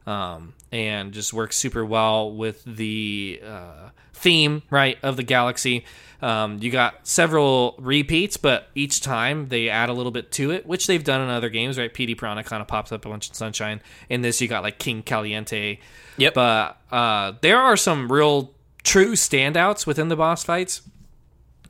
[0.06, 5.84] um, and just works super well with the uh, theme right of the galaxy.
[6.22, 10.64] Um, you got several repeats, but each time they add a little bit to it,
[10.64, 11.76] which they've done in other games.
[11.76, 13.82] Right, Petey Piranha kind of pops up a bunch in Sunshine.
[14.08, 15.80] In this, you got like King Caliente.
[16.18, 16.34] Yep.
[16.34, 18.54] But uh, there are some real
[18.84, 20.82] true standouts within the boss fights.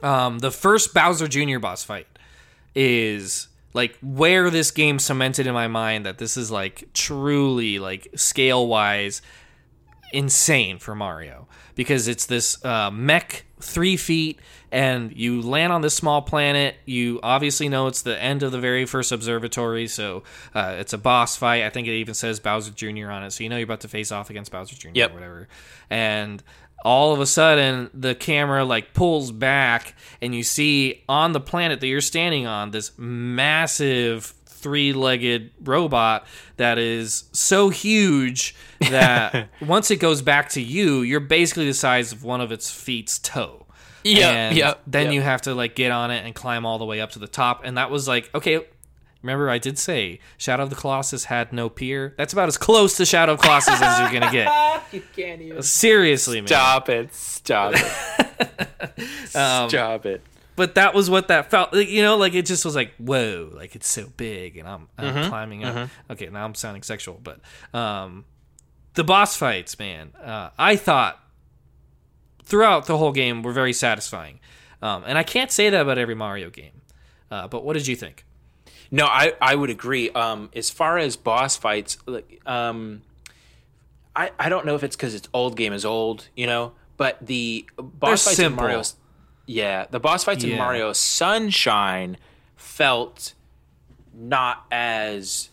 [0.02, 1.58] Um, the first Bowser Jr.
[1.58, 2.06] boss fight
[2.74, 8.08] is like where this game cemented in my mind that this is like truly like
[8.16, 9.22] scale wise
[10.12, 14.40] insane for Mario because it's this uh, mech three feet
[14.72, 16.76] and you land on this small planet.
[16.86, 20.22] You obviously know it's the end of the very first observatory, so
[20.54, 21.62] uh, it's a boss fight.
[21.62, 23.10] I think it even says Bowser Jr.
[23.10, 24.88] on it, so you know you're about to face off against Bowser Jr.
[24.94, 25.10] Yep.
[25.10, 25.48] or whatever.
[25.90, 26.42] And
[26.84, 31.80] all of a sudden, the camera like pulls back, and you see on the planet
[31.80, 34.32] that you're standing on this massive
[34.62, 36.26] three-legged robot
[36.56, 42.12] that is so huge that once it goes back to you, you're basically the size
[42.12, 43.66] of one of its feet's toe.
[44.04, 45.14] Yeah, yep, then yep.
[45.14, 47.28] you have to like get on it and climb all the way up to the
[47.28, 47.62] top.
[47.64, 48.66] And that was like, okay,
[49.22, 52.14] remember I did say Shadow of the Colossus had no peer.
[52.18, 54.82] That's about as close to Shadow of Colossus as you're gonna get.
[54.92, 56.48] you can't even Seriously, man.
[56.48, 57.14] stop it.
[57.14, 59.00] Stop it.
[59.26, 60.22] stop it.
[60.56, 63.50] But that was what that felt like, you know like it just was like whoa
[63.54, 65.28] like it's so big and i'm, I'm Mm-hmm.
[65.28, 67.40] climbing up okay now i'm sounding sexual but
[67.74, 68.24] um
[68.94, 71.18] the boss fights man uh, i thought
[72.44, 74.40] throughout the whole game were very satisfying
[74.82, 76.80] um, and i can't say that about every mario game
[77.30, 78.24] uh, but what did you think
[78.90, 80.10] No, I, I would agree.
[80.10, 83.00] Um, as far as boss fights, like, um,
[84.14, 87.16] I I don't know if it's because it's old game is old, you know, but
[87.24, 88.64] the boss They're fights simple.
[88.64, 88.82] in Mario,
[89.46, 92.16] yeah, the boss fights in Mario Sunshine
[92.56, 93.34] felt
[94.14, 95.50] not as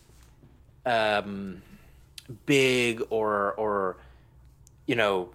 [0.86, 1.62] um,
[2.46, 3.96] big or or
[4.86, 5.30] you know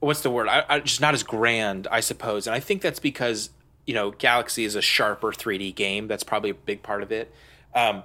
[0.00, 0.48] what's the word?
[0.48, 2.46] I, I, just not as grand, I suppose.
[2.46, 3.50] And I think that's because
[3.86, 6.08] you know Galaxy is a sharper 3D game.
[6.08, 7.32] That's probably a big part of it.
[7.74, 8.02] Um,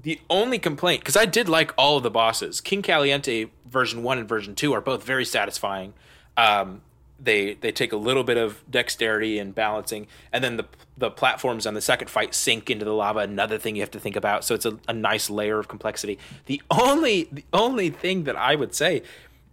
[0.00, 4.18] the only complaint, because I did like all of the bosses, King Caliente version one
[4.18, 5.92] and version two are both very satisfying.
[6.36, 6.82] Um,
[7.18, 10.66] they they take a little bit of dexterity and balancing, and then the
[10.96, 13.20] the platforms on the second fight sink into the lava.
[13.20, 14.44] Another thing you have to think about.
[14.44, 16.18] So it's a, a nice layer of complexity.
[16.46, 19.02] The only the only thing that I would say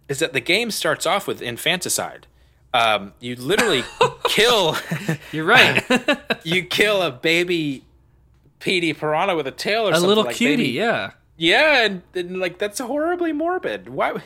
[0.08, 2.26] is that the game starts off with infanticide.
[2.74, 3.84] Um, you literally
[4.24, 4.76] kill
[5.32, 5.82] you're right
[6.44, 7.84] you kill a baby
[8.58, 12.02] Petey piranha with a tail or a something little like cutie baby- yeah yeah, and,
[12.14, 13.88] and like that's horribly morbid.
[13.88, 14.22] Why?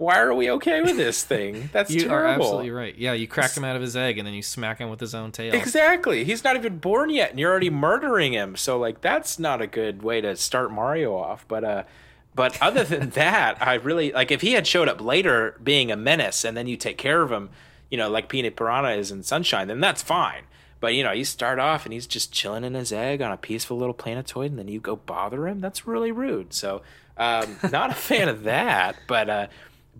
[0.00, 1.68] Why are we okay with this thing?
[1.72, 2.16] That's you terrible.
[2.16, 4.78] are absolutely right yeah you crack him out of his egg and then you smack
[4.78, 6.24] him with his own tail Exactly.
[6.24, 8.56] He's not even born yet, and you're already murdering him.
[8.56, 11.44] So like that's not a good way to start Mario off.
[11.46, 11.82] But uh,
[12.34, 15.96] but other than that, I really like if he had showed up later being a
[15.96, 17.50] menace, and then you take care of him,
[17.90, 20.44] you know, like Petey Piranha is in Sunshine, then that's fine.
[20.80, 23.36] But you know, you start off and he's just chilling in his egg on a
[23.36, 25.60] peaceful little planetoid, and then you go bother him.
[25.60, 26.54] That's really rude.
[26.54, 26.80] So,
[27.18, 28.96] um, not a fan of that.
[29.06, 29.46] But uh,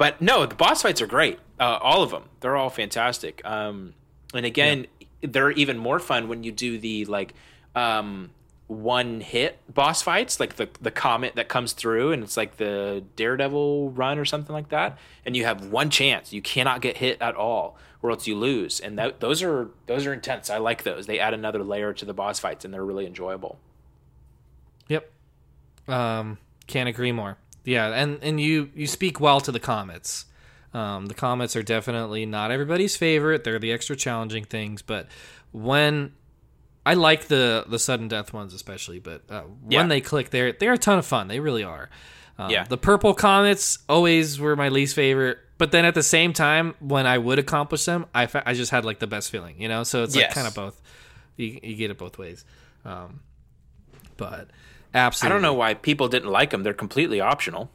[0.00, 1.38] but no, the boss fights are great.
[1.60, 2.22] Uh, all of them.
[2.40, 3.42] They're all fantastic.
[3.44, 3.92] Um,
[4.32, 4.86] and again,
[5.20, 7.34] they're even more fun when you do the like
[7.74, 8.30] um,
[8.66, 13.04] one hit boss fights, like the the comet that comes through, and it's like the
[13.16, 14.98] Daredevil run or something like that.
[15.26, 18.80] And you have one chance; you cannot get hit at all, or else you lose.
[18.80, 20.48] And that, those are those are intense.
[20.48, 21.08] I like those.
[21.08, 23.58] They add another layer to the boss fights, and they're really enjoyable.
[24.88, 25.10] Yep.
[25.88, 27.36] Um, can't agree more.
[27.64, 30.24] Yeah, and and you you speak well to the comets.
[30.72, 33.44] Um, the comets are definitely not everybody's favorite.
[33.44, 35.08] They're the extra challenging things, but
[35.52, 36.12] when
[36.86, 39.86] I like the the sudden death ones especially, but uh, when Yeah.
[39.86, 41.28] they click, they're they're a ton of fun.
[41.28, 41.90] They really are.
[42.38, 42.64] Um, Yeah.
[42.64, 47.06] The purple comets always were my least favorite, but then at the same time, when
[47.06, 49.82] I would accomplish them, I, fa- I just had like the best feeling, you know.
[49.82, 50.34] So it's like Yes.
[50.34, 50.80] kind of both.
[51.36, 52.44] You, you get it both ways.
[52.84, 53.20] Um,
[54.16, 54.48] but
[55.26, 56.62] I don't know why people didn't like them.
[56.62, 57.70] They're completely optional.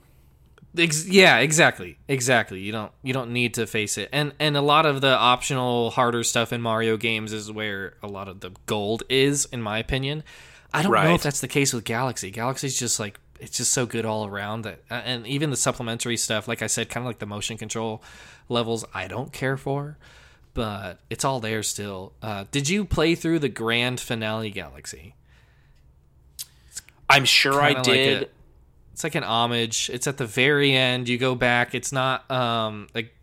[0.78, 2.60] Ex- yeah, exactly, exactly.
[2.60, 5.92] You don't you don't need to face it, and and a lot of the optional
[5.92, 9.80] harder stuff in Mario games is where a lot of the gold is, in my
[9.80, 10.24] opinion.
[10.74, 12.32] I don't know if that's the case with Galaxy.
[12.32, 16.18] Galaxy's just like it's just so good all around that, uh, and even the supplementary
[16.18, 18.04] stuff, like I said, kind of like the motion control
[18.50, 19.98] levels, I don't care for,
[20.54, 22.14] but it's all there still.
[22.22, 25.16] Uh, did you play through the grand finale Galaxy?
[27.10, 28.24] I'm sure I Kinda like did.
[28.24, 28.28] a-
[28.94, 29.90] it's like an homage.
[29.94, 31.10] It's at the very end.
[31.10, 31.76] You go back.
[31.76, 33.14] It's not um like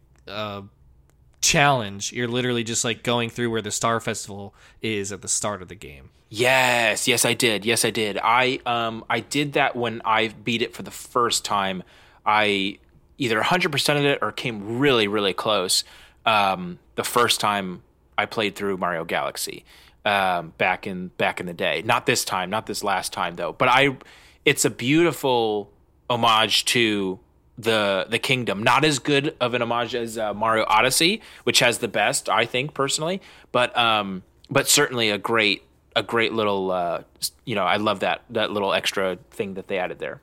[1.40, 2.12] challenge.
[2.12, 5.68] You're literally just like going through where the Star Festival is at the start of
[5.68, 6.10] the game.
[6.28, 7.64] Yes, yes, I did.
[7.64, 8.18] Yes, I did.
[8.22, 11.82] I um I did that when I beat it for the first time.
[12.24, 12.78] I
[13.18, 15.84] either 100% of it or came really, really close.
[16.24, 17.82] Um, the first time
[18.16, 19.64] I played through Mario Galaxy,
[20.05, 21.83] um, back in back in the day.
[21.85, 23.53] Not this time, not this last time though.
[23.53, 23.97] But I,
[24.45, 25.70] it's a beautiful
[26.11, 27.20] homage to
[27.59, 28.62] the the kingdom.
[28.62, 32.45] Not as good of an homage as uh, Mario Odyssey, which has the best, I
[32.45, 33.20] think personally.
[33.53, 35.62] But um, but certainly a great
[35.95, 37.03] a great little uh,
[37.45, 40.20] you know I love that that little extra thing that they added there.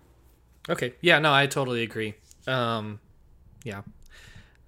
[0.68, 0.94] Okay.
[1.02, 1.20] Yeah.
[1.20, 2.16] No, I totally agree.
[2.48, 3.00] Um,
[3.64, 3.82] yeah.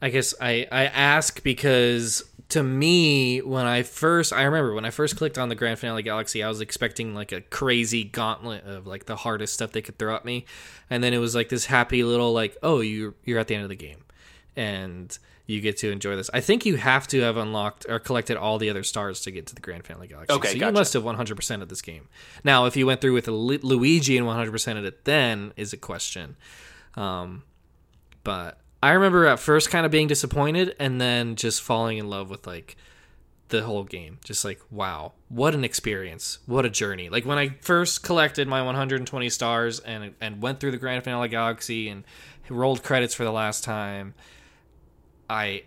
[0.02, 4.90] I guess I I ask because to me when I first I remember when I
[4.90, 8.88] first clicked on the Grand Finale Galaxy I was expecting like a crazy gauntlet of
[8.88, 10.46] like the hardest stuff they could throw at me
[10.90, 13.64] and then it was like this happy little like oh you you're at the end
[13.64, 14.04] of the game
[14.56, 15.18] and
[15.52, 16.30] you get to enjoy this.
[16.34, 19.48] I think you have to have unlocked or collected all the other stars to get
[19.48, 20.34] to the Grand Finale Galaxy.
[20.34, 22.08] Okay, so you must have 100% of this game.
[22.44, 25.74] Now, if you went through with a Lu- Luigi and 100% of it, then is
[25.74, 26.38] a question.
[26.96, 27.44] Um,
[28.24, 32.30] but I remember at first kind of being disappointed and then just falling in love
[32.30, 32.76] with like
[33.50, 34.18] the whole game.
[34.24, 36.40] Just like, wow, what an experience.
[36.48, 37.10] What a journey.
[37.10, 41.30] Like when I first collected my 120 stars and and went through the Grand Finale
[41.30, 42.04] Galaxy and
[42.50, 44.16] rolled credits for the last time,
[45.30, 45.64] I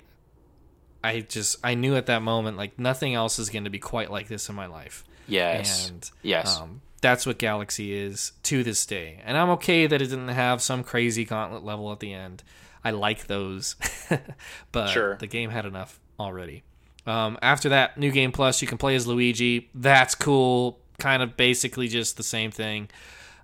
[1.05, 4.11] I just I knew at that moment like nothing else is going to be quite
[4.11, 5.05] like this in my life.
[5.28, 5.89] Yes.
[5.89, 6.59] And yes.
[6.59, 9.20] um, that's what Galaxy is to this day.
[9.24, 12.43] And I'm okay that it didn't have some crazy gauntlet level at the end.
[12.85, 13.77] I like those,
[14.73, 15.16] but Sure.
[15.16, 16.62] the game had enough already.
[17.06, 19.70] Um, after that, New Game Plus, you can play as Luigi.
[19.74, 20.78] That's cool.
[20.98, 22.89] Kind of basically just the same thing.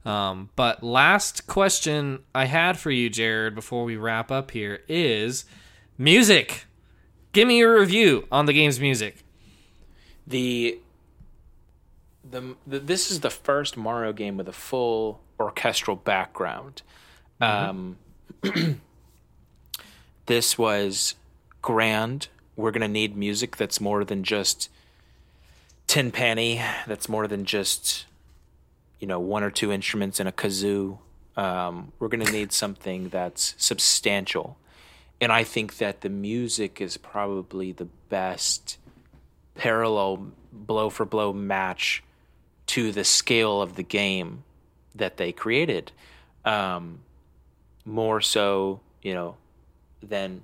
[0.04, 5.44] Um, but last question I had for you, Jared, before we wrap up here is
[5.98, 6.64] music.
[7.32, 9.24] Give me your review on the game's music.
[10.26, 10.78] the,
[12.28, 16.82] the the this is the first Mario game with a full orchestral background.
[17.40, 17.96] Um,
[20.30, 21.16] this was
[21.60, 22.28] grand.
[22.54, 24.70] We're gonna need music that's more than just
[25.88, 26.62] tin panny.
[26.86, 28.06] That's more than just
[29.00, 30.98] you know one or two instruments and a kazoo.
[31.36, 34.56] Um, we're gonna need something that's substantial,
[35.20, 38.78] and I think that the music is probably the best
[39.56, 42.04] parallel blow for blow match
[42.66, 44.44] to the scale of the game
[44.94, 45.90] that they created.
[46.44, 47.00] Um,
[47.84, 49.34] more so, you know,
[50.02, 50.42] than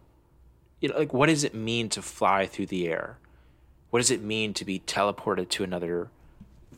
[0.80, 3.18] you know, like what does it mean to fly through the air?
[3.90, 6.08] What does it mean to be teleported to another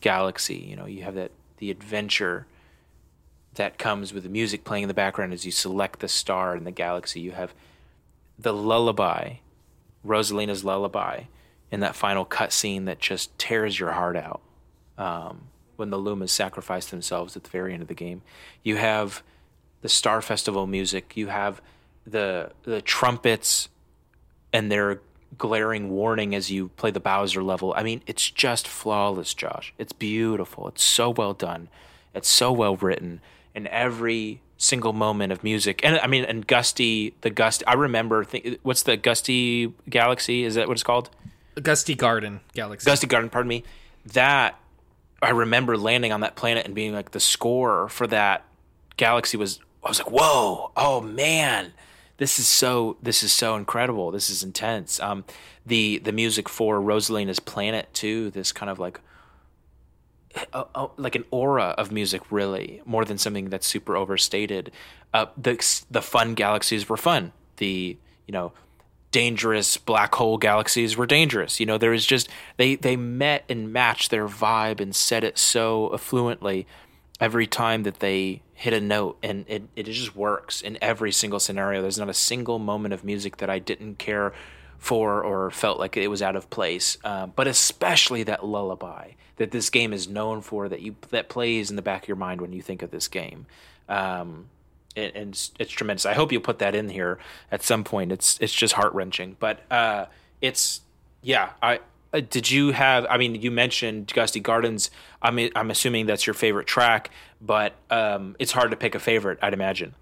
[0.00, 0.56] galaxy?
[0.56, 2.46] You know, you have that the adventure
[3.54, 6.64] that comes with the music playing in the background as you select the star in
[6.64, 7.20] the galaxy.
[7.20, 7.52] You have
[8.38, 9.36] the lullaby,
[10.06, 11.22] Rosalina's lullaby,
[11.70, 14.40] in that final cutscene that just tears your heart out.
[14.96, 18.22] Um, when the Lumas sacrifice themselves at the very end of the game,
[18.62, 19.22] you have
[19.80, 21.16] the Star Festival music.
[21.16, 21.60] You have
[22.10, 23.68] the the trumpets
[24.52, 25.00] and their
[25.36, 27.74] glaring warning as you play the Bowser level.
[27.76, 29.74] I mean, it's just flawless, Josh.
[29.78, 30.68] It's beautiful.
[30.68, 31.68] It's so well done.
[32.14, 33.20] It's so well written.
[33.54, 37.62] And every single moment of music, and I mean, and Gusty, the Gust.
[37.66, 38.24] I remember.
[38.24, 40.44] Think, what's the Gusty Galaxy?
[40.44, 41.10] Is that what it's called?
[41.62, 42.86] Gusty Garden Galaxy.
[42.86, 43.30] Gusty Garden.
[43.30, 43.64] Pardon me.
[44.12, 44.58] That
[45.20, 48.44] I remember landing on that planet and being like the score for that
[48.96, 49.60] galaxy was.
[49.84, 51.72] I was like, whoa, oh man,
[52.18, 54.10] this is so this is so incredible.
[54.10, 55.00] This is intense.
[55.00, 55.24] Um,
[55.64, 58.30] the the music for Rosalina's planet too.
[58.30, 59.00] This kind of like
[60.52, 64.70] a, a- like an aura of music, really, more than something that's super overstated.
[65.14, 67.32] Uh, the the fun galaxies were fun.
[67.56, 67.96] The
[68.26, 68.52] you know
[69.10, 71.60] dangerous black hole galaxies were dangerous.
[71.60, 75.38] You know, there was just they they met and matched their vibe and said it
[75.38, 76.66] so affluently
[77.20, 81.40] every time that they hit a note and it, it just works in every single
[81.40, 81.82] scenario.
[81.82, 84.32] There's not a single moment of music that I didn't care
[84.78, 86.98] for or felt like it was out of place.
[87.02, 91.70] Uh, but especially that lullaby that this game is known for that you that plays
[91.70, 93.46] in the back of your mind when you think of this game.
[93.88, 94.46] Um,
[94.94, 96.04] and, and it's, it's tremendous.
[96.04, 97.18] I hope you'll put that in here
[97.50, 98.12] at some point.
[98.12, 100.06] It's it's just heart wrenching, but uh,
[100.40, 100.82] it's
[101.22, 101.50] yeah.
[101.62, 101.80] I
[102.12, 103.06] uh, did you have?
[103.10, 104.90] I mean, you mentioned Gusty Gardens.
[105.22, 107.10] I'm I'm assuming that's your favorite track,
[107.40, 109.38] but um, it's hard to pick a favorite.
[109.42, 109.94] I'd imagine.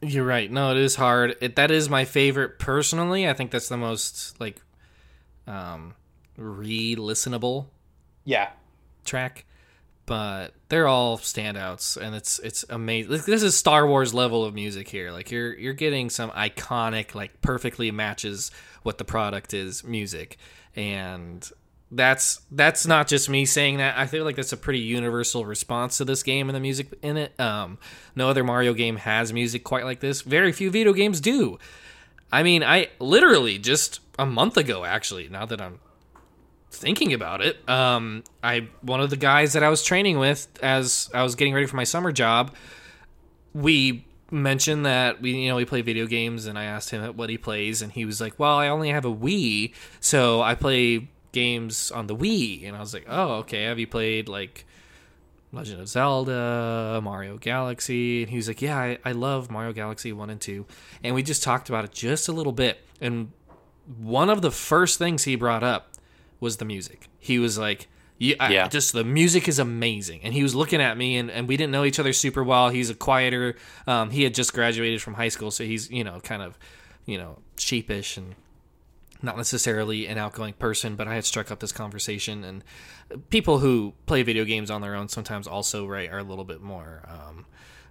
[0.00, 0.50] You're right.
[0.50, 1.36] No, it is hard.
[1.40, 3.28] It, that is my favorite personally.
[3.28, 4.60] I think that's the most like
[5.46, 5.94] um
[6.36, 7.66] re-listenable
[8.24, 8.50] Yeah.
[9.04, 9.44] track.
[10.04, 13.12] But they're all standouts and it's it's amazing.
[13.24, 15.12] This is Star Wars level of music here.
[15.12, 18.50] Like you're you're getting some iconic like perfectly matches
[18.82, 20.38] what the product is music.
[20.76, 21.48] And
[21.90, 23.98] that's that's not just me saying that.
[23.98, 27.18] I feel like that's a pretty universal response to this game and the music in
[27.18, 27.38] it.
[27.38, 27.78] Um,
[28.16, 30.22] no other Mario game has music quite like this.
[30.22, 31.58] Very few video games do.
[32.32, 35.28] I mean, I literally just a month ago, actually.
[35.28, 35.80] Now that I'm
[36.70, 41.10] thinking about it, um, I one of the guys that I was training with as
[41.12, 42.54] I was getting ready for my summer job,
[43.52, 47.30] we mentioned that we you know we play video games and I asked him what
[47.30, 51.08] he plays and he was like, "Well, I only have a Wii, so I play
[51.32, 53.64] games on the Wii." And I was like, "Oh, okay.
[53.64, 54.64] Have you played like
[55.52, 60.12] Legend of Zelda, Mario Galaxy?" And he was like, "Yeah, I, I love Mario Galaxy
[60.12, 60.66] 1 and 2."
[61.04, 62.78] And we just talked about it just a little bit.
[63.00, 63.32] And
[63.98, 65.92] one of the first things he brought up
[66.40, 67.08] was the music.
[67.18, 67.88] He was like,
[68.22, 68.68] yeah, I- Yeah.
[68.68, 70.20] just the music is amazing.
[70.22, 72.68] And he was looking at me, and, and we didn't know each other super well.
[72.68, 73.56] He's a quieter.
[73.86, 76.58] Um, he had just graduated from high school, so he's you know kind of
[77.04, 78.34] you know sheepish and
[79.24, 80.94] not necessarily an outgoing person.
[80.96, 82.62] But I had struck up this conversation, and
[83.30, 86.60] people who play video games on their own sometimes also right are a little bit
[86.62, 87.02] more.
[87.08, 87.46] Um,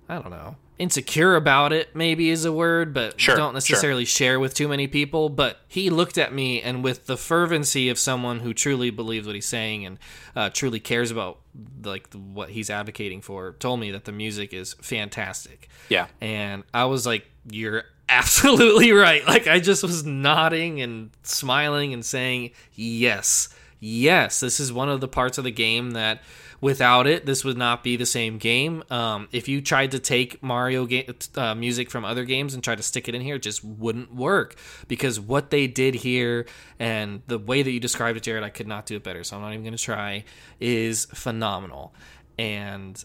[0.10, 3.54] I don't know, insecure about it, maybe is a word, but Sure, don't sure.
[3.54, 5.30] necessarily share with too many people.
[5.30, 9.36] But he looked at me and with the fervency of someone who truly believes what
[9.36, 10.00] he's saying and
[10.36, 11.40] uh, truly cares about
[11.84, 15.70] like what he's advocating for, told me that the music is fantastic.
[15.90, 16.08] Yeah.
[16.20, 19.26] And I was like, you're absolutely right.
[19.26, 23.50] Like, I just was nodding and smiling and saying, yes,
[23.80, 26.22] yes, this is one of the parts of the game that
[26.62, 28.84] without it, this would not be the same game.
[28.90, 32.76] Um, if you tried to take Mario ga- uh, music from other games and try
[32.76, 34.56] to stick it in here, it just wouldn't work
[34.88, 36.46] because what they did here
[36.80, 39.24] and the way that you described it, Jared, I could not do it better.
[39.24, 40.24] So I'm not even going to try,
[40.60, 41.94] is phenomenal.
[42.38, 43.04] And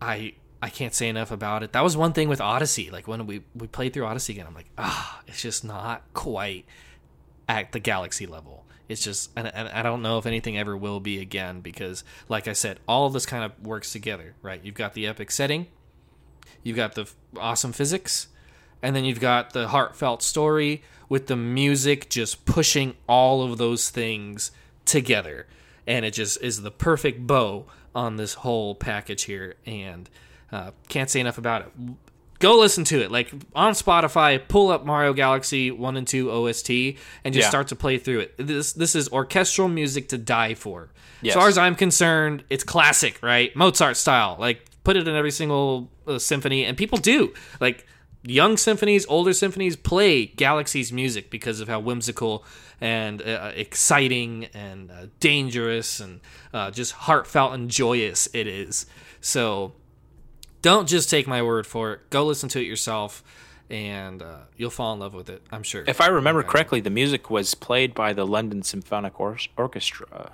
[0.00, 1.72] I I can't say enough about it.
[1.72, 2.90] That was one thing with Odyssey.
[2.90, 6.64] Like when we we played through Odyssey again, I'm like, ah, it's just not quite
[7.48, 8.65] at the Galaxy level.
[8.88, 12.46] It's just, and, and I don't know if anything ever will be again because, like
[12.46, 14.60] I said, all of this kind of works together, right?
[14.62, 15.66] You've got the epic setting,
[16.62, 18.28] you've got the awesome physics,
[18.82, 23.90] and then you've got the heartfelt story with the music just pushing all of those
[23.90, 24.50] things
[24.84, 25.46] together.
[25.86, 29.54] And it just is the perfect bow on this whole package here.
[29.64, 30.10] And
[30.52, 31.72] uh, can't say enough about it.
[32.38, 33.10] Go listen to it.
[33.10, 36.70] Like on Spotify, pull up Mario Galaxy 1 and 2 OST
[37.24, 37.48] and just Yeah.
[37.48, 38.34] start to play through it.
[38.38, 40.90] This this is orchestral music to die for.
[41.22, 41.34] Yes.
[41.34, 43.54] As far as I'm concerned, it's classic, right?
[43.56, 44.36] Mozart style.
[44.38, 47.32] Like put it in every single uh, symphony and people do.
[47.60, 47.86] Like
[48.22, 52.44] young symphonies, older symphonies play Galaxy's music because of how whimsical
[52.80, 56.20] and uh, exciting and uh, dangerous and
[56.52, 58.84] uh, just heartfelt and joyous it is.
[59.22, 59.72] So
[60.62, 62.10] don't just take my word for it.
[62.10, 63.22] Go listen to it yourself,
[63.70, 65.42] and uh, you'll fall in love with it.
[65.52, 65.84] I'm sure.
[65.86, 70.32] If I remember correctly, the music was played by the London Symphonic Or- Orchestra.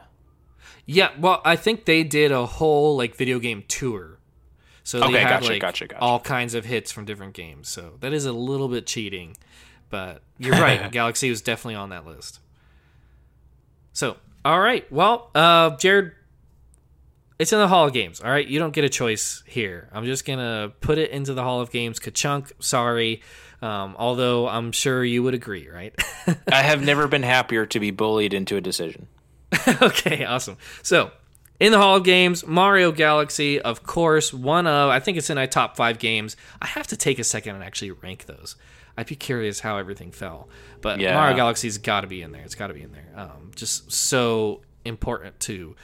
[0.87, 4.19] Yeah, well, I think they did a whole like video game tour.
[4.85, 6.01] So they Okay, had gotcha, like gotcha, gotcha.
[6.03, 7.69] all kinds of hits from different games.
[7.69, 9.37] So that is a little bit cheating,
[9.91, 10.91] but you're right.
[10.91, 12.41] Galaxy was definitely on that list.
[13.93, 14.91] So, all right.
[14.91, 16.13] Well, uh, Jared,
[17.43, 18.21] it's in the Hall of Games.
[18.21, 19.89] All right, you don't get a choice here.
[19.93, 21.99] I'm just gonna put it into the Hall of Games.
[21.99, 23.21] Kachunk, sorry.
[23.61, 25.95] Um, although I'm sure you would agree, right?
[26.53, 29.09] I have never been happier to be bullied into a decision.
[29.83, 30.57] okay, awesome.
[30.83, 31.11] So,
[31.61, 35.37] in the Hall of Games, Mario Galaxy, of course, one of, I think it's in
[35.37, 36.37] my top five games.
[36.61, 38.57] I have to take a second and actually rank those.
[38.97, 40.49] I'd be curious how everything fell.
[40.81, 41.15] But Yeah.
[41.15, 42.43] Mario Galaxy's got to be in there.
[42.43, 43.09] It's got to be in there.
[43.17, 45.77] Um, just so important to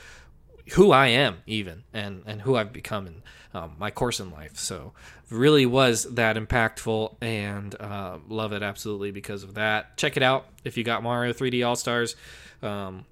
[0.72, 3.22] who I am, even, and, and who I've become in
[3.54, 4.56] um, my course in life.
[4.56, 4.92] So,
[5.30, 9.96] really was that impactful and uh, love it absolutely because of that.
[9.96, 12.16] Check it out if you got Mario 3D All Stars.
[12.62, 13.04] Um,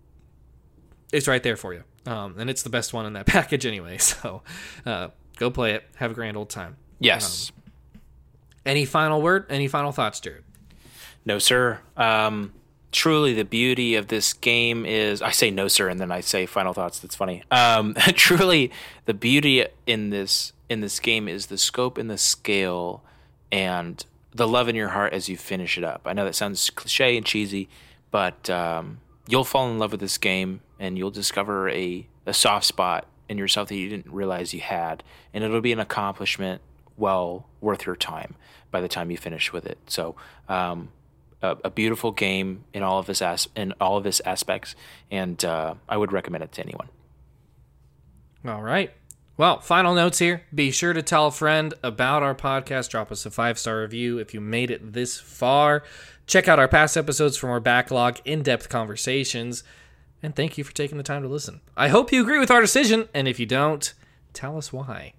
[1.13, 1.85] it's right there for you.
[2.07, 3.99] Um, and it's the best one in that package anyway.
[4.07, 4.43] So
[4.85, 5.85] uh, go play it.
[5.97, 6.77] Have a grand old time.
[6.99, 7.53] Yes.
[8.65, 9.47] Any final word?
[9.49, 10.45] Any final thoughts, Jared?
[11.25, 11.81] No, sir.
[11.97, 12.53] Um,
[12.93, 16.47] truly, the beauty of this game is I say no, sir, and then I say
[16.47, 16.99] final thoughts.
[16.99, 17.43] That's funny.
[17.51, 18.71] Um, truly,
[19.05, 23.03] the beauty in this in this game is the scope and the scale,
[23.53, 26.03] and the love in your heart as you finish it up.
[26.05, 27.69] I know that sounds cliche and cheesy,
[28.11, 28.99] but um,
[29.29, 33.39] you'll fall in love with this game, and you'll discover a a soft spot in
[33.39, 35.03] yourself that you didn't realize you had,
[35.33, 36.61] and it'll be an accomplishment
[36.97, 38.35] well worth your time
[38.71, 39.79] by the time you finish with it.
[39.87, 40.17] So,
[40.49, 40.91] um,
[41.43, 44.75] a, a beautiful game in all of its as- in all of its aspects,
[45.11, 46.89] and uh, I would recommend it to anyone.
[48.47, 48.93] All right.
[49.37, 50.45] Well, final notes here.
[50.55, 52.89] Be sure to tell a friend about our podcast.
[52.91, 55.83] Drop us a five star review if you made it this far.
[56.27, 59.63] Check out our past episodes for more backlog, in depth conversations.
[60.23, 61.61] And thank you for taking the time to listen.
[61.77, 63.09] I hope you agree with our decision.
[63.13, 63.93] And if you don't,
[64.33, 65.13] tell us why.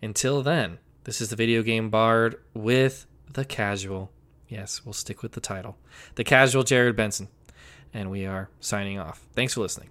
[0.00, 4.10] Until then, this is the Video Game Bard with the casual.
[4.48, 5.76] Yes, we'll stick with the title.
[6.14, 7.28] The casual Jared Benson.
[7.92, 9.26] And we are signing off.
[9.34, 9.90] Thanks for listening.